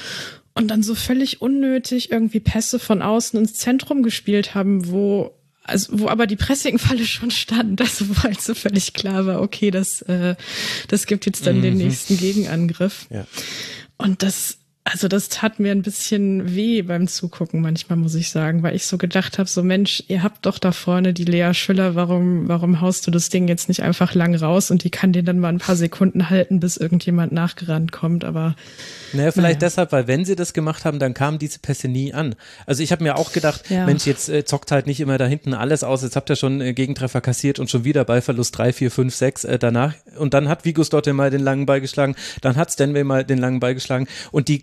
und 0.55 0.68
dann 0.68 0.83
so 0.83 0.95
völlig 0.95 1.43
unnötig 1.43 2.11
irgendwie 2.11 2.41
Pässe 2.41 2.78
von 2.78 3.03
außen 3.03 3.39
ins 3.39 3.55
Zentrum 3.55 4.03
gespielt 4.03 4.55
haben, 4.55 4.91
wo 4.91 5.35
also 5.62 5.98
wo 6.00 6.08
aber 6.08 6.26
die 6.26 6.36
Pressing-Falle 6.36 7.04
schon 7.06 7.30
stand, 7.30 7.80
also 7.80 8.08
wo 8.08 8.22
halt 8.22 8.40
so 8.40 8.54
völlig 8.54 8.92
klar 8.92 9.26
war, 9.26 9.42
okay, 9.42 9.70
das, 9.70 10.02
äh, 10.02 10.34
das 10.88 11.06
gibt 11.06 11.26
jetzt 11.26 11.46
dann 11.46 11.58
mhm. 11.58 11.62
den 11.62 11.76
nächsten 11.76 12.16
Gegenangriff. 12.16 13.06
Ja. 13.11 13.26
Und 13.98 14.22
das, 14.22 14.58
also 14.85 15.09
das 15.09 15.28
tat 15.28 15.61
mir 15.61 15.72
ein 15.72 15.83
bisschen 15.83 16.55
weh 16.55 16.81
beim 16.83 17.07
Zugucken 17.07 17.61
manchmal, 17.61 17.99
muss 17.99 18.14
ich 18.14 18.31
sagen, 18.31 18.62
weil 18.62 18.74
ich 18.74 18.87
so 18.87 18.97
gedacht 18.97 19.39
habe, 19.39 19.49
so 19.49 19.62
Mensch, 19.62 20.03
ihr 20.09 20.22
habt 20.22 20.47
doch 20.47 20.59
da 20.59 20.72
vorne 20.72 21.12
die 21.12 21.24
Lea 21.24 21.53
Schüller, 21.53 21.95
warum, 21.95 22.49
warum 22.49 22.81
haust 22.81 23.07
du 23.07 23.11
das 23.11 23.28
Ding 23.28 23.47
jetzt 23.47 23.68
nicht 23.68 23.83
einfach 23.83 24.14
lang 24.14 24.35
raus 24.35 24.70
und 24.70 24.83
die 24.83 24.91
kann 24.91 25.12
den 25.12 25.26
dann 25.26 25.39
mal 25.39 25.51
ein 25.51 25.59
paar 25.59 25.76
Sekunden 25.76 26.31
halten, 26.31 26.61
bis 26.61 26.78
irgendjemand 26.78 27.31
nachgerannt 27.31 27.93
kommt, 27.93 28.24
aber 28.24 28.57
naja, 29.12 29.33
vielleicht 29.33 29.61
naja. 29.61 29.68
deshalb, 29.68 29.93
weil 29.93 30.07
wenn 30.07 30.24
sie 30.24 30.35
das 30.35 30.55
gemacht 30.55 30.85
haben, 30.85 30.99
dann 30.99 31.14
kamen 31.14 31.39
diese 31.39 31.59
Pässe 31.59 31.89
nie 31.89 32.14
an. 32.14 32.35
Also 32.64 32.83
ich 32.83 32.91
habe 32.91 33.03
mir 33.03 33.16
auch 33.16 33.33
gedacht, 33.33 33.68
ja. 33.70 33.85
Mensch, 33.85 34.07
jetzt 34.07 34.28
äh, 34.28 34.45
zockt 34.45 34.72
halt 34.72 34.87
nicht 34.87 35.01
immer 35.01 35.18
da 35.18 35.26
hinten 35.26 35.53
alles 35.53 35.85
aus. 35.85 36.03
Jetzt 36.03 36.16
habt 36.16 36.31
ihr 36.31 36.37
schon 36.37 36.61
äh, 36.61 36.72
Gegentreffer 36.72 37.20
kassiert 37.20 37.59
und 37.59 37.68
schon 37.68 37.85
wieder 37.85 38.05
Ballverlust 38.05 38.57
3, 38.57 38.72
4, 38.72 38.91
5, 38.91 39.14
6 39.14 39.45
äh, 39.45 39.59
danach. 39.59 39.95
Und 40.16 40.33
dann 40.33 40.49
hat 40.49 40.64
Vigus 40.64 40.91
dort 40.91 41.07
mal 41.09 41.31
den 41.31 41.41
langen 41.41 41.66
Ball 41.66 41.81
geschlagen, 41.81 42.14
dann 42.41 42.57
hat 42.57 42.70
Stanway 42.70 43.05
mal 43.05 43.24
den 43.24 43.39
langen 43.39 43.59
Ball 43.59 43.74
geschlagen 43.74 44.07
und 44.31 44.49
die 44.49 44.62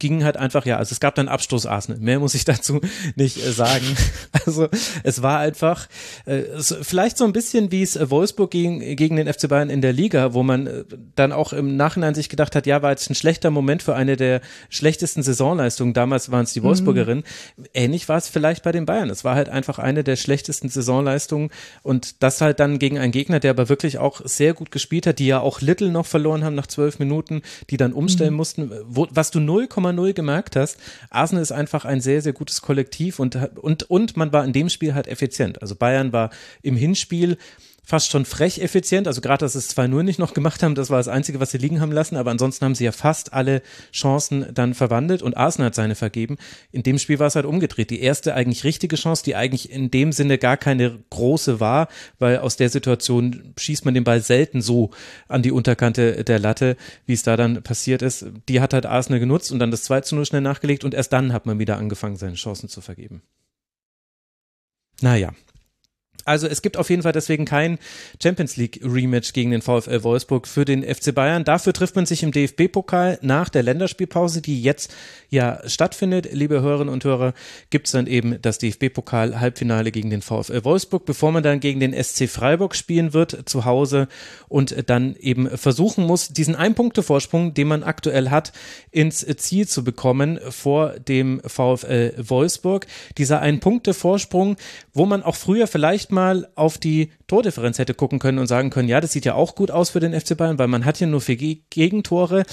gingen 0.00 0.24
halt 0.24 0.36
einfach, 0.36 0.66
ja, 0.66 0.78
also 0.78 0.92
es 0.92 0.98
gab 0.98 1.14
dann 1.14 1.28
Abstoß 1.28 1.66
Arsenal. 1.66 2.00
Mehr 2.00 2.18
muss 2.18 2.34
ich 2.34 2.44
dazu 2.50 2.80
nicht 3.14 3.36
äh, 3.36 3.52
sagen. 3.52 3.86
Also 4.46 4.68
es 5.02 5.22
war 5.22 5.38
einfach 5.38 5.86
äh, 6.24 6.42
vielleicht 6.82 7.18
so 7.18 7.24
ein 7.24 7.32
bisschen 7.32 7.70
wie 7.70 7.82
es 7.82 7.94
äh, 7.94 8.10
Wolfsburg 8.10 8.50
gegen, 8.50 8.96
gegen 8.96 9.16
den 9.16 9.32
FC 9.32 9.48
Bayern 9.48 9.68
in 9.68 9.82
der 9.82 9.92
Liga, 9.92 10.32
wo 10.32 10.42
man 10.42 10.66
äh, 10.66 10.84
dann 11.14 11.32
auch 11.32 11.52
im 11.52 11.76
Nachhinein 11.76 12.14
sich 12.14 12.28
gedacht 12.28 12.56
hat, 12.56 12.66
ja, 12.66 12.80
war 12.80 12.90
jetzt 12.90 13.10
ein 13.10 13.14
schlechter 13.14 13.50
Moment 13.50 13.82
für 13.82 13.94
eine 13.94 14.16
der 14.16 14.40
schlechtesten 14.70 15.22
Saisonleistungen. 15.22 15.92
Damals 15.92 16.30
waren 16.30 16.44
es 16.44 16.52
die 16.52 16.62
Wolfsburgerinnen. 16.62 17.24
Mhm. 17.56 17.64
Ähnlich 17.74 18.08
war 18.08 18.16
es 18.16 18.28
vielleicht 18.28 18.62
bei 18.62 18.72
den 18.72 18.86
Bayern. 18.86 19.10
Es 19.10 19.24
war 19.24 19.34
halt 19.34 19.50
einfach 19.50 19.78
eine 19.78 20.02
der 20.02 20.16
schlechtesten 20.16 20.70
Saisonleistungen 20.70 21.50
und 21.82 22.22
das 22.22 22.40
halt 22.40 22.60
dann 22.60 22.78
gegen 22.78 22.98
einen 22.98 23.12
Gegner, 23.12 23.40
der 23.40 23.50
aber 23.50 23.68
wirklich 23.68 23.98
auch 23.98 24.22
sehr 24.24 24.54
gut 24.54 24.70
gespielt 24.70 25.06
hat, 25.06 25.18
die 25.18 25.26
ja 25.26 25.40
auch 25.40 25.60
Little 25.60 25.90
noch 25.90 26.06
verloren 26.06 26.44
haben 26.44 26.54
nach 26.54 26.66
zwölf 26.66 26.98
Minuten, 26.98 27.42
die 27.68 27.76
dann 27.76 27.92
umstellen 27.92 28.32
mhm. 28.32 28.36
mussten, 28.36 28.72
wo, 28.86 29.06
was 29.10 29.30
du 29.30 29.40
0,0 29.92 30.12
gemerkt 30.12 30.56
hast. 30.56 30.78
Arsenal 31.10 31.42
ist 31.42 31.52
einfach 31.52 31.84
ein 31.84 32.00
sehr, 32.00 32.22
sehr 32.22 32.32
gutes 32.32 32.62
Kollektiv 32.62 33.18
und, 33.18 33.36
und, 33.56 33.88
und 33.90 34.16
man 34.16 34.32
war 34.32 34.44
in 34.44 34.52
dem 34.52 34.68
Spiel 34.68 34.94
halt 34.94 35.08
effizient. 35.08 35.60
Also 35.62 35.74
Bayern 35.74 36.12
war 36.12 36.30
im 36.62 36.76
Hinspiel 36.76 37.36
fast 37.90 38.12
schon 38.12 38.24
frech 38.24 38.60
effizient. 38.60 39.08
Also 39.08 39.20
gerade, 39.20 39.44
dass 39.44 39.56
es 39.56 39.76
2-0 39.76 40.04
nicht 40.04 40.20
noch 40.20 40.32
gemacht 40.32 40.62
haben, 40.62 40.76
das 40.76 40.90
war 40.90 40.98
das 40.98 41.08
Einzige, 41.08 41.40
was 41.40 41.50
sie 41.50 41.58
liegen 41.58 41.80
haben 41.80 41.90
lassen. 41.90 42.16
Aber 42.16 42.30
ansonsten 42.30 42.64
haben 42.64 42.76
sie 42.76 42.84
ja 42.84 42.92
fast 42.92 43.32
alle 43.32 43.62
Chancen 43.92 44.46
dann 44.54 44.74
verwandelt 44.74 45.22
und 45.22 45.36
Arsenal 45.36 45.66
hat 45.66 45.74
seine 45.74 45.96
vergeben. 45.96 46.36
In 46.70 46.84
dem 46.84 46.98
Spiel 46.98 47.18
war 47.18 47.26
es 47.26 47.34
halt 47.34 47.46
umgedreht. 47.46 47.90
Die 47.90 48.00
erste 48.00 48.34
eigentlich 48.34 48.62
richtige 48.62 48.94
Chance, 48.94 49.24
die 49.24 49.34
eigentlich 49.34 49.72
in 49.72 49.90
dem 49.90 50.12
Sinne 50.12 50.38
gar 50.38 50.56
keine 50.56 51.00
große 51.10 51.58
war, 51.58 51.88
weil 52.20 52.38
aus 52.38 52.56
der 52.56 52.70
Situation 52.70 53.54
schießt 53.58 53.84
man 53.84 53.94
den 53.94 54.04
Ball 54.04 54.22
selten 54.22 54.62
so 54.62 54.90
an 55.26 55.42
die 55.42 55.50
Unterkante 55.50 56.22
der 56.22 56.38
Latte, 56.38 56.76
wie 57.06 57.14
es 57.14 57.24
da 57.24 57.36
dann 57.36 57.60
passiert 57.64 58.02
ist. 58.02 58.26
Die 58.48 58.60
hat 58.60 58.72
halt 58.72 58.86
Arsenal 58.86 59.18
genutzt 59.18 59.50
und 59.50 59.58
dann 59.58 59.72
das 59.72 59.90
2-0 59.90 60.24
schnell 60.26 60.42
nachgelegt 60.42 60.84
und 60.84 60.94
erst 60.94 61.12
dann 61.12 61.32
hat 61.32 61.44
man 61.44 61.58
wieder 61.58 61.76
angefangen, 61.76 62.14
seine 62.14 62.34
Chancen 62.34 62.68
zu 62.68 62.80
vergeben. 62.80 63.22
Naja, 65.00 65.32
also 66.24 66.46
es 66.46 66.62
gibt 66.62 66.76
auf 66.76 66.90
jeden 66.90 67.02
Fall 67.02 67.12
deswegen 67.12 67.44
kein 67.44 67.78
Champions 68.22 68.56
League 68.56 68.80
Rematch 68.82 69.32
gegen 69.32 69.50
den 69.50 69.62
VfL 69.62 70.02
Wolfsburg 70.02 70.46
für 70.46 70.64
den 70.64 70.82
FC 70.82 71.14
Bayern. 71.14 71.44
Dafür 71.44 71.72
trifft 71.72 71.96
man 71.96 72.06
sich 72.06 72.22
im 72.22 72.32
DFB-Pokal 72.32 73.18
nach 73.22 73.48
der 73.48 73.62
Länderspielpause, 73.62 74.42
die 74.42 74.62
jetzt 74.62 74.92
ja 75.28 75.60
stattfindet. 75.66 76.28
Liebe 76.32 76.60
Hörerinnen 76.60 76.92
und 76.92 77.04
Hörer, 77.04 77.34
gibt 77.70 77.86
es 77.86 77.92
dann 77.92 78.06
eben 78.06 78.40
das 78.42 78.58
DFB-Pokal-Halbfinale 78.58 79.90
gegen 79.92 80.10
den 80.10 80.22
VfL 80.22 80.64
Wolfsburg, 80.64 81.04
bevor 81.04 81.32
man 81.32 81.42
dann 81.42 81.60
gegen 81.60 81.80
den 81.80 81.92
SC 81.92 82.28
Freiburg 82.28 82.74
spielen 82.74 83.12
wird 83.12 83.48
zu 83.48 83.64
Hause 83.64 84.08
und 84.48 84.88
dann 84.88 85.14
eben 85.16 85.48
versuchen 85.56 86.06
muss, 86.06 86.28
diesen 86.28 86.56
Ein-Punkte-Vorsprung, 86.56 87.54
den 87.54 87.68
man 87.68 87.82
aktuell 87.82 88.30
hat, 88.30 88.52
ins 88.90 89.26
Ziel 89.36 89.68
zu 89.68 89.84
bekommen 89.84 90.38
vor 90.48 90.98
dem 90.98 91.40
VfL 91.44 92.14
Wolfsburg. 92.18 92.86
Dieser 93.18 93.40
Ein-Punkte-Vorsprung, 93.40 94.56
wo 94.92 95.06
man 95.06 95.22
auch 95.22 95.36
früher 95.36 95.66
vielleicht 95.66 96.09
vielleicht 96.10 96.12
mal 96.12 96.48
auf 96.54 96.78
die 96.78 97.10
Tordifferenz 97.26 97.78
hätte 97.78 97.94
gucken 97.94 98.18
können 98.18 98.38
und 98.38 98.46
sagen 98.46 98.70
können, 98.70 98.88
ja, 98.88 99.00
das 99.00 99.12
sieht 99.12 99.24
ja 99.24 99.34
auch 99.34 99.54
gut 99.54 99.70
aus 99.70 99.90
für 99.90 100.00
den 100.00 100.18
FC 100.18 100.36
Bayern, 100.36 100.58
weil 100.58 100.68
man 100.68 100.84
hat 100.84 101.00
ja 101.00 101.06
nur 101.06 101.20
vier 101.20 101.36
Gegentore. 101.70 102.44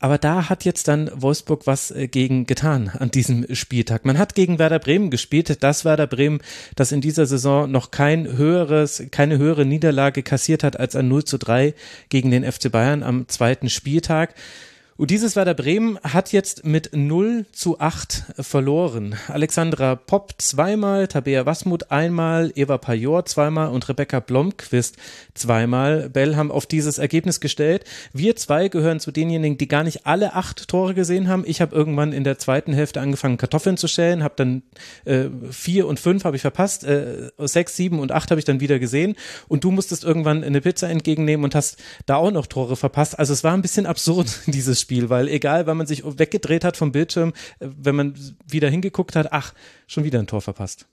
Aber 0.00 0.18
da 0.18 0.48
hat 0.48 0.64
jetzt 0.64 0.88
dann 0.88 1.10
Wolfsburg 1.14 1.66
was 1.66 1.90
äh, 1.90 2.08
gegen 2.08 2.46
getan 2.46 2.90
an 2.98 3.10
diesem 3.10 3.46
Spieltag. 3.54 4.04
Man 4.04 4.18
hat 4.18 4.34
gegen 4.34 4.58
Werder 4.58 4.78
Bremen 4.78 5.10
gespielt. 5.10 5.62
Das 5.62 5.84
Werder 5.84 6.06
Bremen, 6.06 6.40
das 6.76 6.92
in 6.92 7.00
dieser 7.00 7.26
Saison 7.26 7.70
noch 7.70 7.90
kein 7.90 8.36
höheres, 8.36 9.04
keine 9.10 9.38
höhere 9.38 9.64
Niederlage 9.64 10.22
kassiert 10.22 10.62
hat 10.62 10.78
als 10.78 10.96
ein 10.96 11.08
0 11.08 11.24
zu 11.24 11.38
3 11.38 11.74
gegen 12.08 12.30
den 12.30 12.44
FC 12.44 12.70
Bayern 12.70 13.02
am 13.02 13.28
zweiten 13.28 13.70
Spieltag. 13.70 14.34
Und 14.96 15.10
dieses 15.10 15.34
Werder 15.34 15.54
Bremen 15.54 15.98
hat 16.04 16.30
jetzt 16.30 16.64
mit 16.64 16.90
0 16.94 17.46
zu 17.50 17.80
8 17.80 18.26
verloren. 18.38 19.16
Alexandra 19.26 19.96
Popp 19.96 20.34
zweimal, 20.38 21.08
Tabea 21.08 21.46
Wasmut 21.46 21.90
einmal, 21.90 22.52
Eva 22.54 22.78
Pajor 22.78 23.24
zweimal 23.24 23.70
und 23.70 23.88
Rebecca 23.88 24.20
Blomqvist 24.20 24.96
zweimal. 25.34 26.08
Bell 26.10 26.36
haben 26.36 26.52
auf 26.52 26.66
dieses 26.66 26.98
Ergebnis 26.98 27.40
gestellt. 27.40 27.82
Wir 28.12 28.36
zwei 28.36 28.68
gehören 28.68 29.00
zu 29.00 29.10
denjenigen, 29.10 29.58
die 29.58 29.66
gar 29.66 29.82
nicht 29.82 30.06
alle 30.06 30.34
acht 30.34 30.68
Tore 30.68 30.94
gesehen 30.94 31.26
haben. 31.26 31.42
Ich 31.44 31.60
habe 31.60 31.74
irgendwann 31.74 32.12
in 32.12 32.22
der 32.22 32.38
zweiten 32.38 32.72
Hälfte 32.72 33.00
angefangen, 33.00 33.36
Kartoffeln 33.36 33.76
zu 33.76 33.88
schälen, 33.88 34.22
habe 34.22 34.34
dann 34.36 34.62
äh, 35.06 35.24
vier 35.50 35.88
und 35.88 35.98
fünf 35.98 36.24
habe 36.24 36.36
ich 36.36 36.42
verpasst, 36.42 36.84
äh, 36.84 37.32
sechs, 37.38 37.74
sieben 37.74 37.98
und 37.98 38.12
acht 38.12 38.30
habe 38.30 38.38
ich 38.38 38.44
dann 38.44 38.60
wieder 38.60 38.78
gesehen. 38.78 39.16
Und 39.48 39.64
du 39.64 39.72
musstest 39.72 40.04
irgendwann 40.04 40.44
eine 40.44 40.60
Pizza 40.60 40.88
entgegennehmen 40.88 41.42
und 41.42 41.56
hast 41.56 41.78
da 42.06 42.14
auch 42.14 42.30
noch 42.30 42.46
Tore 42.46 42.76
verpasst. 42.76 43.18
Also 43.18 43.32
es 43.32 43.42
war 43.42 43.54
ein 43.54 43.62
bisschen 43.62 43.86
absurd, 43.86 44.28
dieses 44.46 44.83
Spiel, 44.84 45.10
weil 45.10 45.28
egal, 45.28 45.66
wenn 45.66 45.76
man 45.76 45.86
sich 45.86 46.04
weggedreht 46.04 46.64
hat 46.64 46.76
vom 46.76 46.92
Bildschirm, 46.92 47.32
äh, 47.58 47.68
wenn 47.76 47.96
man 47.96 48.14
wieder 48.46 48.70
hingeguckt 48.70 49.16
hat, 49.16 49.32
ach, 49.32 49.52
schon 49.86 50.04
wieder 50.04 50.18
ein 50.18 50.26
Tor 50.28 50.40
verpasst. 50.40 50.86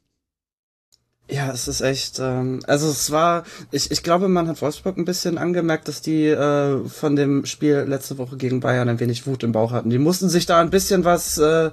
Ja, 1.34 1.50
es 1.50 1.70
ist 1.70 1.80
echt, 1.80 2.20
ähm, 2.20 2.60
also 2.68 2.90
es 2.90 3.10
war, 3.10 3.46
ich, 3.72 3.90
ich 3.90 4.04
glaube, 4.04 4.28
man 4.28 4.50
hat 4.50 4.62
Wolfsburg 4.62 4.98
ein 4.98 5.06
bisschen 5.06 5.38
angemerkt, 5.38 5.88
dass 5.88 6.02
die 6.02 6.26
äh, 6.26 6.86
von 6.90 7.16
dem 7.16 7.46
Spiel 7.46 7.86
letzte 7.88 8.18
Woche 8.18 8.36
gegen 8.36 8.60
Bayern 8.60 8.90
ein 8.90 9.00
wenig 9.00 9.26
Wut 9.26 9.42
im 9.44 9.54
Bauch 9.54 9.72
hatten. 9.72 9.90
Die 9.90 9.98
mussten 9.98 10.28
sich 10.28 10.46
da 10.46 10.60
ein 10.60 10.72
bisschen 10.72 11.06
was, 11.06 11.38
äh, 11.38 11.72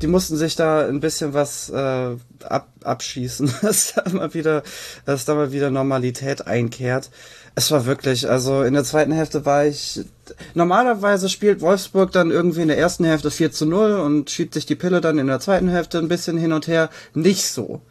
die 0.00 0.06
mussten 0.06 0.38
sich 0.38 0.56
da 0.56 0.88
ein 0.88 1.00
bisschen 1.00 1.34
was 1.34 1.68
äh, 1.68 2.16
ab, 2.44 2.68
abschießen, 2.82 3.52
dass 3.62 3.92
da 3.92 4.08
mal 4.10 4.32
wieder, 4.32 4.62
dass 5.04 5.26
da 5.26 5.34
mal 5.34 5.52
wieder 5.52 5.70
Normalität 5.70 6.46
einkehrt. 6.46 7.10
Es 7.54 7.70
war 7.70 7.84
wirklich, 7.84 8.30
also 8.30 8.62
in 8.62 8.72
der 8.72 8.84
zweiten 8.84 9.12
Hälfte 9.12 9.44
war 9.44 9.66
ich, 9.66 10.00
normalerweise 10.54 11.28
spielt 11.28 11.60
Wolfsburg 11.60 12.10
dann 12.10 12.30
irgendwie 12.30 12.62
in 12.62 12.68
der 12.68 12.78
ersten 12.78 13.04
Hälfte 13.04 13.30
4 13.30 13.52
zu 13.52 13.66
0 13.66 14.00
und 14.00 14.30
schiebt 14.30 14.54
sich 14.54 14.64
die 14.64 14.76
Pille 14.76 15.02
dann 15.02 15.18
in 15.18 15.26
der 15.26 15.40
zweiten 15.40 15.68
Hälfte 15.68 15.98
ein 15.98 16.08
bisschen 16.08 16.38
hin 16.38 16.54
und 16.54 16.68
her. 16.68 16.88
Nicht 17.12 17.46
so 17.46 17.82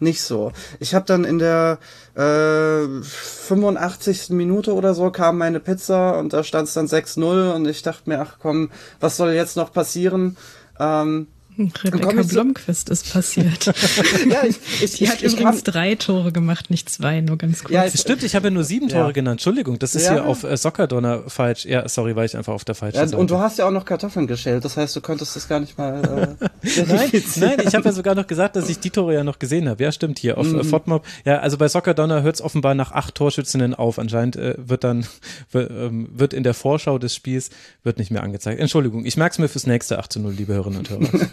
nicht 0.00 0.22
so. 0.22 0.52
Ich 0.78 0.94
habe 0.94 1.06
dann 1.06 1.24
in 1.24 1.38
der 1.38 1.78
äh, 2.14 3.02
85. 3.02 4.30
Minute 4.30 4.74
oder 4.74 4.94
so 4.94 5.10
kam 5.10 5.38
meine 5.38 5.60
Pizza 5.60 6.18
und 6.18 6.32
da 6.32 6.42
stand 6.44 6.68
es 6.68 6.74
dann 6.74 6.86
6-0 6.86 7.54
und 7.54 7.66
ich 7.66 7.82
dachte 7.82 8.08
mir, 8.08 8.20
ach 8.20 8.38
komm, 8.40 8.70
was 9.00 9.16
soll 9.16 9.32
jetzt 9.32 9.56
noch 9.56 9.72
passieren? 9.72 10.36
Ähm, 10.78 11.28
Rebecca 11.58 12.22
Blomqvist 12.22 12.88
ist 12.88 13.12
passiert. 13.12 13.66
ja, 14.30 14.44
ich, 14.44 14.56
ich, 14.82 14.92
Die 14.92 15.04
ich, 15.04 15.10
hat 15.10 15.22
ich, 15.22 15.32
übrigens 15.32 15.62
drei 15.62 15.94
Tore 15.94 16.32
gemacht, 16.32 16.70
nicht 16.70 16.88
zwei, 16.88 17.20
nur 17.20 17.36
ganz 17.36 17.60
kurz. 17.60 17.72
Ja, 17.72 17.84
es 17.84 18.00
stimmt, 18.00 18.22
ich 18.22 18.34
habe 18.34 18.46
ja 18.46 18.50
nur 18.50 18.64
sieben 18.64 18.88
Tore 18.88 19.06
ja. 19.06 19.10
genannt. 19.12 19.40
Entschuldigung, 19.40 19.78
das 19.78 19.94
ist 19.94 20.06
ja. 20.06 20.12
hier 20.12 20.26
auf 20.26 20.44
äh, 20.44 20.56
Sockerdonner 20.56 21.24
falsch. 21.28 21.64
Ja, 21.66 21.88
sorry, 21.88 22.16
war 22.16 22.24
ich 22.24 22.36
einfach 22.36 22.54
auf 22.54 22.64
der 22.64 22.74
falschen 22.74 22.96
ja, 22.96 23.06
Seite. 23.06 23.18
Und 23.18 23.30
du 23.30 23.38
hast 23.38 23.58
ja 23.58 23.66
auch 23.66 23.70
noch 23.70 23.84
Kartoffeln 23.84 24.26
geschält, 24.26 24.64
das 24.64 24.76
heißt, 24.76 24.94
du 24.96 25.00
könntest 25.00 25.36
das 25.36 25.48
gar 25.48 25.60
nicht 25.60 25.76
mal 25.76 26.36
äh, 26.40 26.48
Nein, 26.86 27.10
nein, 27.36 27.62
ich 27.66 27.74
habe 27.74 27.84
ja 27.84 27.92
sogar 27.92 28.14
noch 28.14 28.26
gesagt, 28.26 28.56
dass 28.56 28.68
ich 28.68 28.78
die 28.78 28.90
Tore 28.90 29.14
ja 29.14 29.24
noch 29.24 29.38
gesehen 29.38 29.68
habe. 29.68 29.82
Ja, 29.82 29.92
stimmt, 29.92 30.18
hier 30.18 30.38
auf 30.38 30.46
äh, 30.46 30.50
mhm. 30.50 30.60
äh, 30.60 30.64
Fotmob. 30.64 31.04
Ja, 31.24 31.38
also 31.38 31.56
bei 31.56 31.68
Sockerdonner 31.68 32.22
hört 32.22 32.36
es 32.36 32.42
offenbar 32.42 32.74
nach 32.74 32.92
acht 32.92 33.14
Torschützinnen 33.14 33.74
auf. 33.74 33.98
Anscheinend 33.98 34.36
äh, 34.36 34.54
wird 34.58 34.84
dann, 34.84 35.06
ähm, 35.54 36.08
wird 36.12 36.32
in 36.32 36.42
der 36.42 36.54
Vorschau 36.54 36.98
des 36.98 37.14
Spiels, 37.14 37.50
wird 37.82 37.98
nicht 37.98 38.10
mehr 38.10 38.22
angezeigt. 38.22 38.60
Entschuldigung, 38.60 39.04
ich 39.04 39.16
merke 39.16 39.34
es 39.34 39.38
mir 39.38 39.48
fürs 39.48 39.66
nächste 39.66 39.98
8 39.98 40.12
zu 40.12 40.20
0, 40.20 40.32
liebe 40.32 40.54
Hörerinnen 40.54 40.78
und 40.78 40.90
Hörer. 40.90 41.30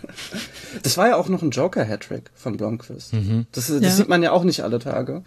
Das 0.84 0.97
war 0.97 1.08
ja 1.10 1.16
auch 1.16 1.30
noch 1.30 1.41
ein 1.41 1.51
Joker-Hattrick 1.51 2.32
von 2.36 2.58
Blomqvist. 2.58 3.14
Mhm. 3.14 3.45
Das, 3.51 3.68
das 3.68 3.82
ja. 3.82 3.89
sieht 3.89 4.10
man 4.10 4.24
ja 4.24 4.32
auch 4.32 4.43
nicht 4.43 4.64
alle 4.64 4.80
Tage. 4.80 5.24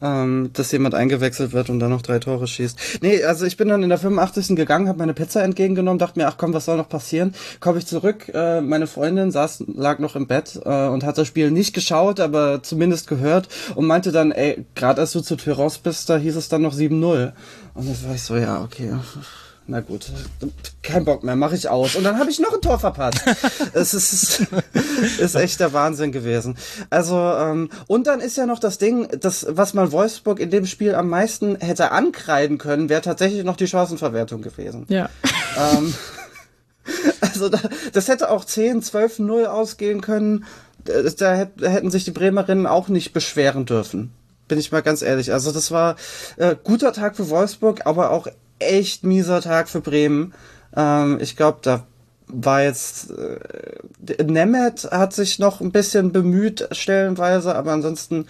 Ähm, 0.00 0.50
dass 0.52 0.72
jemand 0.72 0.96
eingewechselt 0.96 1.52
wird 1.52 1.70
und 1.70 1.78
dann 1.78 1.90
noch 1.90 2.02
drei 2.02 2.18
Tore 2.18 2.48
schießt. 2.48 3.02
Nee, 3.02 3.22
also 3.22 3.46
ich 3.46 3.56
bin 3.56 3.68
dann 3.68 3.84
in 3.84 3.88
der 3.88 3.98
85. 3.98 4.56
gegangen, 4.56 4.88
habe 4.88 4.98
meine 4.98 5.14
Pizza 5.14 5.44
entgegengenommen, 5.44 6.00
dachte 6.00 6.18
mir, 6.18 6.26
ach 6.26 6.38
komm, 6.38 6.52
was 6.52 6.64
soll 6.64 6.76
noch 6.76 6.88
passieren? 6.88 7.34
Komme 7.60 7.78
ich 7.78 7.86
zurück, 7.86 8.28
äh, 8.34 8.60
meine 8.60 8.88
Freundin 8.88 9.30
saß, 9.30 9.64
lag 9.76 10.00
noch 10.00 10.16
im 10.16 10.26
Bett 10.26 10.60
äh, 10.64 10.88
und 10.88 11.04
hat 11.04 11.18
das 11.18 11.28
Spiel 11.28 11.52
nicht 11.52 11.72
geschaut, 11.72 12.18
aber 12.18 12.64
zumindest 12.64 13.06
gehört 13.06 13.48
und 13.76 13.86
meinte 13.86 14.10
dann, 14.10 14.32
ey, 14.32 14.64
gerade 14.74 15.02
als 15.02 15.12
du 15.12 15.20
zur 15.20 15.38
Tür 15.38 15.54
raus 15.54 15.78
bist, 15.78 16.10
da 16.10 16.16
hieß 16.16 16.34
es 16.34 16.48
dann 16.48 16.62
noch 16.62 16.74
7-0. 16.74 17.32
Und 17.74 17.88
das 17.88 18.04
war 18.04 18.14
ich 18.16 18.22
so, 18.22 18.36
ja, 18.36 18.60
okay 18.60 18.90
na 19.66 19.80
gut, 19.80 20.10
kein 20.82 21.04
Bock 21.04 21.22
mehr, 21.22 21.36
mache 21.36 21.54
ich 21.54 21.68
aus. 21.68 21.94
Und 21.94 22.02
dann 22.02 22.18
habe 22.18 22.30
ich 22.30 22.40
noch 22.40 22.52
ein 22.52 22.60
Tor 22.60 22.78
verpasst. 22.78 23.22
es 23.74 23.94
ist, 23.94 24.46
ist 25.18 25.34
echt 25.36 25.60
der 25.60 25.72
Wahnsinn 25.72 26.10
gewesen. 26.10 26.56
Also, 26.90 27.16
ähm, 27.16 27.70
und 27.86 28.08
dann 28.08 28.20
ist 28.20 28.36
ja 28.36 28.46
noch 28.46 28.58
das 28.58 28.78
Ding, 28.78 29.08
das, 29.20 29.46
was 29.48 29.72
man 29.72 29.92
Wolfsburg 29.92 30.40
in 30.40 30.50
dem 30.50 30.66
Spiel 30.66 30.94
am 30.94 31.08
meisten 31.08 31.56
hätte 31.56 31.92
ankreiden 31.92 32.58
können, 32.58 32.88
wäre 32.88 33.02
tatsächlich 33.02 33.44
noch 33.44 33.56
die 33.56 33.68
Chancenverwertung 33.68 34.42
gewesen. 34.42 34.84
Ja. 34.88 35.08
Ähm, 35.56 35.94
also, 37.20 37.48
da, 37.48 37.60
das 37.92 38.08
hätte 38.08 38.30
auch 38.30 38.44
10, 38.44 38.82
12, 38.82 39.20
0 39.20 39.46
ausgehen 39.46 40.00
können. 40.00 40.44
Da 40.84 41.46
hätten 41.60 41.92
sich 41.92 42.04
die 42.04 42.10
Bremerinnen 42.10 42.66
auch 42.66 42.88
nicht 42.88 43.12
beschweren 43.12 43.64
dürfen 43.64 44.12
bin 44.48 44.58
ich 44.58 44.70
mal 44.70 44.82
ganz 44.82 45.00
ehrlich. 45.00 45.32
Also 45.32 45.50
das 45.50 45.70
war 45.70 45.96
äh, 46.36 46.56
guter 46.62 46.92
Tag 46.92 47.16
für 47.16 47.30
Wolfsburg, 47.30 47.86
aber 47.86 48.10
auch 48.10 48.26
echt 48.62 49.04
mieser 49.04 49.40
Tag 49.40 49.68
für 49.68 49.80
Bremen. 49.80 50.34
Ähm, 50.76 51.18
ich 51.20 51.36
glaube, 51.36 51.58
da 51.62 51.86
war 52.32 52.62
jetzt 52.62 53.10
äh, 53.10 54.24
Nemeth 54.24 54.90
hat 54.90 55.12
sich 55.12 55.38
noch 55.38 55.60
ein 55.60 55.70
bisschen 55.70 56.12
bemüht 56.12 56.68
stellenweise, 56.72 57.54
aber 57.54 57.72
ansonsten 57.72 58.26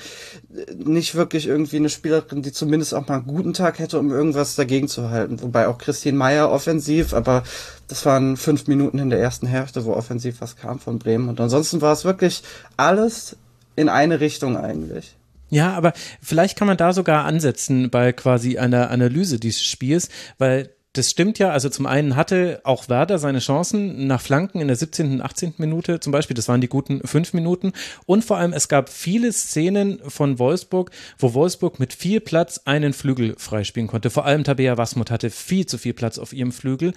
äh, 0.54 0.74
nicht 0.74 1.14
wirklich 1.14 1.46
irgendwie 1.46 1.76
eine 1.76 1.88
Spielerin, 1.88 2.42
die 2.42 2.52
zumindest 2.52 2.94
auch 2.94 3.06
mal 3.06 3.16
einen 3.16 3.26
guten 3.26 3.52
Tag 3.52 3.78
hätte, 3.78 3.98
um 3.98 4.10
irgendwas 4.10 4.56
dagegen 4.56 4.88
zu 4.88 5.10
halten. 5.10 5.40
Wobei 5.40 5.68
auch 5.68 5.78
Christine 5.78 6.18
Meyer 6.18 6.50
offensiv, 6.50 7.14
aber 7.14 7.44
das 7.88 8.04
waren 8.04 8.36
fünf 8.36 8.66
Minuten 8.66 8.98
in 8.98 9.10
der 9.10 9.20
ersten 9.20 9.46
Hälfte, 9.46 9.84
wo 9.84 9.92
offensiv 9.92 10.40
was 10.40 10.56
kam 10.56 10.80
von 10.80 10.98
Bremen. 10.98 11.28
Und 11.28 11.40
ansonsten 11.40 11.80
war 11.80 11.92
es 11.92 12.04
wirklich 12.04 12.42
alles 12.76 13.36
in 13.76 13.88
eine 13.88 14.20
Richtung 14.20 14.56
eigentlich. 14.56 15.16
Ja, 15.52 15.74
aber 15.74 15.92
vielleicht 16.22 16.56
kann 16.56 16.66
man 16.66 16.78
da 16.78 16.94
sogar 16.94 17.26
ansetzen 17.26 17.90
bei 17.90 18.14
quasi 18.14 18.56
einer 18.56 18.88
Analyse 18.88 19.38
dieses 19.38 19.62
Spiels, 19.62 20.08
weil 20.38 20.70
das 20.94 21.10
stimmt 21.10 21.38
ja. 21.38 21.50
Also 21.50 21.68
zum 21.68 21.84
einen 21.84 22.16
hatte 22.16 22.62
auch 22.64 22.88
Werder 22.88 23.18
seine 23.18 23.40
Chancen 23.40 24.06
nach 24.06 24.22
Flanken 24.22 24.62
in 24.62 24.68
der 24.68 24.78
17. 24.78 25.12
und 25.12 25.20
18. 25.20 25.54
Minute 25.58 26.00
zum 26.00 26.10
Beispiel. 26.10 26.34
Das 26.34 26.48
waren 26.48 26.62
die 26.62 26.70
guten 26.70 27.06
fünf 27.06 27.34
Minuten. 27.34 27.72
Und 28.06 28.24
vor 28.24 28.38
allem, 28.38 28.54
es 28.54 28.68
gab 28.68 28.88
viele 28.88 29.30
Szenen 29.30 30.00
von 30.08 30.38
Wolfsburg, 30.38 30.90
wo 31.18 31.34
Wolfsburg 31.34 31.78
mit 31.78 31.92
viel 31.92 32.20
Platz 32.20 32.62
einen 32.64 32.94
Flügel 32.94 33.34
freispielen 33.36 33.88
konnte. 33.88 34.08
Vor 34.08 34.24
allem 34.24 34.44
Tabea 34.44 34.78
Wasmut 34.78 35.10
hatte 35.10 35.28
viel 35.28 35.66
zu 35.66 35.76
viel 35.76 35.92
Platz 35.92 36.18
auf 36.18 36.32
ihrem 36.32 36.52
Flügel. 36.52 36.94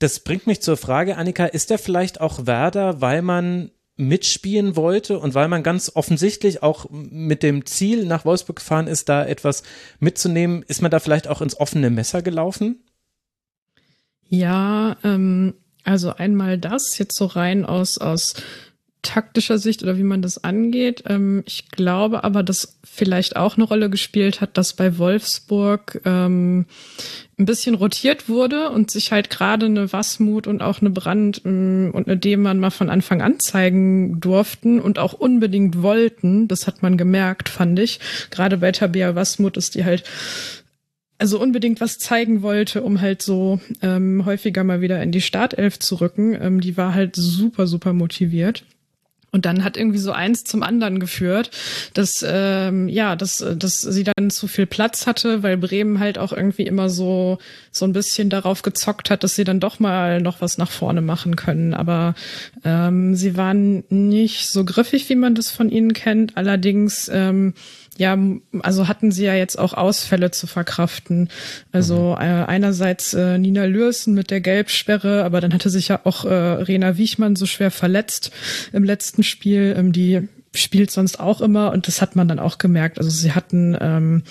Das 0.00 0.18
bringt 0.18 0.48
mich 0.48 0.62
zur 0.62 0.76
Frage, 0.76 1.16
Annika, 1.16 1.44
ist 1.44 1.70
der 1.70 1.78
vielleicht 1.78 2.20
auch 2.20 2.46
Werder, 2.46 3.00
weil 3.00 3.22
man 3.22 3.70
mitspielen 3.96 4.76
wollte 4.76 5.18
und 5.18 5.34
weil 5.34 5.48
man 5.48 5.62
ganz 5.62 5.92
offensichtlich 5.94 6.62
auch 6.62 6.86
mit 6.90 7.42
dem 7.42 7.64
Ziel 7.64 8.06
nach 8.06 8.24
Wolfsburg 8.24 8.56
gefahren 8.56 8.88
ist, 8.88 9.08
da 9.08 9.24
etwas 9.24 9.62
mitzunehmen, 10.00 10.64
ist 10.66 10.82
man 10.82 10.90
da 10.90 10.98
vielleicht 10.98 11.28
auch 11.28 11.40
ins 11.40 11.58
offene 11.58 11.90
Messer 11.90 12.22
gelaufen? 12.22 12.82
Ja, 14.28 14.96
ähm, 15.04 15.54
also 15.84 16.14
einmal 16.14 16.58
das 16.58 16.98
jetzt 16.98 17.16
so 17.16 17.26
rein 17.26 17.64
aus 17.64 17.98
aus 17.98 18.34
taktischer 19.04 19.58
Sicht 19.58 19.84
oder 19.84 19.96
wie 19.96 20.02
man 20.02 20.22
das 20.22 20.42
angeht. 20.42 21.04
Ähm, 21.06 21.44
ich 21.46 21.68
glaube 21.70 22.24
aber, 22.24 22.42
dass 22.42 22.78
vielleicht 22.82 23.36
auch 23.36 23.56
eine 23.56 23.64
Rolle 23.64 23.88
gespielt 23.90 24.40
hat, 24.40 24.56
dass 24.58 24.72
bei 24.72 24.98
Wolfsburg 24.98 26.00
ähm, 26.04 26.66
ein 27.38 27.44
bisschen 27.44 27.74
rotiert 27.74 28.28
wurde 28.28 28.70
und 28.70 28.90
sich 28.90 29.12
halt 29.12 29.30
gerade 29.30 29.66
eine 29.66 29.92
Wasmut 29.92 30.46
und 30.46 30.62
auch 30.62 30.80
eine 30.80 30.90
Brand 30.90 31.42
ähm, 31.44 31.90
und 31.92 32.08
eine 32.08 32.16
Demann 32.16 32.58
mal 32.58 32.70
von 32.70 32.90
Anfang 32.90 33.22
an 33.22 33.38
zeigen 33.38 34.20
durften 34.20 34.80
und 34.80 34.98
auch 34.98 35.12
unbedingt 35.12 35.82
wollten. 35.82 36.48
Das 36.48 36.66
hat 36.66 36.82
man 36.82 36.96
gemerkt, 36.96 37.48
fand 37.48 37.78
ich. 37.78 38.00
Gerade 38.30 38.58
bei 38.58 38.72
Tabea 38.72 39.14
Wasmut 39.14 39.56
ist 39.56 39.74
die 39.74 39.84
halt 39.84 40.04
also 41.18 41.40
unbedingt 41.40 41.80
was 41.80 41.98
zeigen 41.98 42.42
wollte, 42.42 42.82
um 42.82 43.00
halt 43.00 43.22
so 43.22 43.60
ähm, 43.82 44.24
häufiger 44.24 44.64
mal 44.64 44.80
wieder 44.80 45.02
in 45.02 45.12
die 45.12 45.20
Startelf 45.20 45.78
zu 45.78 45.96
rücken. 45.96 46.36
Ähm, 46.40 46.60
die 46.60 46.76
war 46.76 46.94
halt 46.94 47.16
super, 47.16 47.66
super 47.66 47.92
motiviert. 47.92 48.64
Und 49.34 49.46
dann 49.46 49.64
hat 49.64 49.76
irgendwie 49.76 49.98
so 49.98 50.12
eins 50.12 50.44
zum 50.44 50.62
anderen 50.62 51.00
geführt, 51.00 51.50
dass 51.92 52.24
ähm, 52.24 52.88
ja, 52.88 53.16
dass, 53.16 53.44
dass 53.56 53.80
sie 53.80 54.04
dann 54.04 54.30
zu 54.30 54.46
viel 54.46 54.64
Platz 54.64 55.08
hatte, 55.08 55.42
weil 55.42 55.56
Bremen 55.56 55.98
halt 55.98 56.18
auch 56.18 56.32
irgendwie 56.32 56.62
immer 56.62 56.88
so 56.88 57.38
so 57.72 57.84
ein 57.84 57.92
bisschen 57.92 58.30
darauf 58.30 58.62
gezockt 58.62 59.10
hat, 59.10 59.24
dass 59.24 59.34
sie 59.34 59.42
dann 59.42 59.58
doch 59.58 59.80
mal 59.80 60.20
noch 60.20 60.40
was 60.40 60.56
nach 60.56 60.70
vorne 60.70 61.00
machen 61.00 61.34
können. 61.34 61.74
Aber 61.74 62.14
ähm, 62.64 63.16
sie 63.16 63.36
waren 63.36 63.82
nicht 63.88 64.50
so 64.50 64.64
griffig, 64.64 65.08
wie 65.08 65.16
man 65.16 65.34
das 65.34 65.50
von 65.50 65.68
ihnen 65.68 65.94
kennt. 65.94 66.36
Allerdings 66.36 67.10
ähm, 67.12 67.54
ja, 67.96 68.18
also 68.60 68.88
hatten 68.88 69.12
sie 69.12 69.24
ja 69.24 69.34
jetzt 69.34 69.58
auch 69.58 69.72
Ausfälle 69.74 70.30
zu 70.30 70.46
verkraften. 70.46 71.28
Also 71.72 72.16
mhm. 72.16 72.22
äh, 72.22 72.44
einerseits 72.44 73.14
äh, 73.14 73.38
Nina 73.38 73.64
Lürsen 73.64 74.14
mit 74.14 74.30
der 74.30 74.40
Gelbsperre, 74.40 75.24
aber 75.24 75.40
dann 75.40 75.54
hatte 75.54 75.70
sich 75.70 75.88
ja 75.88 76.00
auch 76.04 76.24
äh, 76.24 76.28
Rena 76.34 76.96
Wiechmann 76.96 77.36
so 77.36 77.46
schwer 77.46 77.70
verletzt 77.70 78.32
im 78.72 78.84
letzten 78.84 79.22
Spiel, 79.22 79.74
ähm, 79.76 79.92
die 79.92 80.28
spielt 80.56 80.90
sonst 80.90 81.18
auch 81.18 81.40
immer 81.40 81.72
und 81.72 81.88
das 81.88 82.00
hat 82.00 82.16
man 82.16 82.28
dann 82.28 82.38
auch 82.38 82.58
gemerkt. 82.58 82.98
Also 82.98 83.10
sie 83.10 83.32
hatten 83.32 83.76
ähm, 83.80 84.22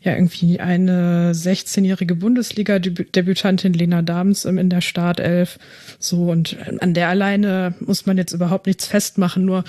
ja 0.00 0.14
irgendwie 0.14 0.60
eine 0.60 1.32
16-jährige 1.32 2.14
Bundesliga-Debütantin 2.14 3.72
Lena 3.72 4.02
Dams 4.02 4.44
in 4.44 4.70
der 4.70 4.80
Startelf. 4.80 5.58
So 5.98 6.30
und 6.30 6.56
an 6.78 6.94
der 6.94 7.08
alleine 7.08 7.74
muss 7.80 8.06
man 8.06 8.16
jetzt 8.16 8.32
überhaupt 8.32 8.66
nichts 8.66 8.86
festmachen. 8.86 9.44
Nur 9.44 9.64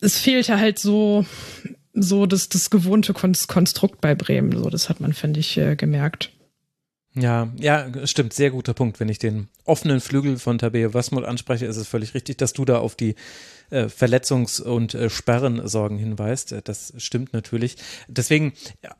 es 0.00 0.18
fehlte 0.18 0.58
halt 0.58 0.78
so 0.78 1.24
so 1.94 2.26
das 2.26 2.48
das 2.48 2.70
gewohnte 2.70 3.14
Konstrukt 3.14 4.00
bei 4.00 4.14
Bremen. 4.14 4.52
So 4.52 4.68
das 4.68 4.88
hat 4.88 5.00
man 5.00 5.12
finde 5.12 5.40
ich 5.40 5.56
äh, 5.56 5.76
gemerkt. 5.76 6.30
Ja, 7.16 7.52
ja, 7.56 7.86
stimmt, 8.06 8.32
sehr 8.32 8.50
guter 8.50 8.74
Punkt. 8.74 8.98
Wenn 8.98 9.08
ich 9.08 9.20
den 9.20 9.48
offenen 9.64 10.00
Flügel 10.00 10.36
von 10.36 10.58
Tabea 10.58 10.94
Wasmol 10.94 11.24
anspreche, 11.24 11.64
ist 11.64 11.76
es 11.76 11.86
völlig 11.86 12.14
richtig, 12.14 12.38
dass 12.38 12.52
du 12.52 12.64
da 12.64 12.78
auf 12.78 12.96
die 12.96 13.14
äh, 13.70 13.84
Verletzungs- 13.86 14.60
und 14.62 14.94
äh, 14.94 15.10
Sperrensorgen 15.10 15.98
hinweist. 15.98 16.52
Äh, 16.52 16.62
das 16.62 16.92
stimmt 16.98 17.32
natürlich. 17.32 17.76
Deswegen, 18.08 18.52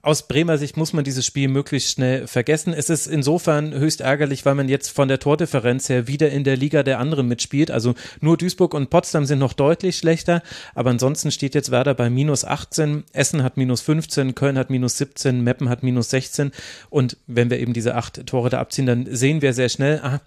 aus 0.03 0.27
Bremer 0.29 0.59
Sicht 0.59 0.77
muss 0.77 0.93
man 0.93 1.05
dieses 1.05 1.27
Spiel 1.27 1.49
möglichst 1.49 1.91
schnell 1.93 2.27
vergessen. 2.27 2.73
Es 2.73 2.91
ist 2.91 3.07
insofern 3.07 3.75
höchst 3.75 4.01
ärgerlich, 4.01 4.45
weil 4.45 4.55
man 4.55 4.69
jetzt 4.69 4.89
von 4.89 5.09
der 5.09 5.19
Tordifferenz 5.19 5.89
her 5.89 6.09
wieder 6.09 6.31
in 6.31 6.45
der 6.45 6.57
Liga 6.57 6.83
der 6.83 6.99
anderen 6.99 7.29
mitspielt. 7.29 7.71
Also 7.71 7.95
nur 8.21 8.37
Duisburg 8.37 8.75
und 8.75 8.91
Potsdam 8.91 9.25
sind 9.25 9.39
noch 9.39 9.53
deutlich 9.53 9.97
schlechter, 9.97 10.43
aber 10.75 10.91
ansonsten 10.91 11.31
steht 11.31 11.55
jetzt 11.55 11.71
Werder 11.71 11.95
bei 11.95 12.11
minus 12.11 12.45
18, 12.45 13.05
Essen 13.13 13.43
hat 13.43 13.57
minus 13.57 13.81
15, 13.83 14.35
Köln 14.35 14.59
hat 14.59 14.71
minus 14.71 14.99
17, 14.99 15.43
Meppen 15.43 15.69
hat 15.69 15.83
minus 15.83 16.11
16 16.11 16.53
und 16.91 17.17
wenn 17.27 17.51
wir 17.51 17.59
eben 17.59 17.73
diese 17.73 17.95
acht 17.95 18.27
Tore 18.27 18.51
da 18.51 18.61
abziehen, 18.61 18.87
dann 18.87 19.07
sehen 19.11 19.43
wir 19.43 19.53
sehr 19.53 19.69
schnell, 19.69 20.01
ah, 20.03 20.21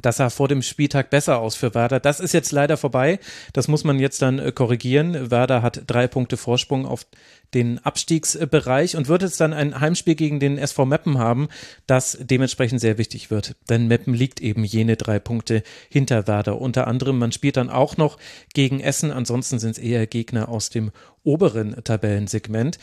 das 0.00 0.16
sah 0.16 0.30
vor 0.30 0.48
dem 0.48 0.62
Spieltag 0.62 1.10
besser 1.10 1.38
aus 1.38 1.56
für 1.56 1.74
Werder. 1.74 2.00
Das 2.00 2.20
ist 2.20 2.32
jetzt 2.32 2.52
leider 2.52 2.76
vorbei. 2.76 3.18
Das 3.52 3.68
muss 3.68 3.84
man 3.84 3.98
jetzt 3.98 4.22
dann 4.22 4.38
äh, 4.38 4.52
korrigieren. 4.52 5.30
Werder 5.30 5.62
hat 5.62 5.82
drei 5.86 6.06
Punkte 6.06 6.36
Vorsprung 6.36 6.86
auf 6.86 7.06
den 7.54 7.78
Abstiegsbereich 7.80 8.96
und 8.96 9.08
wird 9.08 9.22
jetzt 9.22 9.40
dann 9.40 9.52
ein 9.52 9.80
Heimspiel 9.80 10.14
gegen 10.14 10.38
den 10.38 10.56
SV 10.56 10.86
Meppen 10.86 11.18
haben, 11.18 11.48
das 11.86 12.16
dementsprechend 12.20 12.80
sehr 12.80 12.96
wichtig 12.96 13.30
wird. 13.30 13.56
Denn 13.68 13.88
Meppen 13.88 14.14
liegt 14.14 14.40
eben 14.40 14.64
jene 14.64 14.96
drei 14.96 15.18
Punkte 15.18 15.62
hinter 15.88 16.26
Werder. 16.26 16.60
Unter 16.60 16.86
anderem, 16.86 17.18
man 17.18 17.32
spielt 17.32 17.56
dann 17.56 17.68
auch 17.68 17.96
noch 17.96 18.18
gegen 18.54 18.80
Essen. 18.80 19.10
Ansonsten 19.10 19.58
sind 19.58 19.72
es 19.72 19.78
eher 19.78 20.06
Gegner 20.06 20.48
aus 20.48 20.70
dem 20.70 20.92
oberen 21.24 21.76
Tabellensegment. 21.82 22.78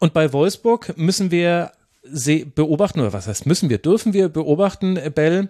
Und 0.00 0.12
bei 0.12 0.32
Wolfsburg 0.32 0.96
müssen 0.96 1.30
wir 1.30 1.72
beobachten, 2.54 3.00
oder 3.00 3.14
was 3.14 3.26
heißt 3.26 3.46
müssen 3.46 3.70
wir, 3.70 3.78
dürfen 3.78 4.12
wir 4.12 4.28
beobachten, 4.28 4.98
Bell, 5.14 5.48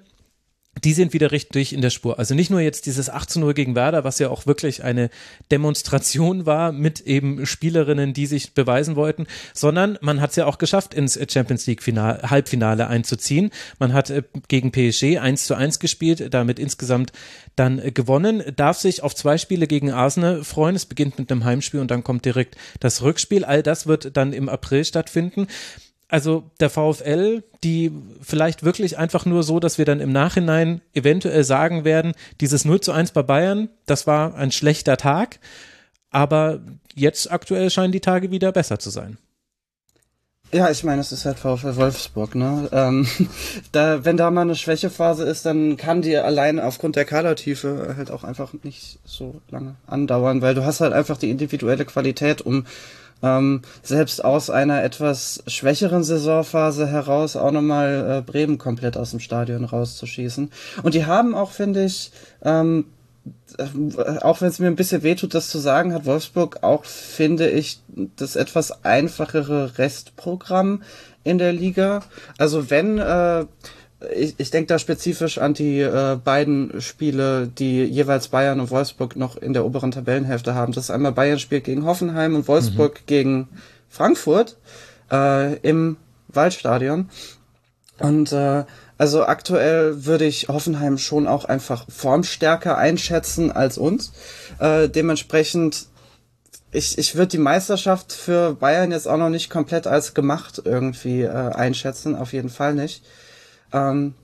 die 0.82 0.92
sind 0.92 1.12
wieder 1.12 1.30
richtig 1.30 1.72
in 1.72 1.82
der 1.82 1.90
Spur. 1.90 2.18
Also 2.18 2.34
nicht 2.34 2.50
nur 2.50 2.60
jetzt 2.60 2.86
dieses 2.86 3.10
18-0 3.10 3.52
gegen 3.54 3.74
Werder, 3.74 4.04
was 4.04 4.18
ja 4.18 4.28
auch 4.28 4.46
wirklich 4.46 4.82
eine 4.82 5.10
Demonstration 5.50 6.46
war 6.46 6.72
mit 6.72 7.00
eben 7.00 7.46
Spielerinnen, 7.46 8.12
die 8.12 8.26
sich 8.26 8.54
beweisen 8.54 8.96
wollten, 8.96 9.26
sondern 9.52 9.98
man 10.00 10.20
hat 10.20 10.30
es 10.30 10.36
ja 10.36 10.46
auch 10.46 10.58
geschafft, 10.58 10.94
ins 10.94 11.18
Champions 11.30 11.66
League 11.66 11.82
Final, 11.82 12.22
Halbfinale 12.28 12.88
einzuziehen. 12.88 13.50
Man 13.78 13.92
hat 13.92 14.10
äh, 14.10 14.22
gegen 14.48 14.72
PSG 14.72 15.18
1 15.18 15.46
zu 15.46 15.54
1 15.54 15.78
gespielt, 15.78 16.32
damit 16.34 16.58
insgesamt 16.58 17.12
dann 17.56 17.80
gewonnen, 17.94 18.42
darf 18.56 18.78
sich 18.78 19.02
auf 19.02 19.14
zwei 19.14 19.38
Spiele 19.38 19.66
gegen 19.66 19.92
Arsenal 19.92 20.42
freuen. 20.42 20.74
Es 20.74 20.86
beginnt 20.86 21.18
mit 21.18 21.30
einem 21.30 21.44
Heimspiel 21.44 21.80
und 21.80 21.90
dann 21.90 22.02
kommt 22.02 22.24
direkt 22.24 22.56
das 22.80 23.02
Rückspiel. 23.02 23.44
All 23.44 23.62
das 23.62 23.86
wird 23.86 24.16
dann 24.16 24.32
im 24.32 24.48
April 24.48 24.84
stattfinden 24.84 25.46
also 26.14 26.48
der 26.60 26.70
VfL, 26.70 27.42
die 27.64 27.90
vielleicht 28.22 28.62
wirklich 28.62 28.98
einfach 28.98 29.26
nur 29.26 29.42
so, 29.42 29.58
dass 29.58 29.78
wir 29.78 29.84
dann 29.84 29.98
im 29.98 30.12
Nachhinein 30.12 30.80
eventuell 30.92 31.42
sagen 31.42 31.84
werden, 31.84 32.12
dieses 32.40 32.64
0 32.64 32.80
zu 32.80 32.92
1 32.92 33.10
bei 33.10 33.24
Bayern, 33.24 33.68
das 33.86 34.06
war 34.06 34.36
ein 34.36 34.52
schlechter 34.52 34.96
Tag, 34.96 35.40
aber 36.10 36.60
jetzt 36.94 37.32
aktuell 37.32 37.68
scheinen 37.68 37.90
die 37.90 37.98
Tage 37.98 38.30
wieder 38.30 38.52
besser 38.52 38.78
zu 38.78 38.90
sein. 38.90 39.18
Ja, 40.52 40.70
ich 40.70 40.84
meine, 40.84 41.00
es 41.00 41.10
ist 41.10 41.24
halt 41.24 41.40
VfL 41.40 41.74
Wolfsburg, 41.74 42.36
ne? 42.36 42.68
Ähm, 42.70 43.08
da, 43.72 44.04
wenn 44.04 44.16
da 44.16 44.30
mal 44.30 44.42
eine 44.42 44.54
Schwächephase 44.54 45.24
ist, 45.24 45.44
dann 45.44 45.76
kann 45.76 46.00
die 46.00 46.16
allein 46.16 46.60
aufgrund 46.60 46.94
der 46.94 47.06
Kadertiefe 47.06 47.94
halt 47.96 48.12
auch 48.12 48.22
einfach 48.22 48.52
nicht 48.62 49.00
so 49.04 49.40
lange 49.50 49.74
andauern, 49.88 50.42
weil 50.42 50.54
du 50.54 50.64
hast 50.64 50.80
halt 50.80 50.92
einfach 50.92 51.16
die 51.16 51.30
individuelle 51.30 51.84
Qualität, 51.84 52.40
um 52.40 52.66
ähm, 53.24 53.62
selbst 53.82 54.22
aus 54.22 54.50
einer 54.50 54.82
etwas 54.82 55.42
schwächeren 55.46 56.04
Saisonphase 56.04 56.86
heraus 56.86 57.36
auch 57.36 57.52
nochmal 57.52 58.18
äh, 58.18 58.22
Bremen 58.22 58.58
komplett 58.58 58.98
aus 58.98 59.12
dem 59.12 59.20
Stadion 59.20 59.64
rauszuschießen. 59.64 60.50
Und 60.82 60.94
die 60.94 61.06
haben 61.06 61.34
auch, 61.34 61.50
finde 61.50 61.84
ich, 61.86 62.12
ähm, 62.42 62.84
äh, 63.56 64.18
auch 64.18 64.42
wenn 64.42 64.48
es 64.48 64.58
mir 64.58 64.66
ein 64.66 64.76
bisschen 64.76 65.02
wehtut, 65.02 65.32
das 65.32 65.48
zu 65.48 65.58
sagen, 65.58 65.94
hat 65.94 66.04
Wolfsburg 66.04 66.58
auch, 66.62 66.84
finde 66.84 67.48
ich, 67.48 67.80
das 68.16 68.36
etwas 68.36 68.84
einfachere 68.84 69.78
Restprogramm 69.78 70.82
in 71.22 71.38
der 71.38 71.54
Liga. 71.54 72.02
Also 72.36 72.68
wenn 72.68 72.98
äh, 72.98 73.46
ich, 74.14 74.34
ich 74.38 74.50
denke 74.50 74.68
da 74.68 74.78
spezifisch 74.78 75.38
an 75.38 75.54
die 75.54 75.80
äh, 75.80 76.16
beiden 76.22 76.80
Spiele, 76.80 77.48
die 77.48 77.84
jeweils 77.84 78.28
Bayern 78.28 78.60
und 78.60 78.70
Wolfsburg 78.70 79.16
noch 79.16 79.36
in 79.36 79.52
der 79.52 79.64
oberen 79.64 79.90
Tabellenhälfte 79.90 80.54
haben. 80.54 80.72
Das 80.72 80.84
ist 80.84 80.90
einmal 80.90 81.12
Bayern 81.12 81.38
spielt 81.38 81.64
gegen 81.64 81.84
Hoffenheim 81.84 82.34
und 82.34 82.48
Wolfsburg 82.48 83.00
mhm. 83.00 83.06
gegen 83.06 83.48
Frankfurt 83.88 84.56
äh, 85.10 85.56
im 85.58 85.96
Waldstadion. 86.28 87.08
Und 87.98 88.32
äh, 88.32 88.64
also 88.98 89.24
aktuell 89.24 90.04
würde 90.04 90.24
ich 90.24 90.48
Hoffenheim 90.48 90.98
schon 90.98 91.26
auch 91.26 91.44
einfach 91.44 91.86
formstärker 91.88 92.76
einschätzen 92.76 93.52
als 93.52 93.78
uns. 93.78 94.12
Äh, 94.58 94.88
dementsprechend 94.88 95.86
ich, 96.74 96.98
ich 96.98 97.14
würde 97.14 97.28
die 97.28 97.38
Meisterschaft 97.38 98.12
für 98.12 98.54
Bayern 98.54 98.90
jetzt 98.90 99.06
auch 99.06 99.16
noch 99.16 99.28
nicht 99.28 99.48
komplett 99.48 99.86
als 99.86 100.12
gemacht 100.12 100.60
irgendwie 100.64 101.22
äh, 101.22 101.28
einschätzen, 101.28 102.16
auf 102.16 102.32
jeden 102.32 102.50
Fall 102.50 102.74
nicht. 102.74 103.04
Ähm, 103.74 104.14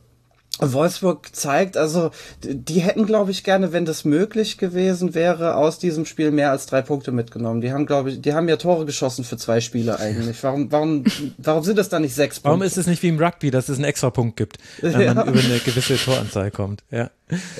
Wolfsburg 0.60 1.34
zeigt, 1.34 1.76
also 1.76 2.10
die 2.42 2.80
hätten, 2.80 3.06
glaube 3.06 3.30
ich, 3.30 3.44
gerne, 3.44 3.72
wenn 3.72 3.84
das 3.84 4.04
möglich 4.04 4.58
gewesen 4.58 5.14
wäre, 5.14 5.56
aus 5.56 5.78
diesem 5.78 6.04
Spiel 6.04 6.30
mehr 6.30 6.50
als 6.50 6.66
drei 6.66 6.82
Punkte 6.82 7.12
mitgenommen. 7.12 7.60
Die 7.60 7.72
haben, 7.72 7.86
glaube 7.86 8.10
ich, 8.10 8.20
die 8.20 8.34
haben 8.34 8.48
ja 8.48 8.56
Tore 8.56 8.84
geschossen 8.84 9.24
für 9.24 9.36
zwei 9.36 9.60
Spiele 9.60 9.98
eigentlich. 9.98 10.42
Warum, 10.42 10.70
warum, 10.70 11.04
warum 11.38 11.64
sind 11.64 11.78
das 11.78 11.88
dann 11.88 12.02
nicht 12.02 12.14
sechs 12.14 12.40
Punkte? 12.40 12.48
Warum 12.48 12.62
ist 12.62 12.76
es 12.76 12.86
nicht 12.86 13.02
wie 13.02 13.08
im 13.08 13.18
Rugby, 13.18 13.50
dass 13.50 13.68
es 13.68 13.78
einen 13.78 13.86
extra 13.86 14.10
Punkt 14.10 14.36
gibt, 14.36 14.58
wenn 14.80 15.00
ja. 15.00 15.14
man 15.14 15.28
über 15.28 15.40
eine 15.40 15.58
gewisse 15.60 15.96
Toranzahl 15.96 16.50
kommt? 16.50 16.84
Ja, 16.90 17.10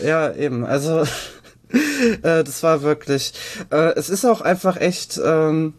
ja 0.05 0.35
eben. 0.35 0.67
Also 0.67 1.01
äh, 2.23 2.45
das 2.45 2.63
war 2.63 2.83
wirklich. 2.83 3.33
Äh, 3.71 3.95
es 3.95 4.11
ist 4.11 4.25
auch 4.25 4.41
einfach 4.41 4.77
echt 4.77 5.19
ähm, 5.25 5.75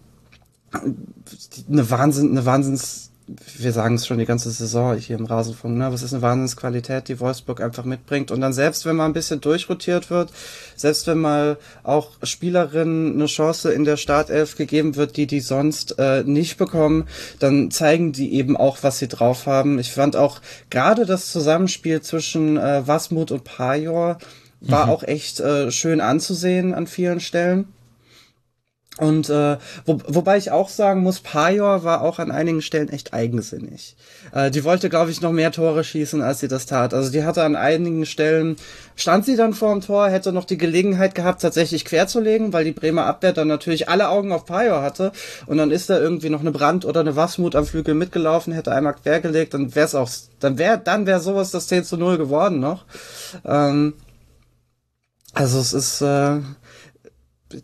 eine 0.74 1.90
Wahnsinn, 1.90 2.32
eine 2.32 2.46
Wahnsinns 2.46 3.11
wir 3.28 3.72
sagen 3.72 3.96
es 3.96 4.08
schon 4.08 4.18
die 4.18 4.26
ganze 4.26 4.50
Saison 4.52 4.96
hier 4.98 5.18
im 5.18 5.26
Rasenfunk, 5.26 5.78
ne? 5.78 5.92
Was 5.92 6.04
ist 6.04 6.14
eine 6.14 6.22
Wahnsinnsqualität, 6.22 7.08
die 7.08 7.20
Wolfsburg 7.20 7.62
einfach 7.62 7.86
mitbringt. 7.86 8.32
Und 8.32 8.42
dann 8.42 8.54
selbst, 8.54 8.86
wenn 8.86 8.96
mal 8.96 9.06
ein 9.06 9.14
bisschen 9.14 9.42
durchrotiert 9.42 10.10
wird, 10.10 10.32
selbst 10.76 11.08
wenn 11.08 11.20
mal 11.20 11.58
auch 11.84 12.12
Spielerinnen 12.24 13.14
eine 13.14 13.28
Chance 13.28 13.72
in 13.72 13.86
der 13.86 13.98
Startelf 13.98 14.58
gegeben 14.58 14.96
wird, 14.96 15.18
die 15.18 15.28
die 15.28 15.40
sonst 15.40 15.98
äh, 16.00 16.24
nicht 16.24 16.58
bekommen, 16.58 17.08
dann 17.40 17.72
zeigen 17.72 18.12
die 18.12 18.34
eben 18.34 18.58
auch, 18.58 18.80
was 18.82 19.00
sie 19.00 19.08
drauf 19.08 19.46
haben. 19.46 19.80
Ich 19.80 19.92
fand 19.92 20.16
auch 20.16 20.42
gerade 20.70 21.06
das 21.06 21.32
Zusammenspiel 21.32 22.02
zwischen 22.02 22.58
äh, 22.58 22.86
Wasmut 22.88 23.32
und 23.32 23.44
Pajor 23.44 24.18
war 24.62 24.88
mhm. 24.88 24.92
auch 24.92 25.04
echt 25.04 25.40
äh, 25.40 25.72
schön 25.72 26.02
anzusehen 26.02 26.74
an 26.74 26.88
vielen 26.88 27.20
Stellen. 27.20 27.68
Und 28.98 29.30
äh, 29.30 29.58
wo, 29.86 30.00
wobei 30.06 30.38
ich 30.38 30.52
auch 30.52 30.68
sagen 30.68 31.02
muss, 31.02 31.22
Pajor 31.22 31.86
war 31.86 32.02
auch 32.02 32.20
an 32.20 32.30
einigen 32.30 32.62
Stellen 32.62 32.90
echt 32.90 33.14
eigensinnig. 33.14 33.96
Äh, 34.34 34.52
die 34.52 34.66
wollte, 34.66 34.90
glaube 34.90 35.12
ich, 35.12 35.22
noch 35.22 35.32
mehr 35.32 35.54
Tore 35.54 35.86
schießen, 35.86 36.22
als 36.22 36.42
sie 36.42 36.50
das 36.50 36.66
tat. 36.66 36.94
Also 36.94 37.10
die 37.10 37.24
hatte 37.24 37.44
an 37.44 37.56
einigen 37.56 38.06
Stellen, 38.06 38.58
stand 38.98 39.26
sie 39.26 39.38
dann 39.38 39.54
vor 39.54 39.72
dem 39.72 39.80
Tor, 39.80 40.10
hätte 40.10 40.34
noch 40.34 40.44
die 40.44 40.58
Gelegenheit 40.58 41.16
gehabt, 41.16 41.42
tatsächlich 41.42 41.86
querzulegen, 41.86 42.52
weil 42.52 42.66
die 42.66 42.74
Bremer 42.74 43.06
Abwehr 43.06 43.32
dann 43.32 43.48
natürlich 43.48 43.88
alle 43.88 44.10
Augen 44.10 44.34
auf 44.34 44.46
Pajor 44.46 44.82
hatte. 44.82 45.14
Und 45.46 45.56
dann 45.56 45.72
ist 45.72 45.90
da 45.90 45.98
irgendwie 45.98 46.30
noch 46.30 46.42
eine 46.42 46.52
Brand 46.52 46.84
oder 46.84 47.00
eine 47.00 47.16
Wasmut 47.16 47.56
am 47.56 47.66
Flügel 47.66 47.96
mitgelaufen, 47.96 48.52
hätte 48.52 48.74
einmal 48.74 48.96
quergelegt, 48.96 49.54
dann 49.54 49.74
wäre 49.74 49.86
es 49.86 49.96
auch, 49.96 50.10
dann 50.42 50.58
wäre 50.58 50.78
dann 50.78 51.06
wäre 51.06 51.22
sowas 51.22 51.52
das 51.52 51.68
10 51.68 51.86
zu 51.86 51.96
0 51.96 52.18
geworden 52.18 52.60
noch. 52.60 52.84
Ähm, 53.46 53.94
also 55.34 55.60
es 55.60 55.72
ist... 55.72 56.02
Äh, 56.02 56.40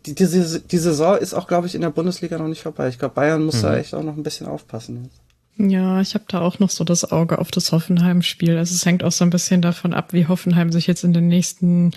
die, 0.06 0.14
die, 0.14 0.60
die 0.70 0.78
Saison 0.78 1.16
ist 1.16 1.34
auch, 1.34 1.46
glaube 1.46 1.66
ich, 1.66 1.74
in 1.74 1.80
der 1.80 1.90
Bundesliga 1.90 2.38
noch 2.38 2.48
nicht 2.48 2.62
vorbei. 2.62 2.88
Ich 2.88 2.98
glaube, 2.98 3.14
Bayern 3.14 3.44
muss 3.44 3.58
mhm. 3.58 3.62
da 3.62 3.76
echt 3.76 3.94
auch 3.94 4.02
noch 4.02 4.16
ein 4.16 4.22
bisschen 4.22 4.46
aufpassen. 4.46 5.10
Ja, 5.58 6.00
ich 6.00 6.14
habe 6.14 6.24
da 6.28 6.40
auch 6.40 6.60
noch 6.60 6.70
so 6.70 6.84
das 6.84 7.10
Auge 7.10 7.38
auf 7.38 7.50
das 7.50 7.72
Hoffenheim-Spiel. 7.72 8.56
Also 8.56 8.74
es 8.74 8.86
hängt 8.86 9.02
auch 9.02 9.12
so 9.12 9.24
ein 9.24 9.30
bisschen 9.30 9.60
davon 9.60 9.92
ab, 9.92 10.12
wie 10.12 10.28
Hoffenheim 10.28 10.70
sich 10.70 10.86
jetzt 10.86 11.02
in 11.02 11.12
den 11.12 11.26
nächsten 11.26 11.92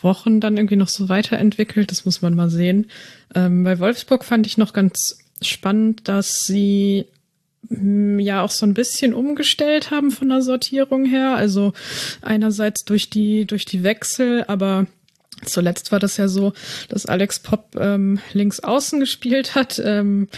Wochen 0.00 0.40
dann 0.40 0.56
irgendwie 0.56 0.76
noch 0.76 0.88
so 0.88 1.08
weiterentwickelt. 1.08 1.90
Das 1.90 2.04
muss 2.04 2.22
man 2.22 2.34
mal 2.34 2.48
sehen. 2.48 2.88
Ähm, 3.34 3.64
bei 3.64 3.80
Wolfsburg 3.80 4.24
fand 4.24 4.46
ich 4.46 4.56
noch 4.56 4.72
ganz 4.72 5.18
spannend, 5.42 6.06
dass 6.06 6.46
sie 6.46 7.06
hm, 7.68 8.20
ja 8.20 8.42
auch 8.42 8.50
so 8.50 8.64
ein 8.64 8.74
bisschen 8.74 9.14
umgestellt 9.14 9.90
haben 9.90 10.12
von 10.12 10.28
der 10.28 10.42
Sortierung 10.42 11.06
her. 11.06 11.34
Also 11.34 11.72
einerseits 12.22 12.84
durch 12.84 13.10
die, 13.10 13.46
durch 13.46 13.64
die 13.64 13.82
Wechsel, 13.82 14.44
aber 14.46 14.86
Zuletzt 15.44 15.92
war 15.92 15.98
das 15.98 16.16
ja 16.16 16.28
so, 16.28 16.52
dass 16.88 17.06
Alex 17.06 17.40
Pop 17.40 17.76
ähm, 17.78 18.20
links 18.32 18.60
außen 18.60 19.00
gespielt 19.00 19.54
hat. 19.54 19.80
Ähm, 19.84 20.28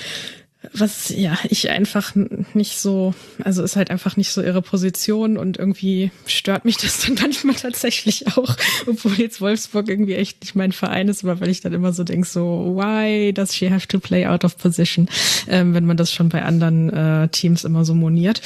was 0.72 1.10
ja 1.10 1.38
ich 1.48 1.70
einfach 1.70 2.14
nicht 2.54 2.78
so, 2.78 3.14
also 3.44 3.62
ist 3.62 3.76
halt 3.76 3.90
einfach 3.90 4.16
nicht 4.16 4.32
so 4.32 4.42
ihre 4.42 4.60
Position 4.60 5.36
und 5.36 5.56
irgendwie 5.56 6.10
stört 6.26 6.64
mich 6.64 6.76
das 6.76 7.00
dann 7.06 7.14
manchmal 7.20 7.54
tatsächlich 7.54 8.26
auch, 8.36 8.56
obwohl 8.86 9.14
jetzt 9.14 9.40
Wolfsburg 9.40 9.88
irgendwie 9.88 10.14
echt 10.14 10.42
nicht 10.42 10.56
mein 10.56 10.72
Verein 10.72 11.08
ist, 11.08 11.22
aber 11.22 11.40
weil 11.40 11.48
ich 11.48 11.60
dann 11.60 11.72
immer 11.72 11.92
so 11.92 12.02
denke, 12.02 12.26
so 12.26 12.74
why 12.76 13.32
does 13.32 13.54
she 13.54 13.70
have 13.70 13.86
to 13.86 14.00
play 14.00 14.26
out 14.26 14.44
of 14.44 14.58
position, 14.58 15.08
ähm, 15.46 15.74
wenn 15.74 15.86
man 15.86 15.96
das 15.96 16.12
schon 16.12 16.28
bei 16.28 16.42
anderen 16.42 16.90
äh, 16.90 17.28
Teams 17.28 17.62
immer 17.64 17.84
so 17.84 17.94
moniert. 17.94 18.42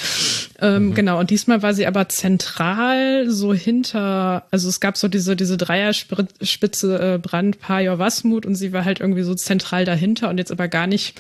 Ähm, 0.61 0.89
mhm. 0.89 0.95
Genau, 0.95 1.19
und 1.19 1.31
diesmal 1.31 1.63
war 1.63 1.73
sie 1.73 1.87
aber 1.87 2.11
zentral 2.11 3.31
so 3.31 3.55
hinter, 3.55 4.45
also 4.51 4.69
es 4.69 4.81
gab 4.81 4.99
so 4.99 5.09
diese 5.09 5.35
diese 5.35 5.57
Dreierspitze 5.57 7.15
äh, 7.15 7.19
Brand, 7.19 7.59
Pajor, 7.59 7.99
Wasmut 7.99 8.45
und 8.45 8.55
sie 8.55 8.73
war 8.75 8.85
halt 8.85 9.01
irgendwie 9.01 9.23
so 9.23 9.35
zentral 9.35 9.87
dahinter 9.87 10.29
und 10.29 10.37
jetzt 10.37 10.53
aber 10.53 10.69
gar 10.69 10.87
nicht 10.87 11.15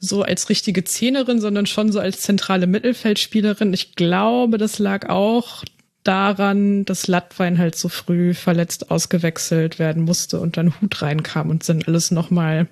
so 0.00 0.22
als 0.22 0.48
richtige 0.48 0.82
Zehnerin, 0.82 1.40
sondern 1.40 1.66
schon 1.66 1.92
so 1.92 2.00
als 2.00 2.22
zentrale 2.22 2.66
Mittelfeldspielerin. 2.66 3.72
Ich 3.74 3.94
glaube, 3.94 4.56
das 4.56 4.78
lag 4.78 5.08
auch 5.08 5.62
daran, 6.02 6.86
dass 6.86 7.06
Latwein 7.06 7.58
halt 7.58 7.76
so 7.76 7.90
früh 7.90 8.32
verletzt 8.32 8.90
ausgewechselt 8.90 9.78
werden 9.78 10.02
musste 10.02 10.40
und 10.40 10.56
dann 10.56 10.80
Hut 10.80 11.02
reinkam 11.02 11.50
und 11.50 11.68
dann 11.68 11.82
alles 11.86 12.10
nochmal 12.10 12.68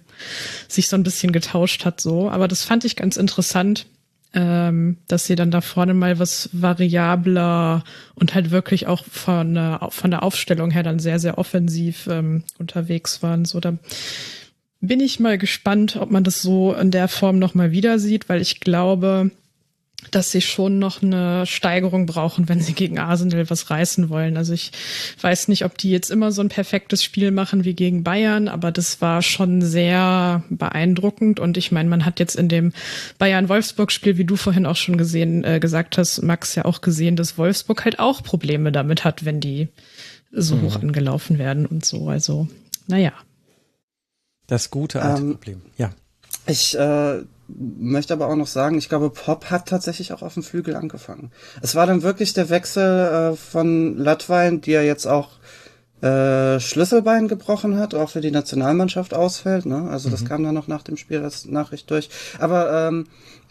sich 0.67 0.89
so 0.89 0.97
ein 0.97 1.03
bisschen 1.03 1.33
getauscht 1.33 1.85
hat 1.85 2.01
so. 2.01 2.31
Aber 2.31 2.49
das 2.49 2.65
fand 2.65 2.87
ich 2.87 2.97
ganz 2.97 3.19
interessant, 3.19 3.87
ähm, 4.33 4.97
dass 5.09 5.27
sie 5.27 5.37
dann 5.37 5.51
da 5.51 5.61
vorne 5.61 5.93
mal 5.93 6.19
was 6.19 6.49
variabler 6.53 7.85
und 8.15 8.35
halt 8.35 8.51
wirklich 8.51 8.87
auch 8.87 9.05
von, 9.05 9.79
von 9.91 10.11
der 10.11 10.23
Aufstellung 10.23 10.71
her 10.71 10.83
dann 10.83 10.99
sehr, 10.99 11.19
sehr 11.19 11.39
offensiv 11.39 12.07
ähm, 12.11 12.45
unterwegs 12.59 13.23
waren. 13.23 13.45
So, 13.45 13.61
da 13.61 13.75
bin 14.81 15.01
ich 15.01 15.21
mal 15.21 15.39
gespannt, 15.39 15.97
ob 15.97 16.11
man 16.11 16.25
das 16.25 16.41
so 16.41 16.73
in 16.73 16.91
der 16.91 17.09
Form 17.09 17.39
nochmal 17.39 17.73
wieder 17.73 17.99
sieht, 17.99 18.29
weil 18.29 18.41
ich 18.41 18.61
glaube, 18.61 19.31
dass 20.13 20.31
sie 20.31 20.41
schon 20.41 20.79
noch 20.79 21.03
eine 21.03 21.45
Steigerung 21.45 22.07
brauchen, 22.07 22.49
wenn 22.49 22.61
sie 22.61 22.73
gegen 22.73 22.99
Arsenal 22.99 23.51
was 23.51 23.69
reißen 23.69 24.09
wollen. 24.09 24.37
Also 24.37 24.53
ich 24.53 24.71
weiß 25.21 25.49
nicht, 25.49 25.65
ob 25.65 25.77
die 25.77 25.91
jetzt 25.91 26.11
immer 26.11 26.31
so 26.31 26.41
ein 26.41 26.49
perfektes 26.49 27.03
Spiel 27.03 27.33
machen 27.33 27.65
wie 27.65 27.75
gegen 27.75 28.05
Bayern, 28.05 28.47
aber 28.47 28.71
das 28.71 29.01
war 29.01 29.23
schon 29.23 29.61
sehr 29.61 30.45
beeindruckend. 30.51 31.41
Und 31.41 31.57
ich 31.57 31.73
meine, 31.73 31.89
man 31.89 32.05
hat 32.05 32.21
jetzt 32.21 32.37
in 32.37 32.49
dem 32.49 32.73
Bayern-Wolfsburg-Spiel, 33.19 34.19
wie 34.19 34.25
du 34.25 34.37
vorhin 34.37 34.67
auch 34.67 34.77
schon 34.77 34.97
gesehen, 34.97 35.43
äh, 35.43 35.59
gesagt 35.59 35.99
hast, 35.99 36.23
Max 36.23 36.55
ja 36.55 36.65
auch 36.65 36.81
gesehen, 36.81 37.17
dass 37.17 37.37
Wolfsburg 37.37 37.85
halt 37.85 37.99
auch 37.99 38.23
Probleme 38.23 38.71
damit 38.71 39.05
hat, 39.05 39.25
wenn 39.25 39.41
die 39.41 39.69
so 40.31 40.55
mhm. 40.55 40.63
hoch 40.63 40.77
angelaufen 40.77 41.39
werden 41.39 41.67
und 41.67 41.85
so. 41.85 42.09
Also, 42.09 42.47
naja. 42.87 43.13
Das 44.49 44.71
gute 44.71 45.03
alte 45.03 45.23
ähm, 45.23 45.33
Problem, 45.33 45.63
ja. 45.77 45.91
Ich 46.47 46.77
äh, 46.77 47.23
möchte 47.47 48.15
aber 48.15 48.29
auch 48.29 48.35
noch 48.35 48.47
sagen, 48.47 48.79
ich 48.79 48.89
glaube, 48.89 49.11
Pop 49.11 49.51
hat 49.51 49.69
tatsächlich 49.69 50.13
auch 50.13 50.23
auf 50.23 50.35
dem 50.35 50.43
Flügel 50.43 50.75
angefangen. 50.75 51.31
Es 51.63 51.75
war 51.75 51.87
dann 51.87 52.03
wirklich 52.03 52.33
der 52.33 52.49
Wechsel 52.49 53.33
äh, 53.33 53.37
von 53.37 53.97
Latwein, 53.97 54.61
die 54.61 54.73
ja 54.73 54.83
jetzt 54.83 55.07
auch 55.07 55.33
äh, 56.03 56.61
Schlüsselbein 56.61 57.29
gebrochen 57.29 57.79
hat, 57.79 57.95
auch 57.95 58.11
für 58.11 58.21
die 58.21 58.31
Nationalmannschaft 58.31 59.15
ausfällt. 59.15 59.67
Ne? 59.67 59.89
Also 59.91 60.09
mhm. 60.09 60.13
das 60.13 60.25
kam 60.25 60.45
dann 60.45 60.55
noch 60.55 60.69
nach 60.69 60.83
dem 60.83 60.97
Spiel 60.97 61.23
als 61.23 61.47
Nachricht 61.47 61.91
durch. 61.91 62.09
Aber 62.39 62.89
ähm, 62.89 63.07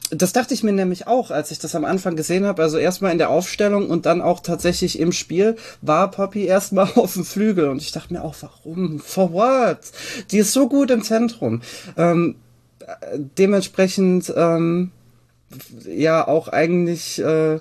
das 0.09 0.31
dachte 0.31 0.53
ich 0.53 0.63
mir 0.63 0.71
nämlich 0.71 1.07
auch, 1.07 1.31
als 1.31 1.51
ich 1.51 1.59
das 1.59 1.75
am 1.75 1.83
Anfang 1.83 2.15
gesehen 2.15 2.45
habe. 2.45 2.61
Also 2.61 2.77
erstmal 2.77 3.11
in 3.11 3.17
der 3.17 3.29
Aufstellung 3.29 3.89
und 3.89 4.05
dann 4.05 4.21
auch 4.21 4.39
tatsächlich 4.39 4.99
im 4.99 5.11
Spiel 5.11 5.57
war 5.81 6.09
Poppy 6.09 6.45
erstmal 6.45 6.89
auf 6.95 7.13
dem 7.13 7.25
Flügel. 7.25 7.69
Und 7.69 7.81
ich 7.81 7.91
dachte 7.91 8.13
mir 8.13 8.23
auch, 8.23 8.35
warum? 8.39 8.99
For 8.99 9.33
what? 9.33 9.79
Die 10.31 10.37
ist 10.37 10.53
so 10.53 10.69
gut 10.69 10.91
im 10.91 11.03
Zentrum. 11.03 11.61
Ähm, 11.97 12.35
dementsprechend, 13.37 14.33
ähm, 14.35 14.91
ja, 15.85 16.25
auch 16.27 16.47
eigentlich, 16.47 17.19
äh, 17.19 17.59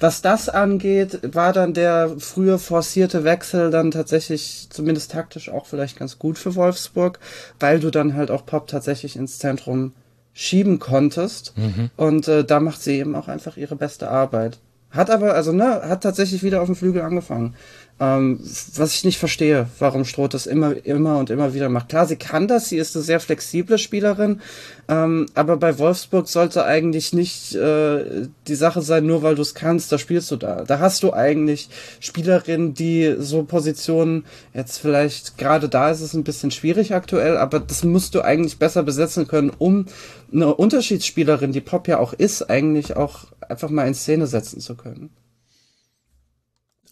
was 0.00 0.22
das 0.22 0.48
angeht, 0.48 1.20
war 1.34 1.52
dann 1.52 1.72
der 1.72 2.16
frühe 2.18 2.58
forcierte 2.58 3.24
Wechsel 3.24 3.70
dann 3.70 3.90
tatsächlich 3.90 4.66
zumindest 4.70 5.12
taktisch 5.12 5.48
auch 5.48 5.66
vielleicht 5.66 5.98
ganz 5.98 6.18
gut 6.18 6.38
für 6.38 6.54
Wolfsburg, 6.56 7.20
weil 7.60 7.80
du 7.80 7.90
dann 7.90 8.14
halt 8.14 8.30
auch 8.30 8.44
Pop 8.44 8.66
tatsächlich 8.66 9.16
ins 9.16 9.38
Zentrum 9.38 9.92
schieben 10.32 10.80
konntest. 10.80 11.56
Mhm. 11.56 11.90
Und 11.96 12.28
äh, 12.28 12.44
da 12.44 12.60
macht 12.60 12.82
sie 12.82 12.98
eben 12.98 13.14
auch 13.14 13.28
einfach 13.28 13.56
ihre 13.56 13.76
beste 13.76 14.10
Arbeit. 14.10 14.58
Hat 14.90 15.10
aber, 15.10 15.34
also 15.34 15.52
ne, 15.52 15.82
hat 15.88 16.02
tatsächlich 16.02 16.42
wieder 16.42 16.60
auf 16.60 16.66
dem 16.66 16.76
Flügel 16.76 17.02
angefangen. 17.02 17.54
Ähm, 18.00 18.40
was 18.74 18.92
ich 18.92 19.04
nicht 19.04 19.18
verstehe, 19.18 19.68
warum 19.78 20.04
Stroh 20.04 20.26
das 20.26 20.46
immer, 20.46 20.74
immer 20.84 21.18
und 21.18 21.30
immer 21.30 21.54
wieder 21.54 21.68
macht. 21.68 21.90
Klar, 21.90 22.06
sie 22.06 22.16
kann 22.16 22.48
das, 22.48 22.68
sie 22.68 22.76
ist 22.76 22.96
eine 22.96 23.04
sehr 23.04 23.20
flexible 23.20 23.78
Spielerin, 23.78 24.40
ähm, 24.88 25.26
aber 25.34 25.56
bei 25.56 25.78
Wolfsburg 25.78 26.26
sollte 26.26 26.64
eigentlich 26.64 27.12
nicht 27.12 27.54
äh, 27.54 28.26
die 28.48 28.56
Sache 28.56 28.82
sein, 28.82 29.06
nur 29.06 29.22
weil 29.22 29.36
du 29.36 29.42
es 29.42 29.54
kannst, 29.54 29.92
da 29.92 29.98
spielst 29.98 30.28
du 30.32 30.36
da. 30.36 30.64
Da 30.64 30.80
hast 30.80 31.04
du 31.04 31.12
eigentlich 31.12 31.68
Spielerinnen, 32.00 32.74
die 32.74 33.14
so 33.20 33.44
Positionen, 33.44 34.24
jetzt 34.54 34.78
vielleicht 34.78 35.38
gerade 35.38 35.68
da 35.68 35.92
ist 35.92 36.00
es 36.00 36.14
ein 36.14 36.24
bisschen 36.24 36.50
schwierig 36.50 36.94
aktuell, 36.94 37.36
aber 37.36 37.60
das 37.60 37.84
musst 37.84 38.16
du 38.16 38.22
eigentlich 38.22 38.58
besser 38.58 38.82
besetzen 38.82 39.28
können, 39.28 39.52
um 39.56 39.86
eine 40.32 40.52
Unterschiedsspielerin, 40.52 41.52
die 41.52 41.60
Pop 41.60 41.86
ja 41.86 42.00
auch 42.00 42.12
ist, 42.12 42.50
eigentlich 42.50 42.96
auch 42.96 43.26
einfach 43.40 43.70
mal 43.70 43.86
in 43.86 43.94
Szene 43.94 44.26
setzen 44.26 44.58
zu 44.58 44.74
können. 44.74 45.10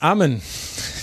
Amen. 0.02 0.42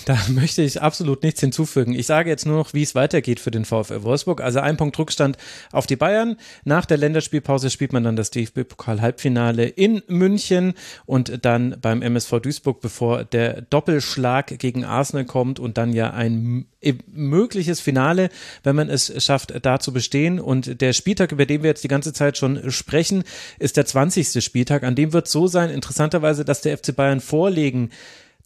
Da 0.03 0.17
möchte 0.27 0.61
ich 0.61 0.81
absolut 0.81 1.23
nichts 1.23 1.39
hinzufügen. 1.39 1.93
Ich 1.93 2.05
sage 2.05 2.29
jetzt 2.29 2.45
nur 2.45 2.57
noch, 2.57 2.73
wie 2.73 2.83
es 2.83 2.95
weitergeht 2.95 3.39
für 3.39 3.49
den 3.49 3.63
VfL 3.63 4.03
Wolfsburg. 4.03 4.41
Also 4.41 4.59
ein 4.59 4.75
Punkt 4.75 4.99
Rückstand 4.99 5.37
auf 5.71 5.87
die 5.87 5.95
Bayern. 5.95 6.35
Nach 6.65 6.85
der 6.85 6.97
Länderspielpause 6.97 7.69
spielt 7.69 7.93
man 7.93 8.03
dann 8.03 8.17
das 8.17 8.29
DFB-Pokal-Halbfinale 8.31 9.67
in 9.67 10.03
München 10.07 10.73
und 11.05 11.45
dann 11.45 11.77
beim 11.81 12.01
MSV 12.01 12.41
Duisburg, 12.41 12.81
bevor 12.81 13.23
der 13.23 13.61
Doppelschlag 13.61 14.59
gegen 14.59 14.83
Arsenal 14.83 15.23
kommt 15.23 15.59
und 15.59 15.77
dann 15.77 15.93
ja 15.93 16.11
ein 16.11 16.65
mögliches 17.07 17.79
Finale, 17.79 18.29
wenn 18.63 18.75
man 18.75 18.89
es 18.89 19.23
schafft, 19.23 19.53
da 19.65 19.79
zu 19.79 19.93
bestehen. 19.93 20.41
Und 20.41 20.81
der 20.81 20.91
Spieltag, 20.91 21.31
über 21.31 21.45
den 21.45 21.63
wir 21.63 21.69
jetzt 21.69 21.85
die 21.85 21.89
ganze 21.89 22.11
Zeit 22.11 22.37
schon 22.37 22.69
sprechen, 22.69 23.23
ist 23.59 23.77
der 23.77 23.85
20. 23.85 24.43
Spieltag. 24.43 24.83
An 24.83 24.95
dem 24.95 25.13
wird 25.13 25.29
so 25.29 25.47
sein, 25.47 25.69
interessanterweise, 25.69 26.43
dass 26.43 26.59
der 26.59 26.77
FC 26.77 26.93
Bayern 26.93 27.21
vorlegen 27.21 27.91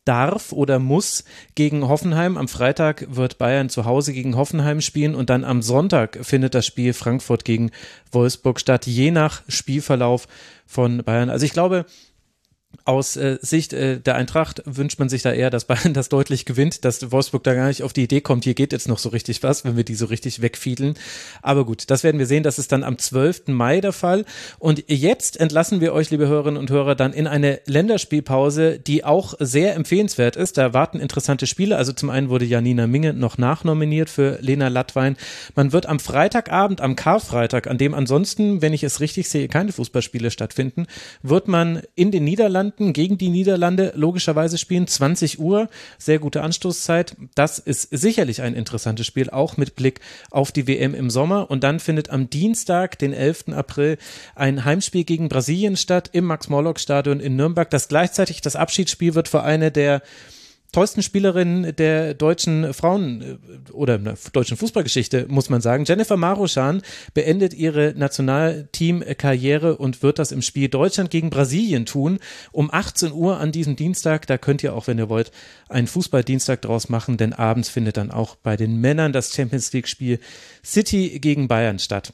darf 0.06 0.52
oder 0.52 0.80
muss 0.80 1.24
gegen 1.56 1.88
Hoffenheim. 1.88 2.38
Am 2.38 2.48
Freitag 2.48 3.06
wird 3.10 3.38
Bayern 3.38 3.70
zu 3.70 3.86
Hause 3.86 4.14
gegen 4.14 4.36
Hoffenheim 4.36 4.82
spielen 4.82 5.16
und 5.16 5.30
dann 5.30 5.44
am 5.44 5.62
Sonntag 5.62 6.20
findet 6.22 6.56
das 6.56 6.66
Spiel 6.66 6.94
Frankfurt 6.94 7.46
gegen 7.46 7.72
Wolfsburg 8.12 8.60
statt, 8.60 8.86
je 8.86 9.12
nach 9.12 9.44
Spielverlauf 9.48 10.28
von 10.66 11.04
Bayern. 11.04 11.30
Also 11.30 11.46
ich 11.46 11.54
glaube, 11.54 11.86
aus 12.86 13.16
äh, 13.16 13.38
Sicht 13.42 13.74
äh, 13.74 14.00
der 14.00 14.16
Eintracht 14.16 14.62
wünscht 14.66 15.00
man 15.00 15.10
sich 15.10 15.22
da 15.22 15.32
eher, 15.32 15.50
dass 15.50 15.66
Bayern 15.66 15.94
das 15.94 16.10
deutlich 16.10 16.46
gewinnt, 16.46 16.84
dass 16.86 17.12
Wolfsburg 17.12 17.44
da 17.44 17.54
gar 17.54 17.68
nicht 17.68 17.84
auf 17.84 17.94
die 17.94 18.04
Idee 18.04 18.22
kommt, 18.22 18.44
hier 18.44 18.54
geht 18.54 18.74
jetzt 18.74 18.88
noch 18.88 18.98
so 18.98 19.10
richtig 19.10 19.42
was, 19.44 19.64
wenn 19.64 19.78
wir 19.78 19.84
die 19.84 19.96
so 19.96 20.06
richtig 20.06 20.42
wegfiedeln. 20.42 20.96
Aber 21.42 21.66
gut, 21.66 21.90
das 21.90 22.04
werden 22.04 22.20
wir 22.20 22.26
sehen. 22.26 22.44
Das 22.44 22.60
ist 22.60 22.72
dann 22.72 22.84
am 22.84 22.98
12. 22.98 23.48
Mai 23.48 23.80
der 23.82 23.94
Fall. 23.94 24.26
Und 24.60 24.84
jetzt 24.88 25.40
entlassen 25.40 25.82
wir 25.82 25.94
euch, 25.94 26.10
liebe 26.12 26.28
Hörerinnen 26.28 26.60
und 26.60 26.70
Hörer, 26.70 26.96
dann 26.96 27.14
in 27.14 27.28
eine 27.28 27.62
Länderspielpause, 27.66 28.80
die 28.80 29.04
auch 29.04 29.34
sehr 29.40 29.76
empfehlenswert 29.76 30.36
ist. 30.36 30.58
Da 30.58 30.74
warten 30.74 31.00
interessante 31.00 31.48
Spiele. 31.48 31.78
Also 31.78 31.94
zum 31.94 32.10
einen 32.10 32.30
wurde 32.30 32.46
Janina 32.46 32.88
Minge 32.88 33.14
noch 33.14 33.38
nachnominiert 33.38 34.10
für 34.10 34.38
Lena 34.42 34.68
Lattwein. 34.68 35.16
Man 35.56 35.72
wird 35.72 35.86
am 35.86 36.00
Freitagabend, 36.00 36.82
am 36.82 36.96
Karfreitag, 36.96 37.68
an 37.68 37.78
dem 37.78 37.94
ansonsten, 37.94 38.62
wenn 38.62 38.74
ich 38.74 38.84
es 38.84 39.00
richtig 39.00 39.30
sehe, 39.30 39.48
keine 39.48 39.72
Fußballspiele 39.72 40.32
stattfinden, 40.32 40.88
wird 41.22 41.48
man 41.48 41.82
in 41.96 42.12
den 42.12 42.24
Niederlanden 42.24 42.73
Niederlanden 42.80 42.94
gegen 42.94 43.18
die 43.18 43.30
Niederlande 43.30 43.94
logischerweise 43.96 44.58
spielen. 44.58 44.88
20 44.88 45.40
Uhr, 45.40 45.70
sehr 45.98 46.20
gute 46.20 46.42
Anstoßzeit. 46.42 47.16
Das 47.36 47.60
ist 47.60 47.90
sicherlich 47.92 48.42
ein 48.42 48.54
interessantes 48.54 49.06
Spiel, 49.06 49.30
auch 49.30 49.58
mit 49.58 49.76
Blick 49.76 50.00
auf 50.32 50.52
die 50.52 50.68
WM 50.68 50.94
im 50.94 51.10
Sommer. 51.10 51.50
Und 51.50 51.64
dann 51.64 51.80
findet 51.80 52.10
am 52.10 52.30
Dienstag, 52.30 52.98
den 53.00 53.14
11. 53.14 53.50
April, 53.50 53.98
ein 54.36 54.66
Heimspiel 54.66 55.04
gegen 55.04 55.30
Brasilien 55.30 55.78
statt 55.78 56.10
im 56.14 56.26
Max-Morlock-Stadion 56.26 57.20
in 57.20 57.36
Nürnberg, 57.36 57.70
das 57.70 57.88
gleichzeitig 57.88 58.42
das 58.42 58.56
Abschiedsspiel 58.56 59.16
wird 59.16 59.28
für 59.28 59.44
eine 59.44 59.72
der 59.72 60.02
tollsten 60.74 61.02
Spielerin 61.02 61.74
der 61.78 62.14
deutschen 62.14 62.74
Frauen 62.74 63.22
äh, 63.22 63.72
oder 63.72 63.98
der 63.98 64.18
deutschen 64.34 64.58
Fußballgeschichte, 64.58 65.28
muss 65.30 65.50
man 65.50 65.62
sagen. 65.62 65.86
Jennifer 65.86 66.18
Maruschan 66.18 66.82
beendet 67.14 67.54
ihre 67.54 67.94
Nationalteam-Karriere 67.96 69.78
und 69.78 70.04
wird 70.04 70.20
das 70.20 70.34
im 70.34 70.42
Spiel 70.42 70.68
Deutschland 70.68 71.10
gegen 71.12 71.30
Brasilien 71.30 71.86
tun. 71.86 72.20
Um 72.52 72.70
18 72.74 73.14
Uhr 73.14 73.40
an 73.40 73.54
diesem 73.54 73.78
Dienstag, 73.78 74.28
da 74.28 74.38
könnt 74.38 74.64
ihr 74.64 74.76
auch, 74.76 74.88
wenn 74.88 74.98
ihr 74.98 75.08
wollt, 75.08 75.32
einen 75.70 75.88
Fußballdienstag 75.88 76.62
draus 76.62 76.90
machen, 76.90 77.16
denn 77.16 77.32
abends 77.32 77.70
findet 77.70 77.96
dann 77.96 78.12
auch 78.12 78.36
bei 78.36 78.58
den 78.58 78.82
Männern 78.82 79.14
das 79.14 79.34
Champions 79.34 79.72
League-Spiel 79.72 80.20
City 80.64 81.20
gegen 81.20 81.48
Bayern 81.48 81.80
statt. 81.80 82.14